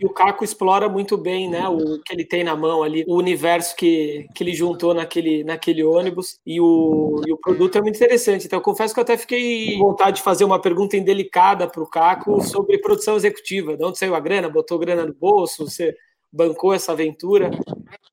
e, 0.00 0.04
o 0.04 0.10
Caco 0.10 0.42
explora 0.42 0.88
muito 0.88 1.16
bem 1.16 1.48
né, 1.48 1.68
o 1.68 2.00
que 2.02 2.12
ele 2.12 2.24
tem 2.24 2.42
na 2.42 2.56
mão 2.56 2.82
ali, 2.82 3.04
o 3.06 3.16
universo 3.16 3.76
que, 3.76 4.26
que 4.34 4.42
ele 4.42 4.52
juntou 4.52 4.92
naquele, 4.92 5.44
naquele 5.44 5.84
ônibus 5.84 6.40
e 6.44 6.60
o, 6.60 7.22
e 7.24 7.32
o 7.32 7.36
produto 7.36 7.78
é 7.78 7.80
muito 7.80 7.94
interessante. 7.94 8.46
Então, 8.46 8.58
eu 8.58 8.62
confesso 8.62 8.92
que 8.92 8.98
eu 8.98 9.04
até 9.04 9.16
fiquei 9.16 9.78
com 9.78 9.84
vontade 9.86 10.16
de 10.16 10.22
fazer 10.22 10.44
uma 10.44 10.60
pergunta 10.60 10.96
indelicada 10.96 11.68
para 11.68 11.82
o 11.82 11.88
Caco 11.88 12.42
sobre 12.42 12.78
produção 12.78 13.14
executiva. 13.14 13.76
De 13.76 13.84
onde 13.84 13.98
saiu 13.98 14.16
a 14.16 14.20
grana? 14.20 14.48
Botou 14.48 14.80
grana 14.80 15.06
no 15.06 15.14
bolso? 15.14 15.68
Você 15.68 15.94
bancou 16.32 16.74
essa 16.74 16.90
aventura? 16.90 17.52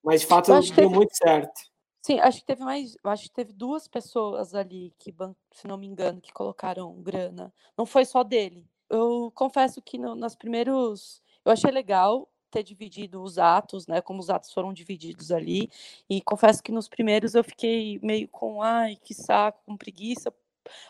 Mas, 0.04 0.20
de 0.20 0.28
fato, 0.28 0.52
deu 0.76 0.88
muito 0.88 1.16
certo. 1.16 1.60
Sim, 2.06 2.20
acho 2.20 2.38
que 2.38 2.46
teve 2.46 2.62
mais. 2.62 2.96
Acho 3.02 3.24
que 3.24 3.30
teve 3.30 3.52
duas 3.52 3.88
pessoas 3.88 4.54
ali 4.54 4.94
que, 4.96 5.12
se 5.50 5.66
não 5.66 5.76
me 5.76 5.88
engano, 5.88 6.20
que 6.20 6.32
colocaram 6.32 6.94
grana. 7.02 7.52
Não 7.76 7.84
foi 7.84 8.04
só 8.04 8.22
dele. 8.22 8.64
Eu 8.88 9.32
confesso 9.34 9.82
que 9.82 9.98
no, 9.98 10.14
nos 10.14 10.36
primeiros. 10.36 11.20
Eu 11.44 11.50
achei 11.50 11.68
legal 11.68 12.28
ter 12.48 12.62
dividido 12.62 13.20
os 13.20 13.38
atos, 13.38 13.88
né? 13.88 14.00
Como 14.00 14.20
os 14.20 14.30
atos 14.30 14.52
foram 14.52 14.72
divididos 14.72 15.32
ali. 15.32 15.68
E 16.08 16.20
confesso 16.20 16.62
que 16.62 16.70
nos 16.70 16.88
primeiros 16.88 17.34
eu 17.34 17.42
fiquei 17.42 17.98
meio 18.00 18.28
com, 18.28 18.62
ai, 18.62 18.96
que 19.02 19.12
saco, 19.12 19.60
com 19.66 19.76
preguiça, 19.76 20.32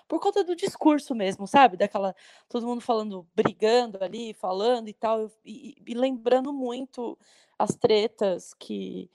por 0.07 0.21
conta 0.21 0.45
do 0.45 0.55
discurso 0.55 1.15
mesmo, 1.15 1.47
sabe? 1.47 1.79
Daquela. 1.79 2.15
Todo 2.47 2.67
mundo 2.67 2.83
falando, 2.83 3.27
brigando 3.35 4.05
ali, 4.05 4.35
falando 4.35 4.89
e 4.89 4.93
tal. 4.93 5.31
E, 5.47 5.77
e 5.87 5.95
lembrando 5.95 6.53
muito 6.53 7.19
as 7.59 7.75
tretas 7.75 8.53
que 8.53 9.11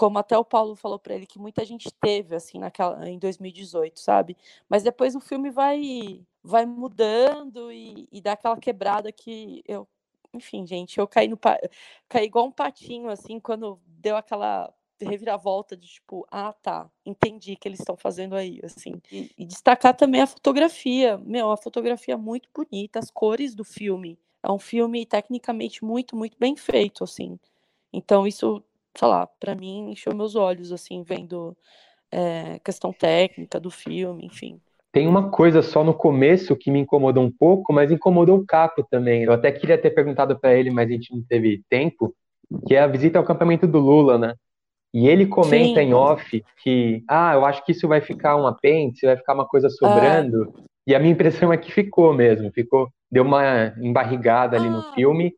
como 0.00 0.18
até 0.18 0.34
o 0.38 0.42
Paulo 0.42 0.74
falou 0.74 0.98
para 0.98 1.14
ele 1.14 1.26
que 1.26 1.38
muita 1.38 1.62
gente 1.62 1.92
teve 1.92 2.34
assim 2.34 2.58
naquela 2.58 3.06
em 3.06 3.18
2018, 3.18 4.00
sabe? 4.00 4.34
Mas 4.66 4.82
depois 4.82 5.14
o 5.14 5.20
filme 5.20 5.50
vai 5.50 6.24
vai 6.42 6.64
mudando 6.64 7.70
e, 7.70 8.08
e 8.10 8.18
dá 8.22 8.32
aquela 8.32 8.56
quebrada 8.56 9.12
que 9.12 9.62
eu, 9.68 9.86
enfim, 10.32 10.66
gente, 10.66 10.98
eu 10.98 11.06
caí 11.06 11.28
no 11.28 11.38
caí 12.08 12.24
igual 12.24 12.46
um 12.46 12.50
patinho 12.50 13.10
assim 13.10 13.38
quando 13.38 13.78
deu 13.86 14.16
aquela 14.16 14.72
reviravolta 14.98 15.76
de 15.76 15.86
tipo, 15.86 16.26
ah, 16.30 16.54
tá, 16.54 16.90
entendi 17.04 17.54
que 17.54 17.68
eles 17.68 17.80
estão 17.80 17.96
fazendo 17.96 18.34
aí, 18.34 18.58
assim. 18.62 19.02
E, 19.12 19.30
e, 19.36 19.44
destacar 19.44 19.94
também 19.94 20.22
a 20.22 20.26
fotografia, 20.26 21.18
meu, 21.18 21.50
a 21.50 21.58
fotografia 21.58 22.16
muito 22.16 22.48
bonita, 22.54 22.98
as 22.98 23.10
cores 23.10 23.54
do 23.54 23.64
filme. 23.64 24.18
É 24.42 24.50
um 24.50 24.58
filme 24.58 25.04
tecnicamente 25.04 25.84
muito, 25.84 26.16
muito 26.16 26.38
bem 26.38 26.56
feito, 26.56 27.04
assim. 27.04 27.38
Então 27.92 28.26
isso 28.26 28.62
sei 28.96 29.08
lá, 29.08 29.26
para 29.38 29.54
mim 29.54 29.90
encheu 29.90 30.14
meus 30.14 30.34
olhos, 30.34 30.72
assim, 30.72 31.02
vendo 31.02 31.56
é, 32.10 32.58
questão 32.64 32.92
técnica 32.92 33.60
do 33.60 33.70
filme, 33.70 34.26
enfim. 34.26 34.60
Tem 34.92 35.06
uma 35.06 35.30
coisa 35.30 35.62
só 35.62 35.84
no 35.84 35.94
começo 35.94 36.56
que 36.56 36.70
me 36.70 36.80
incomodou 36.80 37.22
um 37.22 37.30
pouco, 37.30 37.72
mas 37.72 37.92
incomodou 37.92 38.38
o 38.38 38.44
Caco 38.44 38.84
também. 38.90 39.22
Eu 39.22 39.32
até 39.32 39.52
queria 39.52 39.78
ter 39.78 39.90
perguntado 39.90 40.38
para 40.38 40.54
ele, 40.54 40.70
mas 40.70 40.88
a 40.88 40.92
gente 40.92 41.14
não 41.14 41.22
teve 41.22 41.62
tempo, 41.70 42.12
que 42.66 42.74
é 42.74 42.80
a 42.80 42.88
visita 42.88 43.18
ao 43.18 43.24
acampamento 43.24 43.68
do 43.68 43.78
Lula, 43.78 44.18
né? 44.18 44.34
E 44.92 45.06
ele 45.06 45.26
comenta 45.26 45.80
Sim. 45.80 45.86
em 45.86 45.94
off 45.94 46.44
que, 46.60 47.04
ah, 47.08 47.34
eu 47.34 47.44
acho 47.44 47.64
que 47.64 47.70
isso 47.70 47.86
vai 47.86 48.00
ficar 48.00 48.36
um 48.36 48.46
apêndice, 48.46 49.06
vai 49.06 49.16
ficar 49.16 49.34
uma 49.34 49.46
coisa 49.46 49.68
sobrando. 49.70 50.52
Ah. 50.56 50.62
E 50.88 50.94
a 50.94 50.98
minha 50.98 51.12
impressão 51.12 51.52
é 51.52 51.56
que 51.56 51.70
ficou 51.70 52.12
mesmo, 52.12 52.50
ficou, 52.50 52.88
deu 53.08 53.22
uma 53.22 53.72
embarrigada 53.80 54.56
ali 54.56 54.66
ah. 54.66 54.70
no 54.70 54.82
filme 54.94 55.32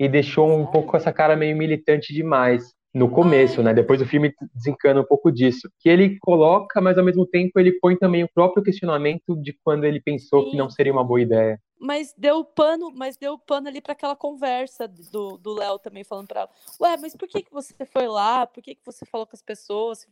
e 0.00 0.08
deixou 0.08 0.50
um 0.50 0.66
pouco 0.66 0.96
essa 0.96 1.12
cara 1.12 1.36
meio 1.36 1.56
militante 1.56 2.12
demais 2.12 2.74
no 2.98 3.08
começo, 3.08 3.62
né? 3.62 3.72
Depois 3.72 4.02
o 4.02 4.06
filme 4.06 4.34
desencana 4.52 5.00
um 5.00 5.04
pouco 5.04 5.30
disso. 5.30 5.70
Que 5.78 5.88
ele 5.88 6.18
coloca, 6.18 6.80
mas 6.80 6.98
ao 6.98 7.04
mesmo 7.04 7.24
tempo 7.24 7.58
ele 7.58 7.72
põe 7.78 7.96
também 7.96 8.24
o 8.24 8.28
próprio 8.28 8.62
questionamento 8.62 9.36
de 9.36 9.52
quando 9.64 9.84
ele 9.84 10.00
pensou 10.00 10.44
Sim. 10.44 10.50
que 10.50 10.56
não 10.56 10.68
seria 10.68 10.92
uma 10.92 11.04
boa 11.04 11.20
ideia. 11.20 11.60
Mas 11.80 12.12
deu 12.18 12.44
pano, 12.44 12.90
mas 12.94 13.16
deu 13.16 13.38
pano 13.38 13.68
ali 13.68 13.80
para 13.80 13.92
aquela 13.92 14.16
conversa 14.16 14.88
do 14.88 15.54
Léo 15.54 15.78
também 15.78 16.02
falando 16.02 16.26
para 16.26 16.40
ela. 16.40 16.50
Ué, 16.80 16.96
mas 16.96 17.14
por 17.14 17.28
que, 17.28 17.42
que 17.42 17.52
você 17.52 17.72
foi 17.86 18.08
lá? 18.08 18.46
Por 18.46 18.62
que, 18.62 18.74
que 18.74 18.84
você 18.84 19.06
falou 19.06 19.26
com 19.26 19.36
as 19.36 19.42
pessoas? 19.42 20.06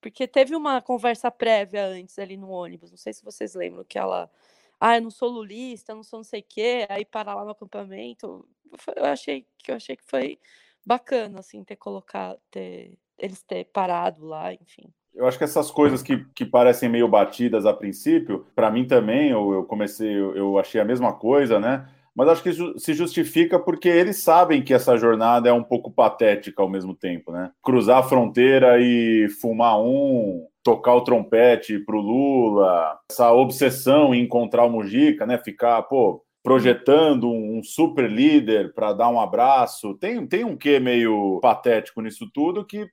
Porque 0.00 0.26
teve 0.28 0.54
uma 0.54 0.80
conversa 0.80 1.30
prévia 1.30 1.84
antes 1.84 2.18
ali 2.18 2.36
no 2.36 2.48
ônibus. 2.48 2.90
Não 2.90 2.98
sei 2.98 3.12
se 3.12 3.24
vocês 3.24 3.54
lembram 3.54 3.84
que 3.84 3.98
ela 3.98 4.30
ah, 4.80 4.96
eu 4.96 5.02
não 5.02 5.10
sou 5.10 5.28
lulista, 5.28 5.92
eu 5.92 5.96
não 5.96 6.02
sou 6.02 6.20
não 6.20 6.24
sei 6.24 6.40
o 6.40 6.44
quê, 6.48 6.86
aí 6.88 7.04
para 7.04 7.34
lá 7.34 7.44
no 7.44 7.50
acampamento. 7.50 8.48
Eu 8.96 9.04
achei 9.04 9.44
que 9.58 9.70
eu 9.70 9.76
achei 9.76 9.96
que 9.96 10.04
foi 10.04 10.38
bacana, 10.84 11.40
assim, 11.40 11.62
ter 11.64 11.76
colocado, 11.76 12.38
ter, 12.50 12.94
eles 13.18 13.42
ter 13.42 13.64
parado 13.66 14.24
lá, 14.24 14.52
enfim. 14.52 14.92
Eu 15.14 15.26
acho 15.26 15.36
que 15.36 15.44
essas 15.44 15.70
coisas 15.70 16.02
que, 16.02 16.24
que 16.34 16.44
parecem 16.44 16.88
meio 16.88 17.08
batidas 17.08 17.66
a 17.66 17.72
princípio, 17.72 18.46
para 18.54 18.70
mim 18.70 18.86
também, 18.86 19.30
eu, 19.30 19.52
eu 19.52 19.64
comecei, 19.64 20.08
eu, 20.08 20.36
eu 20.36 20.58
achei 20.58 20.80
a 20.80 20.84
mesma 20.84 21.12
coisa, 21.12 21.58
né? 21.58 21.88
Mas 22.14 22.28
acho 22.28 22.42
que 22.42 22.50
isso 22.50 22.78
se 22.78 22.92
justifica 22.92 23.58
porque 23.58 23.88
eles 23.88 24.22
sabem 24.22 24.62
que 24.62 24.74
essa 24.74 24.96
jornada 24.96 25.48
é 25.48 25.52
um 25.52 25.62
pouco 25.62 25.90
patética 25.90 26.62
ao 26.62 26.68
mesmo 26.68 26.94
tempo, 26.94 27.32
né? 27.32 27.50
Cruzar 27.62 27.98
a 27.98 28.02
fronteira 28.02 28.80
e 28.80 29.28
fumar 29.40 29.80
um, 29.80 30.46
tocar 30.62 30.94
o 30.94 31.02
trompete 31.02 31.78
pro 31.78 32.00
Lula, 32.00 32.98
essa 33.10 33.32
obsessão 33.32 34.14
em 34.14 34.22
encontrar 34.22 34.64
o 34.64 34.70
Mujica, 34.70 35.24
né? 35.24 35.38
Ficar, 35.38 35.82
pô, 35.82 36.22
projetando 36.42 37.30
um 37.30 37.62
super 37.62 38.10
líder 38.10 38.72
para 38.74 38.92
dar 38.92 39.08
um 39.08 39.20
abraço. 39.20 39.94
Tem, 39.94 40.26
tem 40.26 40.44
um 40.44 40.56
quê 40.56 40.80
meio 40.80 41.38
patético 41.40 42.00
nisso 42.00 42.30
tudo 42.32 42.64
que, 42.64 42.88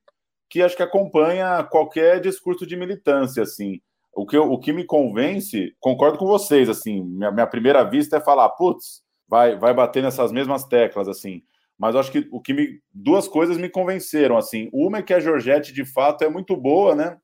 que 0.49 0.61
acho 0.61 0.75
que 0.75 0.83
acompanha 0.83 1.63
qualquer 1.63 2.19
discurso 2.19 2.65
de 2.65 2.75
militância, 2.75 3.43
assim. 3.43 3.79
O 4.13 4.25
que, 4.25 4.37
o 4.37 4.57
que 4.57 4.73
me 4.73 4.83
convence, 4.83 5.75
concordo 5.79 6.17
com 6.17 6.25
vocês, 6.25 6.67
assim, 6.69 7.03
minha, 7.03 7.31
minha 7.31 7.45
primeira 7.45 7.83
vista 7.83 8.17
é 8.17 8.21
falar, 8.21 8.49
putz, 8.49 9.03
vai, 9.27 9.55
vai 9.57 9.73
bater 9.73 10.01
nessas 10.01 10.31
mesmas 10.31 10.63
teclas, 10.63 11.07
assim. 11.07 11.43
Mas 11.77 11.95
acho 11.95 12.11
que 12.11 12.27
o 12.31 12.41
que 12.41 12.53
me. 12.53 12.81
Duas 12.91 13.27
coisas 13.27 13.57
me 13.57 13.69
convenceram, 13.69 14.35
assim. 14.35 14.69
Uma 14.73 14.97
é 14.97 15.01
que 15.03 15.13
a 15.13 15.19
Georgette, 15.19 15.71
de 15.71 15.85
fato, 15.85 16.23
é 16.23 16.29
muito 16.29 16.57
boa, 16.57 16.95
né? 16.95 17.17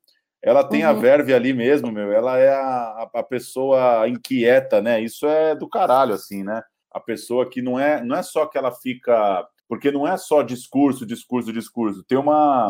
Ela 0.44 0.64
tem 0.64 0.84
a 0.84 0.92
Uhum. 0.92 1.00
verve 1.00 1.34
ali 1.34 1.54
mesmo, 1.54 1.92
meu. 1.92 2.12
Ela 2.12 2.38
é 2.38 2.50
a, 2.50 3.10
a 3.14 3.24
pessoa 3.24 4.08
inquieta, 4.10 4.82
né? 4.82 5.02
Isso 5.02 5.26
é 5.26 5.56
do 5.56 5.70
caralho, 5.70 6.14
assim, 6.14 6.44
né? 6.44 6.62
A 6.92 7.00
pessoa 7.00 7.50
que 7.50 7.62
não 7.62 7.80
é, 7.80 8.04
não 8.04 8.16
é 8.16 8.22
só 8.22 8.46
que 8.46 8.58
ela 8.58 8.72
fica. 8.72 9.48
Porque 9.68 9.90
não 9.92 10.06
é 10.06 10.18
só 10.18 10.44
discurso, 10.44 11.06
discurso, 11.06 11.52
discurso. 11.54 12.04
Tem 12.04 12.18
uma 12.18 12.70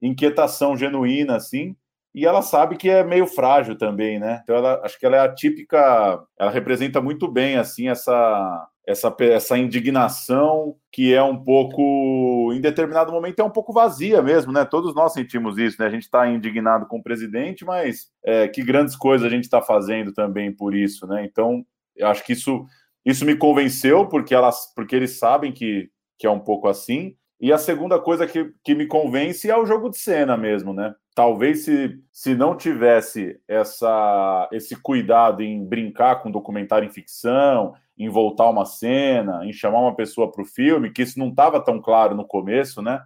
inquietação 0.00 0.76
genuína, 0.76 1.36
assim, 1.36 1.76
e 2.14 2.26
ela 2.26 2.42
sabe 2.42 2.76
que 2.76 2.90
é 2.90 3.02
meio 3.02 3.26
frágil 3.26 3.76
também, 3.76 4.18
né? 4.18 4.40
Então, 4.42 4.56
ela, 4.56 4.80
acho 4.84 4.98
que 4.98 5.06
ela 5.06 5.16
é 5.16 5.20
a 5.20 5.34
típica. 5.34 6.22
Ela 6.38 6.50
representa 6.50 7.00
muito 7.00 7.26
bem, 7.26 7.56
assim, 7.56 7.88
essa, 7.88 8.68
essa, 8.86 9.14
essa 9.20 9.56
indignação 9.56 10.76
que 10.92 11.14
é 11.14 11.22
um 11.22 11.42
pouco, 11.42 12.52
em 12.52 12.60
determinado 12.60 13.10
momento, 13.10 13.40
é 13.40 13.44
um 13.44 13.50
pouco 13.50 13.72
vazia 13.72 14.20
mesmo, 14.20 14.52
né? 14.52 14.64
Todos 14.64 14.94
nós 14.94 15.14
sentimos 15.14 15.56
isso, 15.56 15.80
né? 15.80 15.86
A 15.86 15.90
gente 15.90 16.02
está 16.02 16.28
indignado 16.28 16.86
com 16.86 16.98
o 16.98 17.02
presidente, 17.02 17.64
mas 17.64 18.08
é, 18.24 18.46
que 18.46 18.62
grandes 18.62 18.94
coisas 18.94 19.26
a 19.26 19.30
gente 19.30 19.44
está 19.44 19.62
fazendo 19.62 20.12
também 20.12 20.54
por 20.54 20.74
isso, 20.74 21.06
né? 21.06 21.24
Então, 21.24 21.64
eu 21.96 22.08
acho 22.08 22.24
que 22.26 22.34
isso, 22.34 22.66
isso 23.06 23.24
me 23.24 23.36
convenceu, 23.36 24.06
porque, 24.06 24.34
elas, 24.34 24.72
porque 24.74 24.94
eles 24.94 25.18
sabem 25.18 25.50
que, 25.50 25.88
que 26.18 26.26
é 26.26 26.30
um 26.30 26.40
pouco 26.40 26.68
assim. 26.68 27.16
E 27.42 27.52
a 27.52 27.58
segunda 27.58 27.98
coisa 27.98 28.24
que, 28.24 28.54
que 28.62 28.72
me 28.72 28.86
convence 28.86 29.50
é 29.50 29.58
o 29.58 29.66
jogo 29.66 29.90
de 29.90 29.98
cena 29.98 30.36
mesmo, 30.36 30.72
né? 30.72 30.94
Talvez 31.12 31.64
se, 31.64 31.98
se 32.12 32.36
não 32.36 32.56
tivesse 32.56 33.36
essa, 33.48 34.48
esse 34.52 34.76
cuidado 34.76 35.42
em 35.42 35.64
brincar 35.64 36.22
com 36.22 36.30
documentário 36.30 36.86
em 36.86 36.92
ficção, 36.92 37.74
em 37.98 38.08
voltar 38.08 38.48
uma 38.48 38.64
cena, 38.64 39.44
em 39.44 39.52
chamar 39.52 39.80
uma 39.80 39.96
pessoa 39.96 40.30
para 40.30 40.40
o 40.40 40.46
filme, 40.46 40.92
que 40.92 41.02
isso 41.02 41.18
não 41.18 41.30
estava 41.30 41.60
tão 41.60 41.82
claro 41.82 42.14
no 42.14 42.24
começo, 42.24 42.80
né? 42.80 43.02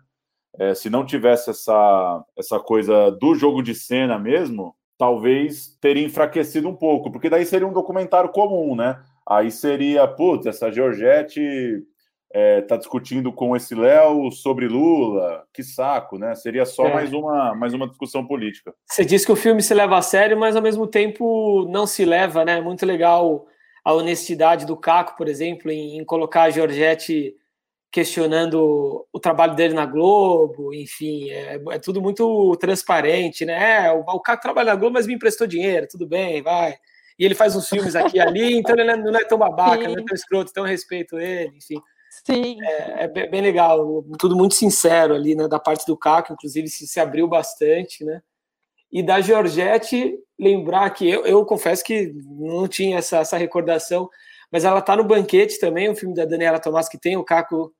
É, 0.58 0.74
se 0.74 0.90
não 0.90 1.06
tivesse 1.06 1.48
essa, 1.48 2.22
essa 2.36 2.60
coisa 2.60 3.10
do 3.12 3.34
jogo 3.34 3.62
de 3.62 3.74
cena 3.74 4.18
mesmo, 4.18 4.76
talvez 4.98 5.78
teria 5.80 6.04
enfraquecido 6.04 6.68
um 6.68 6.76
pouco, 6.76 7.10
porque 7.10 7.30
daí 7.30 7.46
seria 7.46 7.66
um 7.66 7.72
documentário 7.72 8.28
comum, 8.28 8.76
né? 8.76 9.02
Aí 9.26 9.50
seria, 9.50 10.06
putz, 10.06 10.44
essa 10.44 10.70
Georgette 10.70 11.82
é, 12.32 12.60
tá 12.62 12.76
discutindo 12.76 13.32
com 13.32 13.56
esse 13.56 13.74
Léo 13.74 14.30
sobre 14.30 14.66
Lula, 14.68 15.44
que 15.54 15.62
saco, 15.62 16.18
né? 16.18 16.34
Seria 16.34 16.64
só 16.64 16.86
É. 16.86 16.94
mais, 16.94 17.12
uma, 17.12 17.54
mais 17.54 17.72
uma 17.72 17.88
discussão 17.88 18.26
política. 18.26 18.74
Você 18.86 19.04
diz 19.04 19.24
que 19.24 19.32
o 19.32 19.36
filme 19.36 19.62
se 19.62 19.72
leva 19.72 19.96
a 19.96 20.02
sério, 20.02 20.36
mas 20.38 20.56
ao 20.56 20.62
mesmo 20.62 20.86
tempo 20.86 21.66
não 21.70 21.86
se 21.86 22.04
leva, 22.04 22.44
né? 22.44 22.60
Muito 22.60 22.84
legal 22.84 23.46
a 23.84 23.92
honestidade 23.92 24.66
do 24.66 24.76
Caco, 24.76 25.16
por 25.16 25.28
exemplo, 25.28 25.70
em, 25.70 25.98
em 25.98 26.04
colocar 26.04 26.42
a 26.42 26.50
Georgette 26.50 27.34
questionando 27.90 29.06
o 29.12 29.18
trabalho 29.20 29.54
dele 29.54 29.72
na 29.72 29.86
Globo, 29.86 30.74
enfim, 30.74 31.30
é, 31.30 31.58
é 31.70 31.78
tudo 31.78 32.02
muito 32.02 32.54
transparente, 32.56 33.44
né? 33.46 33.86
É, 33.86 33.92
o, 33.92 34.00
o 34.00 34.20
Caco 34.20 34.42
trabalha 34.42 34.72
na 34.72 34.76
Globo, 34.78 34.94
mas 34.94 35.06
me 35.06 35.14
emprestou 35.14 35.46
dinheiro, 35.46 35.86
tudo 35.90 36.06
bem, 36.06 36.42
vai. 36.42 36.74
E 37.18 37.24
ele 37.24 37.34
faz 37.34 37.56
uns 37.56 37.68
filmes 37.68 37.96
aqui 37.96 38.18
e 38.18 38.20
ali, 38.20 38.58
então 38.58 38.74
ele 38.76 38.94
não 38.96 39.16
é- 39.16 39.22
é 39.22 39.24
tão 39.24 39.38
babaca, 39.38 39.84
não 39.84 39.92
é 39.92 40.04
tão 40.04 40.14
escroto, 40.14 40.50
então 40.50 40.64
eu 40.64 40.68
respeito 40.68 41.18
ele, 41.18 41.56
enfim. 41.56 41.80
Sim. 42.24 42.56
É, 42.62 43.04
é 43.04 43.08
bem 43.08 43.40
legal, 43.40 44.04
tudo 44.18 44.36
muito 44.36 44.54
sincero 44.54 45.14
ali, 45.14 45.34
né? 45.34 45.48
Da 45.48 45.58
parte 45.58 45.86
do 45.86 45.96
Caco, 45.96 46.32
inclusive, 46.32 46.68
se, 46.68 46.86
se 46.86 47.00
abriu 47.00 47.28
bastante, 47.28 48.04
né? 48.04 48.22
E 48.90 49.02
da 49.02 49.20
Georgette, 49.20 50.18
lembrar 50.38 50.90
que 50.90 51.08
eu, 51.08 51.26
eu 51.26 51.44
confesso 51.44 51.84
que 51.84 52.12
não 52.24 52.68
tinha 52.68 52.98
essa, 52.98 53.18
essa 53.18 53.36
recordação, 53.36 54.08
mas 54.50 54.64
ela 54.64 54.80
tá 54.80 54.96
no 54.96 55.04
Banquete 55.04 55.58
também, 55.58 55.88
o 55.88 55.96
filme 55.96 56.14
da 56.14 56.24
Daniela 56.24 56.60
Tomás, 56.60 56.88
que 56.88 56.98
tem 56.98 57.16
o 57.16 57.24
Caco 57.24 57.74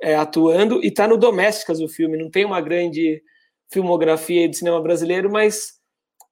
é, 0.00 0.14
atuando, 0.14 0.84
e 0.84 0.90
tá 0.90 1.06
no 1.06 1.16
Domésticas 1.16 1.80
o 1.80 1.88
filme, 1.88 2.18
não 2.18 2.30
tem 2.30 2.44
uma 2.44 2.60
grande 2.60 3.22
filmografia 3.72 4.48
de 4.48 4.56
cinema 4.56 4.80
brasileiro, 4.82 5.30
mas 5.30 5.80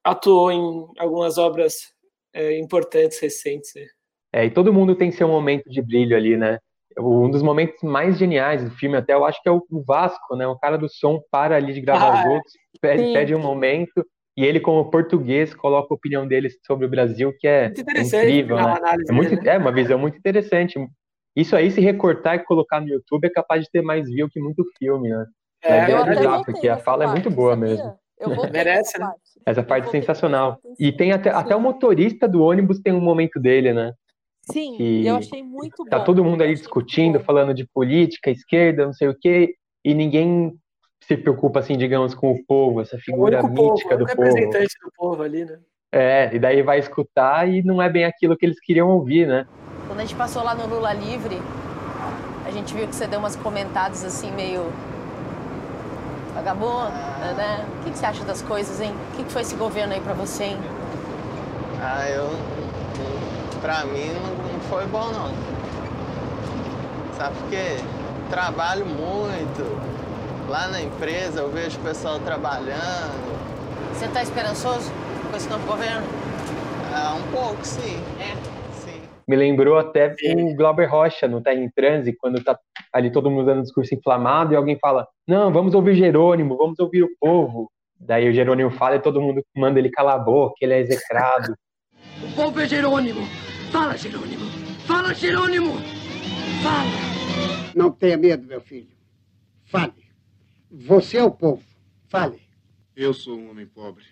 atuou 0.05 0.51
em 0.51 0.87
algumas 0.99 1.39
obras 1.39 1.93
é, 2.33 2.59
importantes, 2.59 3.19
recentes. 3.21 3.73
né? 3.75 3.87
É, 4.33 4.45
e 4.45 4.51
todo 4.51 4.73
mundo 4.73 4.95
tem 4.95 5.11
seu 5.11 5.29
momento 5.29 5.69
de 5.69 5.83
brilho 5.83 6.17
ali, 6.17 6.37
né? 6.37 6.59
Um 6.99 7.31
dos 7.31 7.43
momentos 7.43 7.83
mais 7.83 8.19
geniais 8.19 8.65
do 8.65 8.71
filme, 8.71 8.97
até 8.97 9.15
eu 9.15 9.25
acho 9.25 9.41
que 9.43 9.49
é 9.49 9.53
o 9.53 9.63
Vasco, 9.87 10.37
né? 10.37 10.47
O 10.47 10.59
cara 10.59 10.77
do 10.77 10.89
som 10.89 11.21
para 11.31 11.57
ali 11.57 11.73
de 11.73 11.81
gravar 11.81 12.11
Ah, 12.11 12.21
os 12.21 12.27
é. 12.27 12.29
outros, 12.29 12.53
pede, 12.81 13.03
Sim. 13.05 13.13
pede 13.13 13.35
um 13.35 13.41
momento, 13.41 14.05
e 14.37 14.45
ele, 14.45 14.59
como 14.59 14.91
português, 14.91 15.55
coloca 15.55 15.93
a 15.93 15.95
opinião 15.95 16.27
dele 16.27 16.49
sobre 16.67 16.87
o 16.87 16.89
Brasil, 16.89 17.33
que 17.39 17.47
é, 17.47 17.67
é 17.67 18.01
incrível, 18.01 18.57
né? 18.57 18.75
É, 19.09 19.13
muito, 19.13 19.31
dele, 19.31 19.43
né? 19.43 19.55
é 19.55 19.59
uma 19.59 19.73
visão 19.73 19.99
muito 19.99 20.17
interessante. 20.17 20.79
Isso 21.37 21.55
aí, 21.55 21.71
se 21.71 21.81
recortar 21.81 22.37
e 22.37 22.45
colocar 22.45 22.81
no 22.81 22.89
YouTube, 22.89 23.27
é 23.27 23.31
capaz 23.31 23.65
de 23.65 23.71
ter 23.71 23.83
mais 23.83 24.09
view 24.09 24.29
que 24.29 24.41
muito 24.41 24.65
filme, 24.79 25.09
né? 25.11 25.27
É, 25.63 25.91
é 25.91 26.05
bizarro, 26.05 26.45
porque 26.45 26.69
a 26.69 26.79
fala 26.79 27.05
é 27.05 27.07
parte, 27.07 27.23
muito 27.23 27.37
boa 27.37 27.55
sabia? 27.55 27.69
mesmo. 27.69 27.97
Merece, 28.53 28.99
né? 28.99 29.07
parte. 29.07 29.21
Essa 29.47 29.63
parte 29.63 29.89
é 29.89 29.91
sensacional. 29.91 30.59
E 30.79 30.93
tem 30.93 31.13
até, 31.13 31.31
até 31.31 31.55
o 31.55 31.61
motorista 31.61 32.29
do 32.29 32.43
ônibus 32.43 32.81
tem 32.81 32.93
um 32.93 33.01
momento 33.01 33.39
dele, 33.39 33.73
né? 33.73 33.93
Sim, 34.53 34.75
que 34.77 35.07
eu 35.07 35.17
achei 35.17 35.43
muito 35.43 35.85
Tá 35.87 35.99
bom. 35.99 36.05
todo 36.05 36.25
mundo 36.25 36.43
ali 36.43 36.55
discutindo, 36.55 37.21
falando 37.21 37.53
de 37.55 37.67
política, 37.67 38.31
esquerda, 38.31 38.87
não 38.87 38.93
sei 38.93 39.09
o 39.09 39.15
quê, 39.19 39.55
e 39.85 39.95
ninguém 39.95 40.53
se 41.03 41.17
preocupa, 41.17 41.61
assim, 41.61 41.77
digamos, 41.77 42.15
com 42.15 42.31
o 42.33 42.45
povo, 42.47 42.81
essa 42.81 42.97
O 42.97 43.01
figura 43.01 43.39
único 43.43 43.55
povo, 43.55 43.73
mítica 43.73 43.95
o 43.95 43.99
do 43.99 44.07
povo. 44.07 44.19
representante 44.19 44.75
do 44.85 44.93
povo 44.97 45.23
ali, 45.23 45.45
né? 45.45 45.59
É, 45.93 46.31
e 46.35 46.39
daí 46.39 46.63
vai 46.63 46.79
escutar 46.79 47.49
e 47.49 47.63
não 47.63 47.83
é 47.83 47.89
bem 47.89 48.05
aquilo 48.05 48.37
que 48.37 48.47
eles 48.47 48.61
queriam 48.61 48.89
ouvir, 48.91 49.27
né? 49.27 49.47
Quando 49.89 49.99
a 49.99 50.03
gente 50.03 50.15
passou 50.15 50.45
lá 50.45 50.55
no 50.55 50.67
Lula 50.67 50.93
Livre, 50.93 51.37
a 52.47 52.51
gente 52.53 52.73
viu 52.75 52.87
que 52.87 52.95
você 52.95 53.07
deu 53.09 53.19
umas 53.19 53.35
comentadas 53.35 54.05
assim, 54.05 54.31
meio. 54.33 54.71
vagabunda, 56.35 56.91
né? 57.37 57.67
O 57.81 57.85
que, 57.85 57.91
que 57.91 57.99
você 57.99 58.07
acha 58.07 58.25
das 58.25 58.41
coisas, 58.43 58.81
hein? 58.81 58.93
O 59.13 59.17
que, 59.17 59.25
que 59.25 59.33
foi 59.33 59.43
esse 59.43 59.57
governo 59.57 59.93
aí 59.93 60.01
pra 60.01 60.13
você, 60.15 60.45
hein? 60.45 60.57
Ah, 61.83 62.09
eu. 62.09 62.29
Pra 63.61 63.85
mim 63.85 64.09
não, 64.15 64.53
não 64.53 64.61
foi 64.61 64.87
bom 64.87 65.11
não. 65.11 65.31
Sabe 67.15 67.37
por 67.37 67.51
quê? 67.51 67.77
Trabalho 68.31 68.87
muito. 68.87 69.81
Lá 70.49 70.69
na 70.69 70.81
empresa 70.81 71.41
eu 71.41 71.51
vejo 71.51 71.79
o 71.79 71.83
pessoal 71.83 72.19
trabalhando. 72.21 73.31
Você 73.93 74.09
tá 74.09 74.23
esperançoso 74.23 74.91
com 75.31 75.37
esse 75.37 75.49
novo 75.49 75.67
governo? 75.67 76.07
Ah, 76.93 77.15
um 77.15 77.33
pouco, 77.33 77.65
sim. 77.65 78.03
É. 78.19 78.61
Me 79.31 79.37
lembrou 79.37 79.79
até 79.79 80.13
o 80.35 80.57
Glauber 80.57 80.91
Rocha 80.91 81.29
no 81.29 81.41
Terra 81.41 81.61
em 81.61 81.71
Transe, 81.71 82.17
quando 82.19 82.43
tá 82.43 82.59
ali 82.93 83.13
todo 83.13 83.31
mundo 83.31 83.47
dando 83.47 83.63
discurso 83.63 83.95
inflamado 83.95 84.53
e 84.53 84.57
alguém 84.57 84.77
fala: 84.81 85.07
Não, 85.25 85.53
vamos 85.53 85.73
ouvir 85.73 85.95
Jerônimo, 85.95 86.57
vamos 86.57 86.81
ouvir 86.81 87.05
o 87.05 87.11
povo. 87.21 87.71
Daí 87.97 88.29
o 88.29 88.33
Jerônimo 88.33 88.73
fala 88.73 88.97
e 88.97 89.01
todo 89.01 89.21
mundo 89.21 89.41
manda 89.57 89.79
ele 89.79 89.89
calar 89.89 90.17
a 90.17 90.19
boca, 90.19 90.57
ele 90.61 90.75
é 90.75 90.81
execrado. 90.81 91.55
O 92.25 92.35
povo 92.35 92.61
é 92.61 92.67
Jerônimo. 92.67 93.21
Fala, 93.71 93.97
Jerônimo. 93.97 94.47
Fala, 94.85 95.15
Jerônimo. 95.15 95.75
Fala. 96.61 96.91
Não 97.75 97.93
tenha 97.93 98.17
medo, 98.17 98.45
meu 98.45 98.61
filho. 98.61 98.91
Fale. 99.65 100.11
Você 100.69 101.19
é 101.19 101.23
o 101.23 101.31
povo. 101.31 101.63
Fale. 102.09 102.43
Eu 102.97 103.15
sou 103.15 103.39
um 103.39 103.49
homem 103.49 103.67
pobre, 103.67 104.05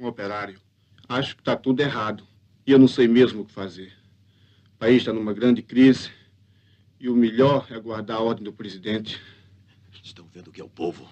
um 0.00 0.06
operário. 0.06 0.60
Acho 1.08 1.36
que 1.36 1.40
está 1.40 1.54
tudo 1.54 1.80
errado. 1.80 2.26
E 2.66 2.72
eu 2.72 2.80
não 2.80 2.88
sei 2.88 3.06
mesmo 3.06 3.42
o 3.42 3.44
que 3.44 3.52
fazer. 3.52 3.92
O 4.74 4.78
país 4.78 4.98
está 4.98 5.12
numa 5.12 5.32
grande 5.32 5.62
crise. 5.62 6.10
E 6.98 7.08
o 7.08 7.14
melhor 7.14 7.68
é 7.70 7.78
guardar 7.78 8.16
a 8.16 8.22
ordem 8.22 8.42
do 8.42 8.52
presidente. 8.52 9.22
Estão 10.02 10.26
vendo 10.26 10.50
que 10.50 10.60
é 10.60 10.64
o 10.64 10.68
povo? 10.68 11.08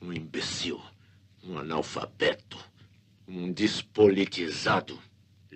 Um 0.00 0.10
imbecil, 0.10 0.80
um 1.42 1.58
analfabeto, 1.58 2.58
um 3.28 3.52
despolitizado. 3.52 4.98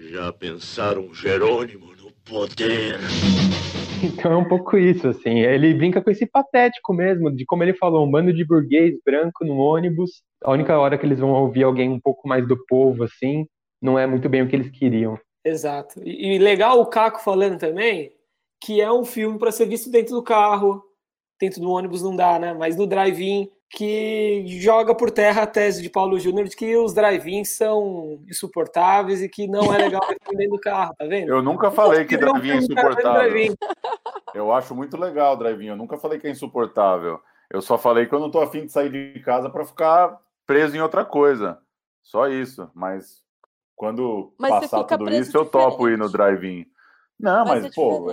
Já 0.01 0.32
pensaram 0.32 1.12
Jerônimo 1.12 1.88
no 1.96 2.12
poder? 2.24 3.01
Então 4.01 4.30
é 4.30 4.36
um 4.36 4.49
pouco 4.49 4.78
isso, 4.78 5.09
assim. 5.09 5.40
Ele 5.40 5.74
brinca 5.74 6.01
com 6.01 6.09
esse 6.09 6.24
patético 6.24 6.94
mesmo, 6.94 7.34
de 7.34 7.44
como 7.44 7.64
ele 7.64 7.74
falou, 7.74 8.07
um 8.07 8.11
bando 8.11 8.32
de 8.32 8.44
burguês 8.44 8.94
branco 9.05 9.44
no 9.44 9.57
ônibus. 9.57 10.22
A 10.44 10.53
única 10.53 10.78
hora 10.78 10.96
que 10.96 11.05
eles 11.05 11.18
vão 11.18 11.30
ouvir 11.30 11.64
alguém 11.64 11.90
um 11.90 11.99
pouco 11.99 12.28
mais 12.28 12.46
do 12.46 12.57
povo, 12.66 13.03
assim, 13.03 13.44
não 13.82 13.99
é 13.99 14.07
muito 14.07 14.28
bem 14.28 14.42
o 14.42 14.49
que 14.49 14.55
eles 14.55 14.70
queriam. 14.70 15.18
Exato. 15.44 16.01
E, 16.05 16.36
e 16.36 16.38
legal 16.38 16.80
o 16.80 16.86
Caco 16.86 17.20
falando 17.20 17.59
também 17.59 18.12
que 18.61 18.80
é 18.80 18.92
um 18.92 19.05
filme 19.05 19.36
para 19.36 19.51
ser 19.51 19.66
visto 19.66 19.90
dentro 19.90 20.14
do 20.14 20.22
carro, 20.22 20.80
dentro 21.40 21.61
do 21.61 21.70
ônibus 21.70 22.03
não 22.03 22.14
dá, 22.14 22.38
né? 22.38 22.55
Mas 22.55 22.76
no 22.76 22.86
drive-in, 22.86 23.51
que 23.70 24.44
joga 24.60 24.94
por 24.94 25.10
terra 25.10 25.42
a 25.42 25.46
tese 25.46 25.82
de 25.82 25.90
Paulo 25.90 26.18
Júnior 26.18 26.48
de 26.48 26.56
que 26.56 26.76
os 26.76 26.94
drive-ins 26.94 27.50
são 27.50 28.18
insuportáveis 28.26 29.22
e 29.22 29.28
que 29.28 29.46
não 29.46 29.72
é 29.74 29.78
legal 29.78 30.00
dentro 30.32 30.56
do 30.56 30.60
carro, 30.60 30.94
tá 30.98 31.04
vendo? 31.04 31.28
Eu 31.28 31.42
nunca 31.42 31.70
falei 31.70 32.04
que 32.04 32.16
drive-in 32.16 32.50
é 32.50 32.56
insuportável. 32.56 33.12
drive-in. 33.12 33.54
Eu 34.34 34.52
acho 34.52 34.74
muito 34.74 34.96
legal 34.96 35.34
o 35.34 35.36
drive-in. 35.36 35.66
Eu 35.66 35.76
nunca 35.76 35.98
falei 35.98 36.18
que 36.18 36.26
é 36.26 36.30
insuportável. 36.30 37.20
Eu 37.50 37.60
só 37.60 37.76
falei 37.76 38.06
que 38.06 38.14
eu 38.14 38.20
não 38.20 38.30
tô 38.30 38.40
afim 38.40 38.64
de 38.64 38.72
sair 38.72 38.90
de 38.90 39.20
casa 39.20 39.50
para 39.50 39.64
ficar 39.64 40.18
preso 40.46 40.76
em 40.76 40.80
outra 40.80 41.04
coisa. 41.04 41.58
Só 42.02 42.26
isso. 42.26 42.70
Mas 42.74 43.22
quando 43.76 44.32
Mas 44.38 44.50
passar 44.50 44.84
tudo 44.84 45.10
isso, 45.10 45.36
eu 45.36 45.44
topo 45.44 45.88
ir 45.88 45.98
no 45.98 46.08
drive-in. 46.10 46.66
Não, 47.18 47.44
mas, 47.44 47.62
Mas 47.62 47.72
é 47.72 47.74
pô, 47.74 48.10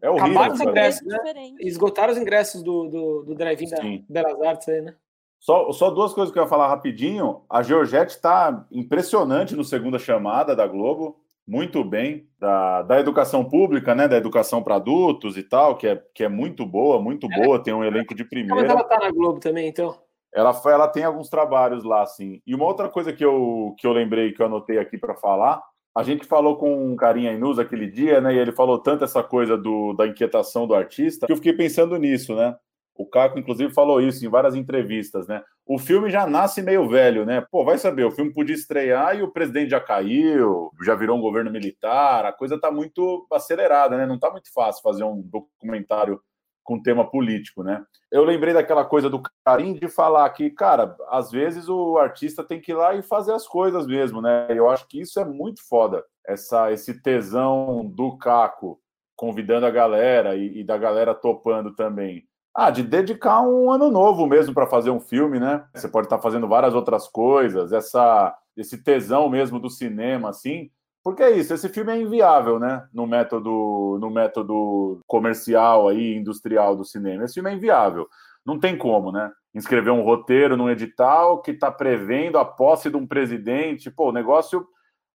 é 0.00 0.10
horrível. 0.10 0.40
Acabaram 0.40 0.54
os 0.54 0.60
ingressos, 0.60 1.06
né? 1.06 1.18
Esgotaram 1.60 2.12
os 2.12 2.18
ingressos 2.18 2.62
do, 2.62 2.88
do, 2.88 3.22
do 3.24 3.34
drive-in 3.34 3.68
da. 3.68 3.82
Belas 4.08 4.42
Artes 4.42 4.68
aí, 4.68 4.80
né? 4.80 4.94
Só, 5.38 5.70
só 5.72 5.90
duas 5.90 6.14
coisas 6.14 6.32
que 6.32 6.38
eu 6.38 6.42
ia 6.42 6.48
falar 6.48 6.68
rapidinho. 6.68 7.42
A 7.50 7.62
Georgette 7.62 8.12
está 8.12 8.66
impressionante 8.72 9.54
no 9.54 9.62
segunda 9.62 9.98
chamada 9.98 10.56
da 10.56 10.66
Globo, 10.66 11.20
muito 11.46 11.84
bem, 11.84 12.26
da, 12.38 12.82
da 12.82 12.98
educação 12.98 13.44
pública, 13.44 13.94
né? 13.94 14.08
Da 14.08 14.16
educação 14.16 14.62
para 14.62 14.76
adultos 14.76 15.36
e 15.36 15.42
tal, 15.42 15.76
que 15.76 15.86
é, 15.86 16.02
que 16.14 16.24
é 16.24 16.28
muito 16.28 16.64
boa, 16.64 17.00
muito 17.00 17.28
boa, 17.28 17.62
tem 17.62 17.74
um 17.74 17.84
elenco 17.84 18.14
de 18.14 18.24
primeira. 18.24 18.62
Mas 18.62 18.70
ela 18.70 18.84
tá 18.84 18.98
na 18.98 19.10
Globo 19.10 19.38
também, 19.38 19.68
então? 19.68 19.96
Ela, 20.34 20.58
ela 20.66 20.88
tem 20.88 21.04
alguns 21.04 21.28
trabalhos 21.28 21.84
lá, 21.84 22.04
sim. 22.06 22.42
E 22.46 22.54
uma 22.54 22.64
outra 22.64 22.88
coisa 22.88 23.12
que 23.12 23.24
eu, 23.24 23.74
que 23.78 23.86
eu 23.86 23.92
lembrei, 23.92 24.32
que 24.32 24.42
eu 24.42 24.46
anotei 24.46 24.78
aqui 24.78 24.98
para 24.98 25.14
falar, 25.14 25.62
a 25.96 26.02
gente 26.02 26.26
falou 26.26 26.58
com 26.58 26.92
um 26.92 26.94
carinha 26.94 27.32
Inus 27.32 27.58
aquele 27.58 27.90
dia, 27.90 28.20
né? 28.20 28.34
E 28.34 28.38
ele 28.38 28.52
falou 28.52 28.78
tanto 28.78 29.02
essa 29.02 29.22
coisa 29.22 29.56
do, 29.56 29.94
da 29.94 30.06
inquietação 30.06 30.66
do 30.66 30.74
artista, 30.74 31.26
que 31.26 31.32
eu 31.32 31.36
fiquei 31.36 31.54
pensando 31.54 31.96
nisso, 31.96 32.36
né? 32.36 32.54
O 32.94 33.06
Caco, 33.06 33.38
inclusive, 33.38 33.72
falou 33.72 33.98
isso 33.98 34.24
em 34.24 34.28
várias 34.28 34.54
entrevistas, 34.54 35.26
né? 35.26 35.42
O 35.64 35.78
filme 35.78 36.10
já 36.10 36.26
nasce 36.26 36.60
meio 36.60 36.86
velho, 36.86 37.24
né? 37.24 37.42
Pô, 37.50 37.64
vai 37.64 37.78
saber, 37.78 38.04
o 38.04 38.10
filme 38.10 38.30
podia 38.30 38.54
estrear 38.54 39.16
e 39.16 39.22
o 39.22 39.32
presidente 39.32 39.70
já 39.70 39.80
caiu, 39.80 40.70
já 40.84 40.94
virou 40.94 41.16
um 41.16 41.20
governo 41.20 41.50
militar, 41.50 42.26
a 42.26 42.32
coisa 42.32 42.60
tá 42.60 42.70
muito 42.70 43.26
acelerada, 43.32 43.96
né? 43.96 44.04
Não 44.04 44.18
tá 44.18 44.30
muito 44.30 44.52
fácil 44.52 44.82
fazer 44.82 45.04
um 45.04 45.22
documentário 45.22 46.20
com 46.66 46.82
tema 46.82 47.08
político, 47.08 47.62
né? 47.62 47.82
Eu 48.12 48.24
lembrei 48.24 48.52
daquela 48.52 48.84
coisa 48.84 49.08
do 49.08 49.22
Karim 49.44 49.74
de 49.74 49.88
falar 49.88 50.28
que, 50.30 50.50
cara, 50.50 50.94
às 51.08 51.30
vezes 51.30 51.68
o 51.68 51.96
artista 51.96 52.44
tem 52.44 52.60
que 52.60 52.72
ir 52.72 52.74
lá 52.74 52.94
e 52.94 53.02
fazer 53.02 53.32
as 53.32 53.46
coisas 53.46 53.86
mesmo, 53.86 54.20
né? 54.20 54.46
Eu 54.50 54.68
acho 54.68 54.86
que 54.88 55.00
isso 55.00 55.18
é 55.18 55.24
muito 55.24 55.66
foda, 55.66 56.04
essa, 56.26 56.70
esse 56.72 57.00
tesão 57.00 57.86
do 57.86 58.18
Caco 58.18 58.78
convidando 59.14 59.64
a 59.64 59.70
galera 59.70 60.36
e, 60.36 60.60
e 60.60 60.64
da 60.64 60.76
galera 60.76 61.14
topando 61.14 61.74
também 61.74 62.26
ah, 62.56 62.70
de 62.70 62.82
dedicar 62.82 63.42
um 63.42 63.70
ano 63.70 63.90
novo 63.90 64.26
mesmo 64.26 64.54
para 64.54 64.66
fazer 64.66 64.88
um 64.88 64.98
filme, 64.98 65.38
né? 65.38 65.62
Você 65.74 65.86
pode 65.86 66.06
estar 66.06 66.16
tá 66.16 66.22
fazendo 66.22 66.48
várias 66.48 66.74
outras 66.74 67.06
coisas, 67.06 67.70
essa, 67.70 68.34
esse 68.56 68.82
tesão 68.82 69.28
mesmo 69.28 69.60
do 69.60 69.68
cinema, 69.68 70.30
assim. 70.30 70.70
Porque 71.06 71.22
é 71.22 71.30
isso, 71.30 71.54
esse 71.54 71.68
filme 71.68 71.92
é 71.92 72.00
inviável, 72.02 72.58
né? 72.58 72.84
No 72.92 73.06
método, 73.06 73.96
no 74.00 74.10
método 74.10 74.98
comercial 75.06 75.86
aí, 75.86 76.16
industrial 76.16 76.74
do 76.74 76.84
cinema. 76.84 77.22
Esse 77.22 77.34
filme 77.34 77.48
é 77.48 77.54
inviável. 77.54 78.08
Não 78.44 78.58
tem 78.58 78.76
como, 78.76 79.12
né? 79.12 79.30
Inscrever 79.54 79.92
um 79.92 80.02
roteiro 80.02 80.56
num 80.56 80.68
edital 80.68 81.40
que 81.40 81.52
está 81.52 81.70
prevendo 81.70 82.38
a 82.38 82.44
posse 82.44 82.90
de 82.90 82.96
um 82.96 83.06
presidente. 83.06 83.88
Pô, 83.88 84.08
o 84.08 84.12
negócio 84.12 84.66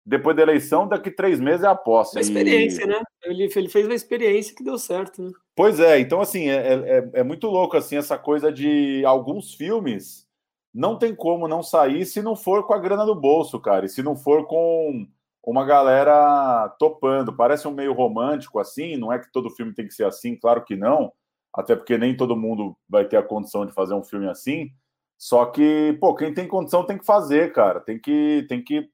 depois 0.05 0.33
da 0.33 0.43
eleição, 0.43 0.87
daqui 0.87 1.11
três 1.11 1.41
meses 1.41 1.65
é 1.65 1.67
a 1.67 1.75
posse. 1.75 2.15
Uma 2.15 2.21
experiência, 2.21 2.85
e... 2.85 2.87
né? 2.87 3.01
Ele, 3.25 3.49
ele 3.53 3.67
fez 3.67 3.85
uma 3.85 3.93
experiência 3.93 4.55
que 4.55 4.63
deu 4.63 4.77
certo, 4.77 5.21
né? 5.21 5.31
Pois 5.53 5.77
é, 5.77 5.99
então 5.99 6.21
assim, 6.21 6.47
é, 6.47 6.73
é, 6.73 7.09
é, 7.15 7.21
muito 7.21 7.47
louco 7.47 7.75
assim 7.75 7.97
essa 7.97 8.17
coisa 8.17 8.49
de 8.49 9.03
alguns 9.03 9.53
filmes 9.55 10.25
não 10.73 10.97
tem 10.97 11.13
como 11.13 11.49
não 11.49 11.61
sair 11.61 12.05
se 12.05 12.21
não 12.21 12.33
for 12.33 12.65
com 12.65 12.73
a 12.73 12.79
grana 12.79 13.05
no 13.05 13.13
bolso, 13.13 13.59
cara, 13.59 13.85
e 13.85 13.89
se 13.89 14.01
não 14.01 14.15
for 14.15 14.47
com 14.47 15.05
uma 15.43 15.65
galera 15.65 16.69
topando. 16.79 17.35
Parece 17.35 17.67
um 17.67 17.71
meio 17.71 17.93
romântico 17.93 18.59
assim, 18.59 18.97
não 18.97 19.11
é 19.11 19.19
que 19.19 19.31
todo 19.31 19.49
filme 19.49 19.73
tem 19.73 19.87
que 19.87 19.93
ser 19.93 20.05
assim, 20.05 20.35
claro 20.35 20.63
que 20.63 20.75
não, 20.75 21.11
até 21.53 21.75
porque 21.75 21.97
nem 21.97 22.15
todo 22.15 22.35
mundo 22.35 22.77
vai 22.87 23.05
ter 23.05 23.17
a 23.17 23.23
condição 23.23 23.65
de 23.65 23.73
fazer 23.73 23.93
um 23.93 24.03
filme 24.03 24.27
assim. 24.29 24.69
Só 25.17 25.45
que, 25.45 25.97
pô, 25.99 26.15
quem 26.15 26.33
tem 26.33 26.47
condição 26.47 26.85
tem 26.85 26.97
que 26.97 27.05
fazer, 27.05 27.53
cara. 27.53 27.79
Tem 27.79 27.99
que, 27.99 28.45
tem 28.49 28.63
que 28.63 28.89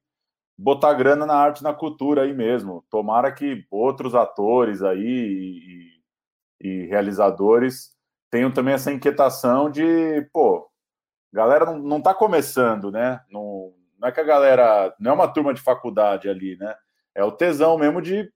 botar 0.57 0.93
grana 0.93 1.25
na 1.25 1.35
arte 1.35 1.63
na 1.63 1.73
cultura 1.73 2.23
aí 2.23 2.33
mesmo. 2.33 2.83
Tomara 2.89 3.31
que 3.31 3.65
outros 3.71 4.15
atores 4.15 4.81
aí 4.81 6.01
e, 6.61 6.69
e 6.69 6.85
realizadores 6.87 7.95
tenham 8.29 8.51
também 8.51 8.73
essa 8.73 8.91
inquietação 8.91 9.69
de, 9.69 10.21
pô, 10.33 10.69
galera 11.31 11.65
não, 11.65 11.79
não 11.79 12.01
tá 12.01 12.13
começando, 12.13 12.91
né? 12.91 13.21
Não, 13.29 13.73
não 13.99 14.07
é 14.07 14.11
que 14.11 14.19
a 14.19 14.23
galera. 14.23 14.93
Não 14.99 15.11
é 15.11 15.13
uma 15.13 15.27
turma 15.27 15.53
de 15.53 15.61
faculdade 15.61 16.29
ali, 16.29 16.57
né? 16.57 16.75
É 17.15 17.23
o 17.23 17.31
tesão 17.31 17.77
mesmo 17.77 18.01
de 18.01 18.29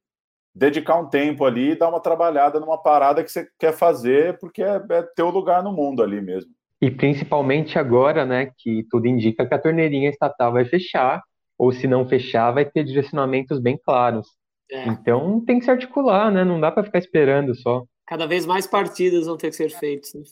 dedicar 0.54 0.98
um 0.98 1.08
tempo 1.08 1.46
ali 1.46 1.72
e 1.72 1.76
dar 1.76 1.90
uma 1.90 2.00
trabalhada 2.00 2.60
numa 2.60 2.82
parada 2.82 3.24
que 3.24 3.32
você 3.32 3.48
quer 3.58 3.74
fazer, 3.74 4.38
porque 4.40 4.62
é, 4.62 4.82
é 4.90 5.04
teu 5.16 5.30
lugar 5.30 5.64
no 5.64 5.72
mundo 5.72 6.04
ali 6.04 6.20
mesmo. 6.20 6.52
E 6.82 6.90
principalmente 6.90 7.78
agora, 7.78 8.26
né, 8.26 8.52
que 8.58 8.86
tudo 8.90 9.08
indica 9.08 9.46
que 9.46 9.54
a 9.54 9.60
torneirinha 9.60 10.10
estatal 10.10 10.52
vai 10.52 10.66
fechar 10.66 11.22
ou 11.58 11.72
se 11.72 11.88
não 11.88 12.08
fechar, 12.08 12.52
vai 12.52 12.66
ter 12.66 12.84
direcionamentos 12.84 13.60
bem 13.60 13.78
claros. 13.78 14.28
É. 14.72 14.88
Então 14.88 15.40
tem 15.46 15.60
que 15.60 15.66
se 15.66 15.72
articular, 15.72 16.32
né? 16.32 16.44
Não 16.44 16.60
dá 16.60 16.72
para 16.72 16.84
ficar 16.84 16.98
esperando 16.98 17.54
só. 17.54 17.84
Cada 18.08 18.26
vez 18.26 18.48
mais 18.48 18.66
partidas 18.66 19.28
vão 19.28 19.38
ter 19.38 19.52
que 19.52 19.56
ser 19.56 19.70
feitas. 19.70 20.14
Né? 20.14 20.24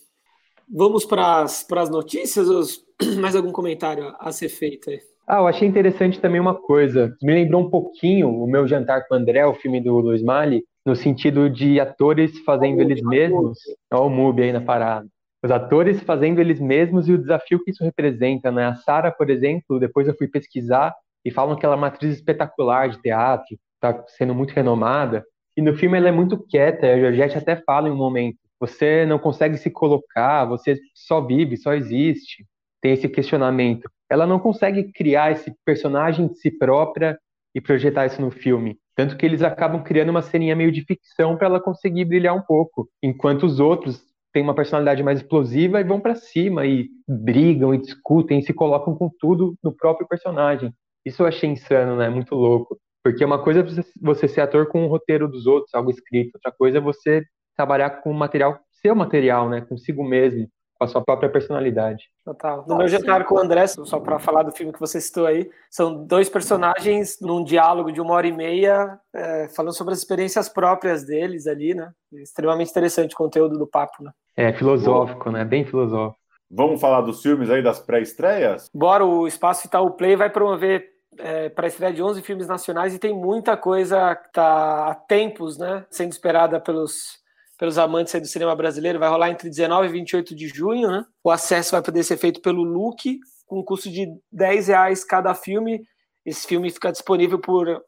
Vamos 0.71 1.05
para 1.05 1.43
as 1.43 1.89
notícias? 1.89 2.49
Ou 2.49 2.63
mais 3.21 3.35
algum 3.35 3.51
comentário 3.51 4.15
a 4.19 4.31
ser 4.31 4.49
feito 4.49 4.89
aí? 4.89 4.99
Ah, 5.29 5.37
eu 5.37 5.47
achei 5.47 5.67
interessante 5.67 6.19
também 6.19 6.41
uma 6.41 6.55
coisa. 6.55 7.15
Me 7.21 7.33
lembrou 7.33 7.61
um 7.61 7.69
pouquinho 7.69 8.29
o 8.29 8.47
meu 8.47 8.67
jantar 8.67 9.07
com 9.07 9.13
o 9.13 9.17
André, 9.17 9.45
o 9.45 9.53
filme 9.53 9.79
do 9.79 9.99
Luiz 9.99 10.23
Mali, 10.23 10.63
no 10.83 10.95
sentido 10.95 11.49
de 11.49 11.79
atores 11.79 12.39
fazendo 12.39 12.81
eles 12.81 12.99
mesmos. 13.01 13.59
Olha 13.93 14.01
o 14.01 14.09
Mubi 14.09 14.43
aí 14.43 14.51
na 14.51 14.61
parada 14.61 15.07
os 15.43 15.51
atores 15.51 16.01
fazendo 16.01 16.39
eles 16.39 16.59
mesmos 16.59 17.07
e 17.07 17.13
o 17.13 17.17
desafio 17.17 17.63
que 17.63 17.71
isso 17.71 17.83
representa, 17.83 18.51
né? 18.51 18.65
A 18.65 18.75
Sara, 18.75 19.11
por 19.11 19.29
exemplo, 19.29 19.79
depois 19.79 20.07
eu 20.07 20.15
fui 20.17 20.27
pesquisar, 20.27 20.93
e 21.23 21.31
falam 21.31 21.55
que 21.55 21.65
ela 21.65 21.75
é 21.75 21.77
uma 21.77 21.87
atriz 21.87 22.15
espetacular 22.15 22.89
de 22.89 23.01
teatro, 23.01 23.57
está 23.75 24.03
sendo 24.07 24.33
muito 24.33 24.51
renomada. 24.51 25.23
E 25.55 25.61
no 25.61 25.75
filme 25.75 25.97
ela 25.97 26.09
é 26.09 26.11
muito 26.11 26.37
quieta, 26.37 26.87
a 26.87 26.99
Georgette 26.99 27.37
até 27.37 27.55
fala 27.57 27.87
em 27.89 27.91
um 27.91 27.95
momento: 27.95 28.37
você 28.59 29.05
não 29.05 29.19
consegue 29.19 29.57
se 29.57 29.69
colocar, 29.69 30.45
você 30.45 30.77
só 30.93 31.21
vive, 31.21 31.57
só 31.57 31.73
existe. 31.73 32.45
Tem 32.81 32.93
esse 32.93 33.09
questionamento. 33.09 33.89
Ela 34.09 34.25
não 34.25 34.39
consegue 34.39 34.91
criar 34.91 35.31
esse 35.31 35.53
personagem 35.65 36.27
de 36.27 36.35
si 36.39 36.51
própria 36.51 37.17
e 37.53 37.61
projetar 37.61 38.05
isso 38.05 38.21
no 38.21 38.31
filme. 38.31 38.77
Tanto 38.95 39.15
que 39.15 39.25
eles 39.25 39.41
acabam 39.41 39.83
criando 39.83 40.09
uma 40.09 40.21
ceninha 40.21 40.55
meio 40.55 40.71
de 40.71 40.83
ficção 40.83 41.37
para 41.37 41.47
ela 41.47 41.59
conseguir 41.61 42.05
brilhar 42.05 42.35
um 42.35 42.41
pouco, 42.41 42.89
enquanto 43.01 43.43
os 43.43 43.59
outros 43.59 44.03
têm 44.33 44.43
uma 44.43 44.53
personalidade 44.53 45.01
mais 45.03 45.19
explosiva 45.19 45.79
e 45.79 45.83
vão 45.83 45.99
para 45.99 46.15
cima 46.15 46.65
e 46.65 46.89
brigam 47.07 47.73
e 47.73 47.79
discutem 47.79 48.39
e 48.39 48.43
se 48.43 48.53
colocam 48.53 48.95
com 48.95 49.09
tudo 49.19 49.55
no 49.63 49.75
próprio 49.75 50.07
personagem. 50.07 50.73
Isso 51.05 51.23
eu 51.23 51.27
achei 51.27 51.49
insano, 51.49 51.95
né? 51.95 52.09
Muito 52.09 52.35
louco. 52.35 52.77
Porque 53.03 53.23
uma 53.23 53.41
coisa 53.41 53.61
é 53.61 53.63
você 54.01 54.27
ser 54.27 54.41
ator 54.41 54.67
com 54.67 54.85
o 54.85 54.87
roteiro 54.87 55.27
dos 55.27 55.47
outros, 55.47 55.73
algo 55.73 55.89
escrito. 55.89 56.35
Outra 56.35 56.51
coisa 56.51 56.77
é 56.77 56.81
você 56.81 57.23
trabalhar 57.55 57.89
com 58.01 58.11
material, 58.13 58.59
seu 58.81 58.95
material, 58.95 59.49
né? 59.49 59.61
Consigo 59.61 60.03
mesmo, 60.03 60.47
com 60.79 60.85
a 60.85 60.87
sua 60.87 61.03
própria 61.03 61.29
personalidade. 61.29 62.09
Total. 62.23 62.63
No 62.65 62.77
meu 62.77 62.87
jantar 62.87 63.25
com 63.25 63.35
o 63.35 63.39
André, 63.39 63.67
só 63.67 63.99
para 63.99 64.17
falar 64.17 64.43
do 64.43 64.51
filme 64.53 64.71
que 64.71 64.79
você 64.79 65.01
citou 65.01 65.25
aí, 65.25 65.51
são 65.69 66.05
dois 66.05 66.29
personagens 66.29 67.19
num 67.21 67.43
diálogo 67.43 67.91
de 67.91 67.99
uma 67.99 68.13
hora 68.13 68.27
e 68.27 68.31
meia, 68.31 68.97
é, 69.13 69.49
falando 69.49 69.75
sobre 69.75 69.93
as 69.93 69.99
experiências 69.99 70.47
próprias 70.47 71.03
deles 71.03 71.47
ali, 71.47 71.73
né? 71.75 71.91
Extremamente 72.13 72.71
interessante 72.71 73.13
o 73.13 73.17
conteúdo 73.17 73.59
do 73.59 73.67
papo, 73.67 74.01
né? 74.01 74.11
É, 74.37 74.53
filosófico, 74.53 75.29
né? 75.29 75.43
Bem 75.43 75.65
filosófico. 75.65 76.17
Vamos 76.49 76.79
falar 76.79 77.01
dos 77.01 77.21
filmes 77.21 77.49
aí, 77.49 77.61
das 77.61 77.79
pré-estreias? 77.79 78.69
Bora, 78.73 79.05
o 79.05 79.27
Espaço 79.27 79.67
Itaú 79.67 79.91
Play 79.91 80.15
vai 80.15 80.29
promover 80.29 80.87
é, 81.17 81.49
para 81.49 81.67
estreia 81.67 81.93
de 81.93 82.01
11 82.01 82.21
filmes 82.21 82.47
nacionais 82.47 82.95
e 82.95 82.99
tem 82.99 83.13
muita 83.13 83.57
coisa 83.57 84.15
que 84.15 84.27
está 84.27 84.87
há 84.87 84.95
tempos, 84.95 85.57
né, 85.57 85.85
sendo 85.91 86.11
esperada 86.11 86.59
pelos, 86.59 87.19
pelos 87.59 87.77
amantes 87.77 88.19
do 88.19 88.25
cinema 88.25 88.55
brasileiro. 88.55 88.97
Vai 88.97 89.09
rolar 89.09 89.29
entre 89.29 89.49
19 89.49 89.87
e 89.87 89.91
28 89.91 90.33
de 90.33 90.47
junho, 90.47 90.89
né? 90.89 91.05
O 91.21 91.29
acesso 91.29 91.73
vai 91.73 91.81
poder 91.83 92.03
ser 92.03 92.15
feito 92.15 92.41
pelo 92.41 92.63
Look, 92.63 93.19
com 93.45 93.61
custo 93.63 93.91
de 93.91 94.07
10 94.31 94.69
reais 94.69 95.03
cada 95.03 95.35
filme. 95.35 95.83
Esse 96.25 96.47
filme 96.47 96.71
fica 96.71 96.89
disponível 96.89 97.37
por 97.37 97.83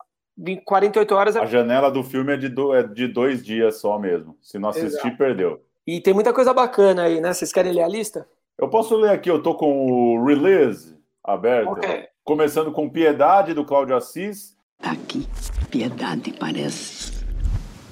48 0.65 1.15
horas. 1.15 1.36
A 1.38 1.45
janela 1.45 1.89
do 1.89 2.03
filme 2.03 2.34
é 2.34 2.38
de, 2.38 2.49
do, 2.49 2.76
é 2.76 2.84
de 2.84 3.07
dois 3.07 3.43
dias 3.43 3.78
só 3.78 3.97
mesmo. 3.97 4.38
Se 4.41 4.59
não 4.59 4.69
assistir, 4.69 4.97
Exato. 4.97 5.17
perdeu. 5.17 5.63
E 5.88 6.01
tem 6.01 6.13
muita 6.13 6.34
coisa 6.34 6.53
bacana 6.53 7.03
aí, 7.03 7.22
né? 7.22 7.34
Vocês 7.34 7.53
querem 7.53 7.72
ler 7.72 7.84
a 7.84 7.88
lista? 7.88 8.28
Eu 8.57 8.69
posso 8.69 8.95
ler 8.97 9.11
aqui, 9.11 9.32
eu 9.32 9.41
tô 9.41 9.55
com 9.55 10.17
o 10.17 10.26
release 10.26 10.95
aberto. 11.24 11.72
Okay. 11.72 12.07
Começando 12.24 12.72
com 12.72 12.89
Piedade, 12.89 13.53
do 13.53 13.65
Cláudio 13.65 13.95
Assis. 13.95 14.55
Tá 14.80 14.91
aqui, 14.91 15.28
Piedade 15.69 16.34
parece 16.34 17.26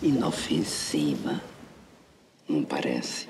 inofensiva. 0.02 1.49
Não 2.50 2.64
parece? 2.64 3.30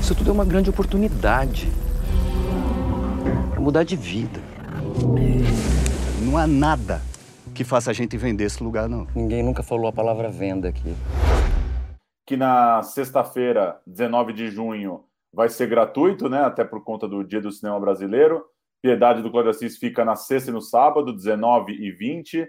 Isso 0.00 0.14
tudo 0.14 0.30
é 0.30 0.32
uma 0.32 0.44
grande 0.44 0.70
oportunidade 0.70 1.68
para 3.50 3.60
mudar 3.60 3.82
de 3.82 3.96
vida. 3.96 4.40
Não 6.22 6.38
há 6.38 6.46
nada 6.46 7.02
que 7.52 7.64
faça 7.64 7.90
a 7.90 7.92
gente 7.92 8.16
vender 8.16 8.44
esse 8.44 8.62
lugar, 8.62 8.88
não. 8.88 9.04
Ninguém 9.16 9.42
nunca 9.42 9.64
falou 9.64 9.88
a 9.88 9.92
palavra 9.92 10.30
venda 10.30 10.68
aqui. 10.68 10.94
Que 12.24 12.36
na 12.36 12.84
sexta-feira, 12.84 13.80
19 13.84 14.32
de 14.32 14.48
junho, 14.48 15.02
vai 15.32 15.48
ser 15.48 15.66
gratuito, 15.66 16.28
né? 16.28 16.44
Até 16.44 16.62
por 16.62 16.84
conta 16.84 17.08
do 17.08 17.24
Dia 17.24 17.40
do 17.40 17.50
Cinema 17.50 17.80
Brasileiro. 17.80 18.44
Piedade 18.80 19.22
do 19.22 19.30
Cláudio 19.30 19.50
Assis 19.50 19.76
fica 19.76 20.04
na 20.04 20.14
sexta 20.14 20.50
e 20.50 20.54
no 20.54 20.60
sábado, 20.60 21.12
19 21.12 21.72
e 21.72 21.90
20. 21.90 22.48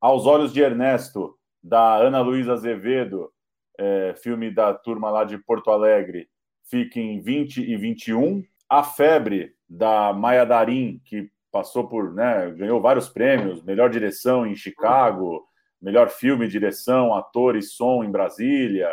Aos 0.00 0.24
Olhos 0.24 0.52
de 0.52 0.62
Ernesto, 0.62 1.36
da 1.62 1.96
Ana 1.96 2.22
Luísa 2.22 2.54
Azevedo, 2.54 3.30
é, 3.78 4.14
filme 4.16 4.50
da 4.50 4.72
turma 4.72 5.10
lá 5.10 5.24
de 5.24 5.36
Porto 5.36 5.70
Alegre, 5.70 6.26
fica 6.64 6.98
em 6.98 7.20
20 7.20 7.60
e 7.60 7.76
21. 7.76 8.42
A 8.66 8.82
Febre, 8.82 9.52
da 9.68 10.12
Maya 10.14 10.46
Darim, 10.46 11.02
que 11.04 11.30
passou 11.52 11.86
por, 11.86 12.14
né, 12.14 12.50
ganhou 12.52 12.80
vários 12.80 13.10
prêmios, 13.10 13.62
melhor 13.62 13.90
direção 13.90 14.46
em 14.46 14.54
Chicago, 14.54 15.46
melhor 15.82 16.08
filme, 16.08 16.48
direção, 16.48 17.14
ator 17.14 17.54
e 17.54 17.62
som 17.62 18.02
em 18.02 18.10
Brasília, 18.10 18.90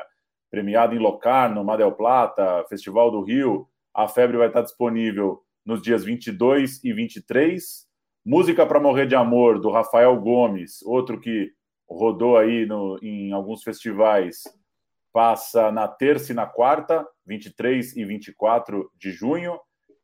premiado 0.51 0.93
em 0.93 0.99
Locarno, 0.99 1.64
Mar 1.64 1.78
del 1.78 1.93
Plata, 1.93 2.66
Festival 2.68 3.12
do 3.12 3.22
Rio. 3.22 3.66
A 3.93 4.10
Febre 4.10 4.36
vai 4.36 4.47
estar 4.47 4.62
disponível 4.62 5.41
nos 5.66 5.82
dias 5.82 6.03
22 6.03 6.84
e 6.84 6.91
23. 6.91 7.86
Música 8.30 8.65
para 8.65 8.78
Morrer 8.78 9.05
de 9.05 9.15
Amor, 9.15 9.57
do 9.57 9.71
Rafael 9.71 10.13
Gomes, 10.19 10.82
outro 10.82 11.17
que 11.17 11.49
rodou 11.89 12.36
aí 12.36 12.65
no, 12.65 12.99
em 13.01 13.32
alguns 13.32 13.63
festivais, 13.63 14.43
passa 15.13 15.71
na 15.71 15.88
terça 15.88 16.34
e 16.34 16.36
na 16.36 16.45
quarta, 16.45 17.07
23 17.25 17.95
e 17.95 18.03
24 18.03 18.91
de 18.99 19.11
junho. 19.11 19.57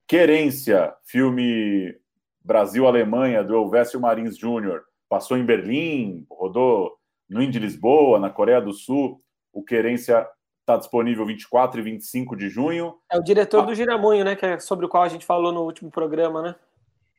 Querência, 0.07 0.95
filme 1.03 1.93
Brasil-Alemanha, 2.41 3.43
do 3.43 3.55
Elvésio 3.55 3.99
Marins 3.99 4.38
Júnior, 4.38 4.84
passou 5.09 5.38
em 5.38 5.45
Berlim, 5.45 6.26
rodou 6.32 6.93
no 7.30 7.43
Indy 7.43 7.59
Lisboa, 7.59 8.19
na 8.19 8.30
Coreia 8.30 8.61
do 8.61 8.71
Sul. 8.71 9.21
O 9.51 9.61
Querência 9.61 10.26
está 10.61 10.78
disponível 10.78 11.26
24 11.26 11.78
e 11.78 11.84
25 11.84 12.38
de 12.38 12.47
junho. 12.47 12.95
É 13.11 13.17
o 13.17 13.21
diretor 13.21 13.63
ah. 13.63 13.65
do 13.65 13.76
Giramunho, 13.76 14.24
né? 14.24 14.34
Que 14.34 14.45
é 14.45 14.59
sobre 14.59 14.86
o 14.86 14.89
qual 14.89 15.03
a 15.03 15.09
gente 15.09 15.26
falou 15.26 15.51
no 15.51 15.63
último 15.63 15.91
programa, 15.91 16.41
né? 16.41 16.55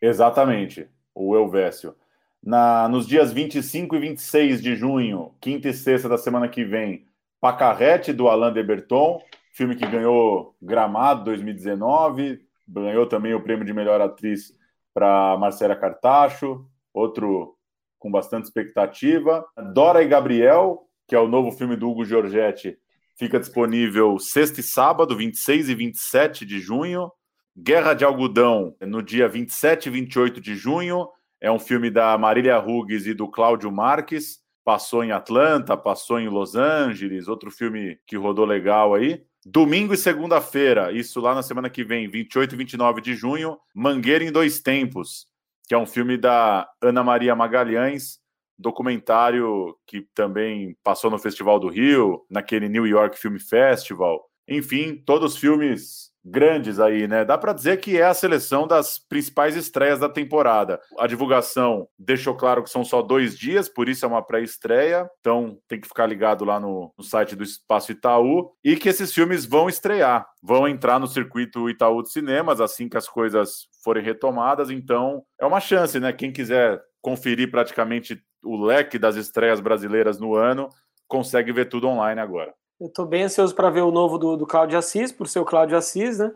Exatamente, 0.05 0.87
o 1.15 1.35
Elvésio. 1.35 1.95
Na, 2.43 2.87
nos 2.89 3.07
dias 3.07 3.33
25 3.33 3.97
e 3.97 3.99
26 3.99 4.63
de 4.63 4.77
junho, 4.77 5.35
quinta 5.41 5.71
e 5.71 5.73
sexta 5.73 6.07
da 6.11 6.19
semana 6.19 6.47
que 6.47 6.63
vem, 6.63 7.07
Pacarrete, 7.41 8.13
do 8.13 8.29
Alain 8.29 8.53
de 8.53 8.63
Berton, 8.63 9.23
filme 9.51 9.75
que 9.75 9.87
ganhou 9.87 10.55
Gramado 10.61 11.25
2019, 11.25 12.45
ganhou 12.69 13.07
também 13.07 13.33
o 13.33 13.41
prêmio 13.41 13.65
de 13.65 13.73
melhor 13.73 13.99
atriz 13.99 14.55
para 14.93 15.39
Marcela 15.39 15.75
Cartacho, 15.75 16.67
outro 16.93 17.57
com 17.99 18.11
bastante 18.11 18.45
expectativa. 18.45 19.43
Dora 19.73 20.03
e 20.03 20.07
Gabriel, 20.07 20.87
que 21.09 21.15
é 21.15 21.19
o 21.19 21.29
novo 21.29 21.51
filme 21.51 21.77
do 21.77 21.89
Hugo 21.89 22.05
Giorgetti, 22.05 22.77
fica 23.17 23.41
disponível 23.41 24.19
sexta 24.19 24.61
e 24.61 24.63
sábado, 24.63 25.17
26 25.17 25.71
e 25.71 25.75
27 25.75 26.45
de 26.45 26.61
junho. 26.61 27.11
Guerra 27.57 27.95
de 27.95 28.05
Algodão, 28.05 28.75
no 28.81 29.01
dia 29.01 29.29
27 29.29 29.87
e 29.87 29.91
28 29.91 30.41
de 30.41 30.57
junho. 30.57 31.09
É 31.41 31.51
um 31.53 31.59
filme 31.59 31.89
da 31.89 32.17
Marília 32.19 32.59
Rugues 32.59 33.07
e 33.07 33.15
do 33.15 33.29
Cláudio 33.29 33.71
Marques. 33.71 34.41
Passou 34.65 35.05
em 35.05 35.13
Atlanta, 35.13 35.77
passou 35.77 36.19
em 36.19 36.29
Los 36.29 36.57
Angeles, 36.57 37.29
outro 37.29 37.51
filme 37.53 37.99
que 38.07 38.17
rodou 38.17 38.45
legal 38.45 38.95
aí. 38.95 39.23
Domingo 39.47 39.93
e 39.93 39.97
segunda-feira, 39.97 40.91
isso 40.91 41.21
lá 41.21 41.35
na 41.35 41.43
semana 41.43 41.69
que 41.69 41.85
vem, 41.85 42.09
28 42.09 42.55
e 42.55 42.59
29 42.59 43.01
de 43.03 43.15
junho, 43.15 43.59
Mangueira 43.75 44.25
em 44.25 44.33
Dois 44.33 44.61
Tempos, 44.61 45.27
que 45.69 45.75
é 45.75 45.79
um 45.79 45.85
filme 45.85 46.17
da 46.17 46.67
Ana 46.81 47.05
Maria 47.05 47.37
Magalhães, 47.37 48.19
documentário 48.59 49.77
que 49.87 50.09
também 50.15 50.75
passou 50.83 51.11
no 51.11 51.19
Festival 51.19 51.61
do 51.61 51.69
Rio, 51.69 52.25
naquele 52.31 52.71
New 52.71 52.87
York 52.87 53.19
Film 53.19 53.37
Festival. 53.39 54.25
Enfim, 54.49 54.97
todos 54.97 55.37
filmes 55.37 56.14
grandes 56.25 56.81
aí, 56.81 57.07
né? 57.07 57.25
Dá 57.25 57.37
para 57.37 57.53
dizer 57.53 57.79
que 57.81 57.99
é 57.99 58.05
a 58.05 58.15
seleção 58.15 58.67
das 58.67 58.99
principais 58.99 59.57
estreias 59.57 59.99
da 59.99 60.09
temporada. 60.09 60.81
A 60.99 61.07
divulgação 61.07 61.87
deixou 61.99 62.35
claro 62.35 62.63
que 62.63 62.71
são 62.71 62.85
só 62.85 63.03
dois 63.03 63.37
dias, 63.37 63.69
por 63.69 63.89
isso 63.89 64.05
é 64.05 64.09
uma 64.09 64.23
pré-estreia. 64.23 65.09
Então 65.21 65.59
tem 65.69 65.81
que 65.81 65.89
ficar 65.89 66.07
ligado 66.07 66.45
lá 66.45 66.59
no, 66.59 66.93
no, 66.97 67.05
site 67.05 67.37
do 67.37 67.45
Espaço 67.45 67.93
Itaú 67.93 68.53
e 68.65 68.77
que 68.77 68.89
esses 68.89 69.13
filmes 69.13 69.45
vão 69.45 69.69
estrear, 69.69 70.27
vão 70.43 70.67
entrar 70.67 70.99
no 70.99 71.07
circuito 71.07 71.69
Itaú 71.69 72.03
de 72.03 72.11
cinemas 72.11 72.61
assim 72.61 72.89
que 72.89 72.97
as 72.97 73.09
coisas 73.09 73.69
forem 73.83 74.03
retomadas. 74.03 74.71
Então 74.71 75.23
é 75.39 75.45
uma 75.45 75.61
chance, 75.61 76.01
né? 76.01 76.13
Quem 76.13 76.33
quiser 76.33 76.81
conferir 77.03 77.51
praticamente 77.51 78.19
o 78.43 78.57
leque 78.65 78.99
das 78.99 79.17
estreias 79.17 79.61
brasileiras 79.61 80.19
no 80.19 80.35
ano 80.35 80.71
consegue 81.07 81.53
ver 81.53 81.67
tudo 81.67 81.87
online 81.87 82.21
agora. 82.21 82.55
Eu 82.81 82.89
estou 82.89 83.07
bem 83.07 83.23
ansioso 83.23 83.55
para 83.55 83.71
ver 83.71 83.83
o 83.83 83.93
novo 83.93 84.19
do, 84.19 84.37
do 84.37 84.47
Cláudio 84.47 84.77
Assis, 84.77 85.13
por 85.13 85.29
ser 85.29 85.39
o 85.39 85.45
Cláudio 85.45 85.77
Assis, 85.77 86.19
né? 86.19 86.33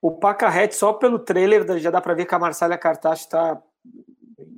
O 0.00 0.12
Pacarrete, 0.12 0.76
só 0.76 0.92
pelo 0.92 1.18
trailer, 1.18 1.66
já 1.78 1.90
dá 1.90 2.00
para 2.00 2.14
ver 2.14 2.26
que 2.26 2.34
a 2.34 2.38
Marcela 2.38 2.78
Cartacho 2.78 3.24
está 3.24 3.60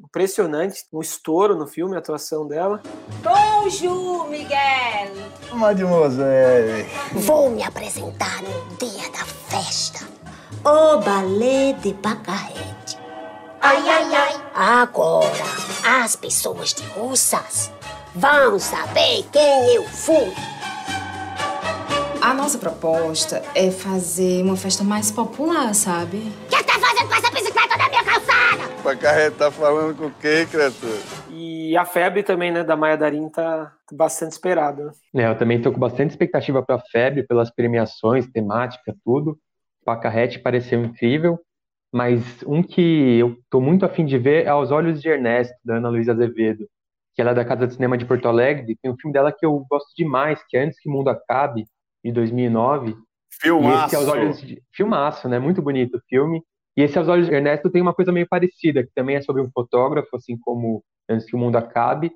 impressionante. 0.05 0.85
Um 0.93 1.01
estouro 1.01 1.57
no 1.57 1.67
filme, 1.67 1.97
a 1.97 2.01
atuação 2.01 2.47
dela. 2.47 2.83
Bonjour, 3.23 4.29
Miguel! 4.29 5.11
Mademoiselle! 5.55 6.87
Vou 7.13 7.51
me 7.51 7.63
apresentar 7.63 8.43
no 8.43 8.77
dia 8.77 9.11
da 9.11 9.25
festa. 9.25 10.07
O 10.65 10.99
balé 11.01 11.73
de 11.73 11.95
Pacarrete. 11.95 12.99
Ai, 13.61 13.89
ai, 13.89 14.15
ai! 14.15 14.43
Agora, 14.55 15.45
as 16.03 16.15
pessoas 16.15 16.75
de 16.75 16.85
Russas 16.91 17.73
vão 18.15 18.59
saber 18.59 19.25
quem 19.33 19.75
eu 19.75 19.85
fui. 19.85 20.33
A 22.23 22.33
nossa 22.33 22.57
proposta 22.57 23.43
é 23.53 23.69
fazer 23.73 24.45
uma 24.45 24.57
festa 24.57 24.85
mais 24.85 25.11
popular, 25.11 25.75
sabe? 25.75 26.19
O 26.19 26.57
que 26.57 26.63
tá 26.63 26.75
fazendo 26.75 27.09
com 27.09 27.15
essa 27.17 27.31
bicicleta 27.33 27.77
na 27.77 27.89
minha 27.89 28.05
calçada? 28.05 28.69
Pra 28.81 28.97
carreta 28.97 29.37
tá 29.37 29.51
falando 29.51 29.97
com 29.97 30.09
quem, 30.21 30.47
criatura? 30.47 31.01
E 31.31 31.77
a 31.77 31.85
febre 31.85 32.23
também, 32.23 32.53
né, 32.53 32.63
da 32.63 32.77
Maia 32.77 32.97
Darim 32.97 33.29
tá 33.29 33.73
bastante 33.91 34.31
esperada. 34.31 34.93
É, 35.13 35.27
eu 35.27 35.37
também 35.37 35.61
tô 35.61 35.73
com 35.73 35.81
bastante 35.81 36.11
expectativa 36.11 36.63
pra 36.63 36.79
febre, 36.79 37.27
pelas 37.27 37.51
premiações, 37.51 38.29
temática, 38.29 38.95
tudo. 39.05 39.37
Pacarrete 39.85 40.39
pareceu 40.39 40.81
incrível, 40.81 41.41
mas 41.93 42.23
um 42.47 42.63
que 42.63 43.19
eu 43.19 43.37
tô 43.51 43.61
muito 43.61 43.85
afim 43.85 44.05
de 44.07 44.17
ver 44.17 44.47
é 44.47 44.55
Os 44.55 44.71
Olhos 44.71 45.03
de 45.03 45.09
Ernesto, 45.09 45.57
da 45.65 45.79
Ana 45.79 45.89
Luísa 45.89 46.13
Azevedo, 46.13 46.69
que 47.17 47.21
ela 47.21 47.33
é 47.33 47.35
da 47.35 47.45
Casa 47.45 47.67
de 47.67 47.75
Cinema 47.75 47.99
de 47.99 48.05
Porto 48.05 48.29
Alegre. 48.29 48.79
Tem 48.81 48.93
um 48.93 48.97
filme 48.97 49.13
dela 49.13 49.33
que 49.33 49.45
eu 49.45 49.67
gosto 49.69 49.93
demais, 49.97 50.41
que 50.49 50.57
é 50.57 50.63
Antes 50.63 50.79
que 50.79 50.89
o 50.89 50.93
Mundo 50.93 51.11
Acabe, 51.11 51.67
de 52.05 52.13
2009. 52.13 52.97
Filmaço. 53.41 53.83
E 53.83 53.87
esse 53.87 53.97
Aos 53.97 54.09
Olhos 54.09 54.41
de... 54.41 54.63
Filmaço, 54.73 55.29
né? 55.29 55.39
Muito 55.39 55.63
bonito 55.63 55.97
o 55.97 56.03
filme. 56.09 56.43
E 56.77 56.83
esse 56.83 56.99
Aos 56.99 57.09
Olhos 57.09 57.27
de 57.27 57.35
Ernesto 57.35 57.71
tem 57.71 57.83
uma 57.83 57.95
coisa 57.95 58.13
meio 58.13 58.27
parecida, 58.29 58.83
que 58.83 58.91
também 58.95 59.17
é 59.17 59.23
sobre 59.23 59.43
um 59.43 59.51
fotógrafo, 59.51 60.17
assim 60.17 60.39
como 60.39 60.83
Antes 61.09 61.27
que 61.27 61.37
o 61.37 61.39
Mundo 61.39 61.57
Acabe. 61.57 62.13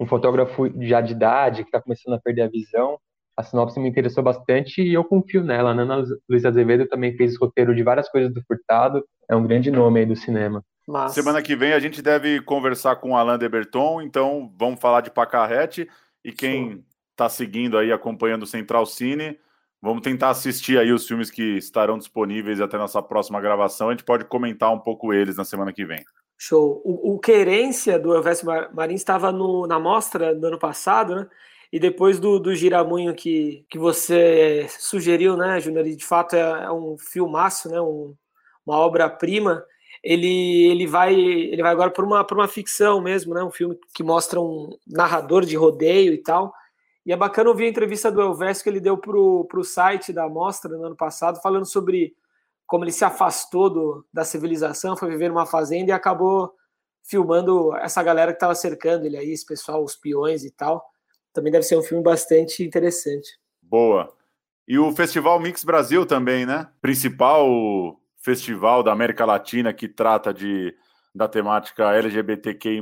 Um 0.00 0.06
fotógrafo 0.06 0.70
já 0.80 1.00
de 1.00 1.12
idade, 1.12 1.62
que 1.62 1.68
está 1.68 1.80
começando 1.80 2.14
a 2.14 2.20
perder 2.20 2.42
a 2.42 2.48
visão. 2.48 2.98
A 3.36 3.42
sinopse 3.42 3.78
me 3.78 3.88
interessou 3.88 4.22
bastante 4.22 4.82
e 4.82 4.92
eu 4.92 5.04
confio 5.04 5.44
nela. 5.44 5.70
A 5.70 5.72
Ana 5.72 6.04
Luiz 6.28 6.44
Azevedo 6.44 6.86
também 6.86 7.16
fez 7.16 7.38
roteiro 7.38 7.74
de 7.74 7.82
várias 7.82 8.08
coisas 8.08 8.32
do 8.32 8.42
Furtado. 8.46 9.04
É 9.28 9.36
um 9.36 9.46
grande 9.46 9.70
nome 9.70 10.00
aí 10.00 10.06
do 10.06 10.16
cinema. 10.16 10.64
Mas... 10.86 11.12
Semana 11.12 11.40
que 11.40 11.54
vem 11.54 11.72
a 11.72 11.78
gente 11.78 12.02
deve 12.02 12.40
conversar 12.42 12.96
com 12.96 13.12
o 13.12 13.16
Alain 13.16 13.38
de 13.38 13.48
Berton, 13.48 14.02
então 14.02 14.52
vamos 14.58 14.80
falar 14.80 15.02
de 15.02 15.10
Pacarrete. 15.10 15.88
E 16.24 16.32
quem 16.32 16.84
está 17.20 17.28
seguindo 17.28 17.76
aí, 17.76 17.92
acompanhando 17.92 18.44
o 18.44 18.46
Central 18.46 18.86
Cine. 18.86 19.38
Vamos 19.82 20.02
tentar 20.02 20.30
assistir 20.30 20.78
aí 20.78 20.90
os 20.90 21.06
filmes 21.06 21.30
que 21.30 21.56
estarão 21.56 21.98
disponíveis 21.98 22.60
até 22.60 22.78
nossa 22.78 23.02
próxima 23.02 23.40
gravação. 23.40 23.88
A 23.88 23.92
gente 23.92 24.04
pode 24.04 24.24
comentar 24.24 24.72
um 24.72 24.78
pouco 24.78 25.12
eles 25.12 25.36
na 25.36 25.44
semana 25.44 25.72
que 25.72 25.84
vem. 25.84 26.04
Show. 26.38 26.80
O, 26.84 27.14
o 27.14 27.18
Querência 27.18 27.98
do 27.98 28.14
Elvésio 28.14 28.46
Marins 28.72 29.00
estava 29.00 29.30
na 29.30 29.78
mostra 29.78 30.34
do 30.34 30.46
ano 30.46 30.58
passado, 30.58 31.14
né? 31.14 31.26
E 31.72 31.78
depois 31.78 32.18
do, 32.18 32.40
do 32.40 32.54
Giramunho 32.54 33.14
que, 33.14 33.64
que 33.70 33.78
você 33.78 34.66
sugeriu, 34.70 35.36
né, 35.36 35.60
Júnior? 35.60 35.84
De 35.84 36.04
fato 36.04 36.34
é, 36.34 36.40
é, 36.40 36.72
um 36.72 36.96
filmaço, 36.98 37.70
né? 37.70 37.80
Um, 37.80 38.14
uma 38.66 38.78
obra-prima. 38.78 39.62
Ele, 40.02 40.66
ele, 40.70 40.86
vai, 40.86 41.14
ele 41.14 41.62
vai 41.62 41.70
agora 41.70 41.90
por 41.90 42.04
uma, 42.04 42.26
uma 42.32 42.48
ficção 42.48 43.00
mesmo, 43.00 43.34
né? 43.34 43.42
Um 43.42 43.50
filme 43.50 43.78
que 43.94 44.02
mostra 44.02 44.40
um 44.40 44.70
narrador 44.86 45.44
de 45.44 45.56
rodeio 45.56 46.12
e 46.12 46.18
tal. 46.18 46.52
E 47.10 47.12
é 47.12 47.16
bacana 47.16 47.50
ouvir 47.50 47.64
a 47.64 47.68
entrevista 47.68 48.08
do 48.08 48.20
Elvésio 48.20 48.62
que 48.62 48.70
ele 48.70 48.78
deu 48.78 48.96
para 48.96 49.18
o 49.18 49.64
site 49.64 50.12
da 50.12 50.28
Mostra 50.28 50.78
no 50.78 50.84
ano 50.84 50.94
passado, 50.94 51.42
falando 51.42 51.66
sobre 51.66 52.14
como 52.64 52.84
ele 52.84 52.92
se 52.92 53.04
afastou 53.04 53.68
do, 53.68 54.06
da 54.12 54.22
civilização, 54.22 54.96
foi 54.96 55.08
viver 55.08 55.28
numa 55.28 55.44
fazenda 55.44 55.90
e 55.90 55.92
acabou 55.92 56.54
filmando 57.02 57.74
essa 57.78 58.00
galera 58.00 58.30
que 58.30 58.36
estava 58.36 58.54
cercando 58.54 59.06
ele 59.06 59.16
aí, 59.16 59.32
esse 59.32 59.44
pessoal, 59.44 59.82
os 59.82 59.96
peões 59.96 60.44
e 60.44 60.52
tal. 60.52 60.88
Também 61.32 61.50
deve 61.50 61.64
ser 61.64 61.76
um 61.76 61.82
filme 61.82 62.00
bastante 62.00 62.62
interessante. 62.62 63.40
Boa. 63.60 64.14
E 64.68 64.78
o 64.78 64.92
Festival 64.92 65.40
Mix 65.40 65.64
Brasil 65.64 66.06
também, 66.06 66.46
né? 66.46 66.68
Principal 66.80 68.00
festival 68.18 68.84
da 68.84 68.92
América 68.92 69.24
Latina 69.24 69.72
que 69.72 69.88
trata 69.88 70.32
de, 70.32 70.72
da 71.12 71.26
temática 71.26 71.92
LGBTQI+, 71.92 72.80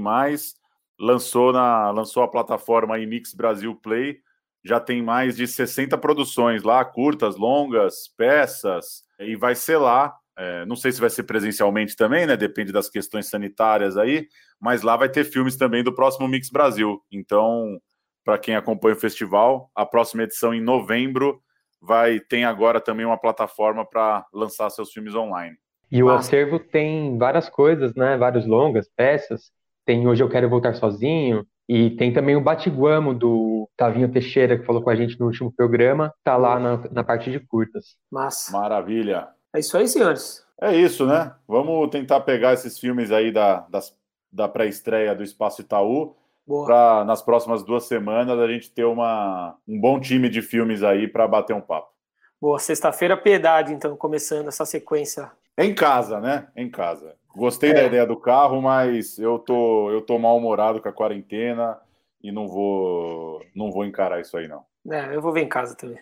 lançou, 0.99 1.53
na, 1.53 1.91
lançou 1.91 2.23
a 2.23 2.29
plataforma 2.29 2.99
Mix 2.99 3.35
Brasil 3.35 3.75
Play, 3.75 4.19
já 4.65 4.81
tem 4.81 5.03
mais 5.03 5.37
de 5.37 5.47
60 5.47 5.97
produções 5.99 6.63
lá, 6.63 6.85
curtas, 6.85 7.37
longas, 7.37 8.09
peças, 8.17 9.05
e 9.21 9.37
vai 9.37 9.55
ser 9.55 9.79
lá. 9.79 10.15
É, 10.37 10.65
não 10.67 10.77
sei 10.77 10.93
se 10.93 11.01
vai 11.01 11.11
ser 11.11 11.25
presencialmente 11.25 11.97
também, 11.97 12.27
né? 12.27 12.37
Depende 12.37 12.73
das 12.73 12.89
questões 12.89 13.29
sanitárias 13.29 13.97
aí, 13.97 14.29
mas 14.61 14.83
lá 14.83 14.97
vai 14.97 15.09
ter 15.09 15.25
filmes 15.25 15.57
também 15.57 15.83
do 15.83 15.93
próximo 15.93 16.29
Mix 16.29 16.49
Brasil. 16.51 17.01
Então, 17.11 17.81
para 18.29 18.37
quem 18.37 18.55
acompanha 18.55 18.95
o 18.95 19.01
festival. 19.01 19.71
A 19.75 19.87
próxima 19.87 20.25
edição 20.25 20.53
em 20.53 20.61
novembro 20.61 21.41
vai 21.81 22.21
tem 22.21 22.45
agora 22.45 22.79
também 22.79 23.07
uma 23.07 23.17
plataforma 23.17 23.89
para 23.89 24.27
lançar 24.35 24.69
seus 24.69 24.93
filmes 24.93 25.15
online. 25.15 25.57
E 25.91 26.03
o 26.03 26.11
acervo 26.11 26.59
tem 26.59 27.17
várias 27.17 27.49
coisas, 27.49 27.95
né? 27.95 28.19
Vários 28.19 28.47
longas, 28.47 28.87
peças. 28.95 29.51
Tem 29.89 30.07
Hoje 30.07 30.23
Eu 30.23 30.29
Quero 30.29 30.51
Voltar 30.51 30.75
Sozinho, 30.75 31.47
e 31.67 31.89
tem 31.89 32.13
também 32.13 32.37
o 32.37 32.43
Batiguamo 32.43 33.15
do 33.15 33.67
Tavinho 33.75 34.13
Teixeira, 34.13 34.59
que 34.59 34.67
falou 34.67 34.83
com 34.83 34.91
a 34.91 34.95
gente 34.95 35.19
no 35.19 35.25
último 35.25 35.51
programa, 35.51 36.13
tá 36.23 36.37
lá 36.37 36.61
na, 36.61 36.77
na 36.93 37.03
parte 37.03 37.31
de 37.31 37.41
curtas. 37.41 37.97
Massa. 38.13 38.53
Maravilha. 38.53 39.29
É 39.51 39.61
isso 39.61 39.79
aí, 39.79 39.89
senhores. 39.89 40.45
É 40.61 40.77
isso, 40.77 41.07
né? 41.07 41.33
Vamos 41.49 41.89
tentar 41.89 42.21
pegar 42.21 42.53
esses 42.53 42.79
filmes 42.79 43.11
aí 43.11 43.33
da, 43.33 43.61
das, 43.71 43.97
da 44.31 44.47
pré-estreia 44.47 45.15
do 45.15 45.23
Espaço 45.23 45.63
Itaú 45.63 46.15
para 46.67 47.03
nas 47.07 47.23
próximas 47.23 47.63
duas 47.63 47.85
semanas 47.85 48.39
a 48.39 48.47
gente 48.47 48.71
ter 48.71 48.85
uma, 48.85 49.57
um 49.67 49.81
bom 49.81 49.99
time 49.99 50.29
de 50.29 50.43
filmes 50.43 50.83
aí 50.83 51.09
para 51.09 51.27
bater 51.27 51.57
um 51.57 51.63
papo. 51.63 51.89
Boa, 52.39 52.59
sexta-feira, 52.59 53.17
piedade, 53.17 53.73
então, 53.73 53.97
começando 53.97 54.49
essa 54.49 54.67
sequência. 54.67 55.31
Em 55.57 55.75
casa, 55.75 56.21
né? 56.21 56.49
Em 56.55 56.69
casa. 56.71 57.17
Gostei 57.39 57.71
é. 57.71 57.75
da 57.75 57.83
ideia 57.85 58.05
do 58.05 58.17
carro, 58.17 58.61
mas 58.61 59.17
eu 59.17 59.39
tô, 59.39 59.93
eu 59.93 60.03
tô 60.03 60.19
mal-humorado 60.19 60.83
com 60.83 60.89
a 60.89 60.93
quarentena 60.93 61.79
e 62.21 62.33
não 62.33 62.49
vou, 62.49 63.41
não 63.55 63.71
vou 63.71 63.85
encarar 63.85 64.21
isso 64.21 64.37
aí, 64.37 64.49
não. 64.49 64.65
É, 64.91 65.15
eu 65.15 65.23
vou 65.23 65.33
ver 65.33 65.43
em 65.43 65.49
casa 65.49 65.77
também. 65.77 65.99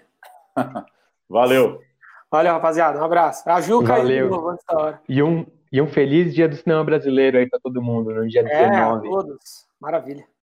Valeu. 1.28 1.82
Valeu, 2.30 2.53
rapaziada. 2.55 2.99
Um 2.99 3.05
abraço. 3.05 3.49
A 3.49 3.61
Ju 3.61 3.84
caiu 3.84 4.30
Valeu. 4.30 4.99
E 5.07 5.22
um, 5.22 5.47
e 5.70 5.80
um 5.80 5.87
feliz 5.87 6.34
dia 6.34 6.49
do 6.49 6.57
cinema 6.57 6.82
brasileiro 6.82 7.37
aí 7.37 7.47
para 7.47 7.61
todo 7.61 7.82
mundo, 7.82 8.14
no 8.14 8.26
dia 8.26 8.41
É, 8.41 8.70
19. 8.70 9.07
a 9.07 9.11
todos. 9.11 9.66
Maravilha. 9.78 10.24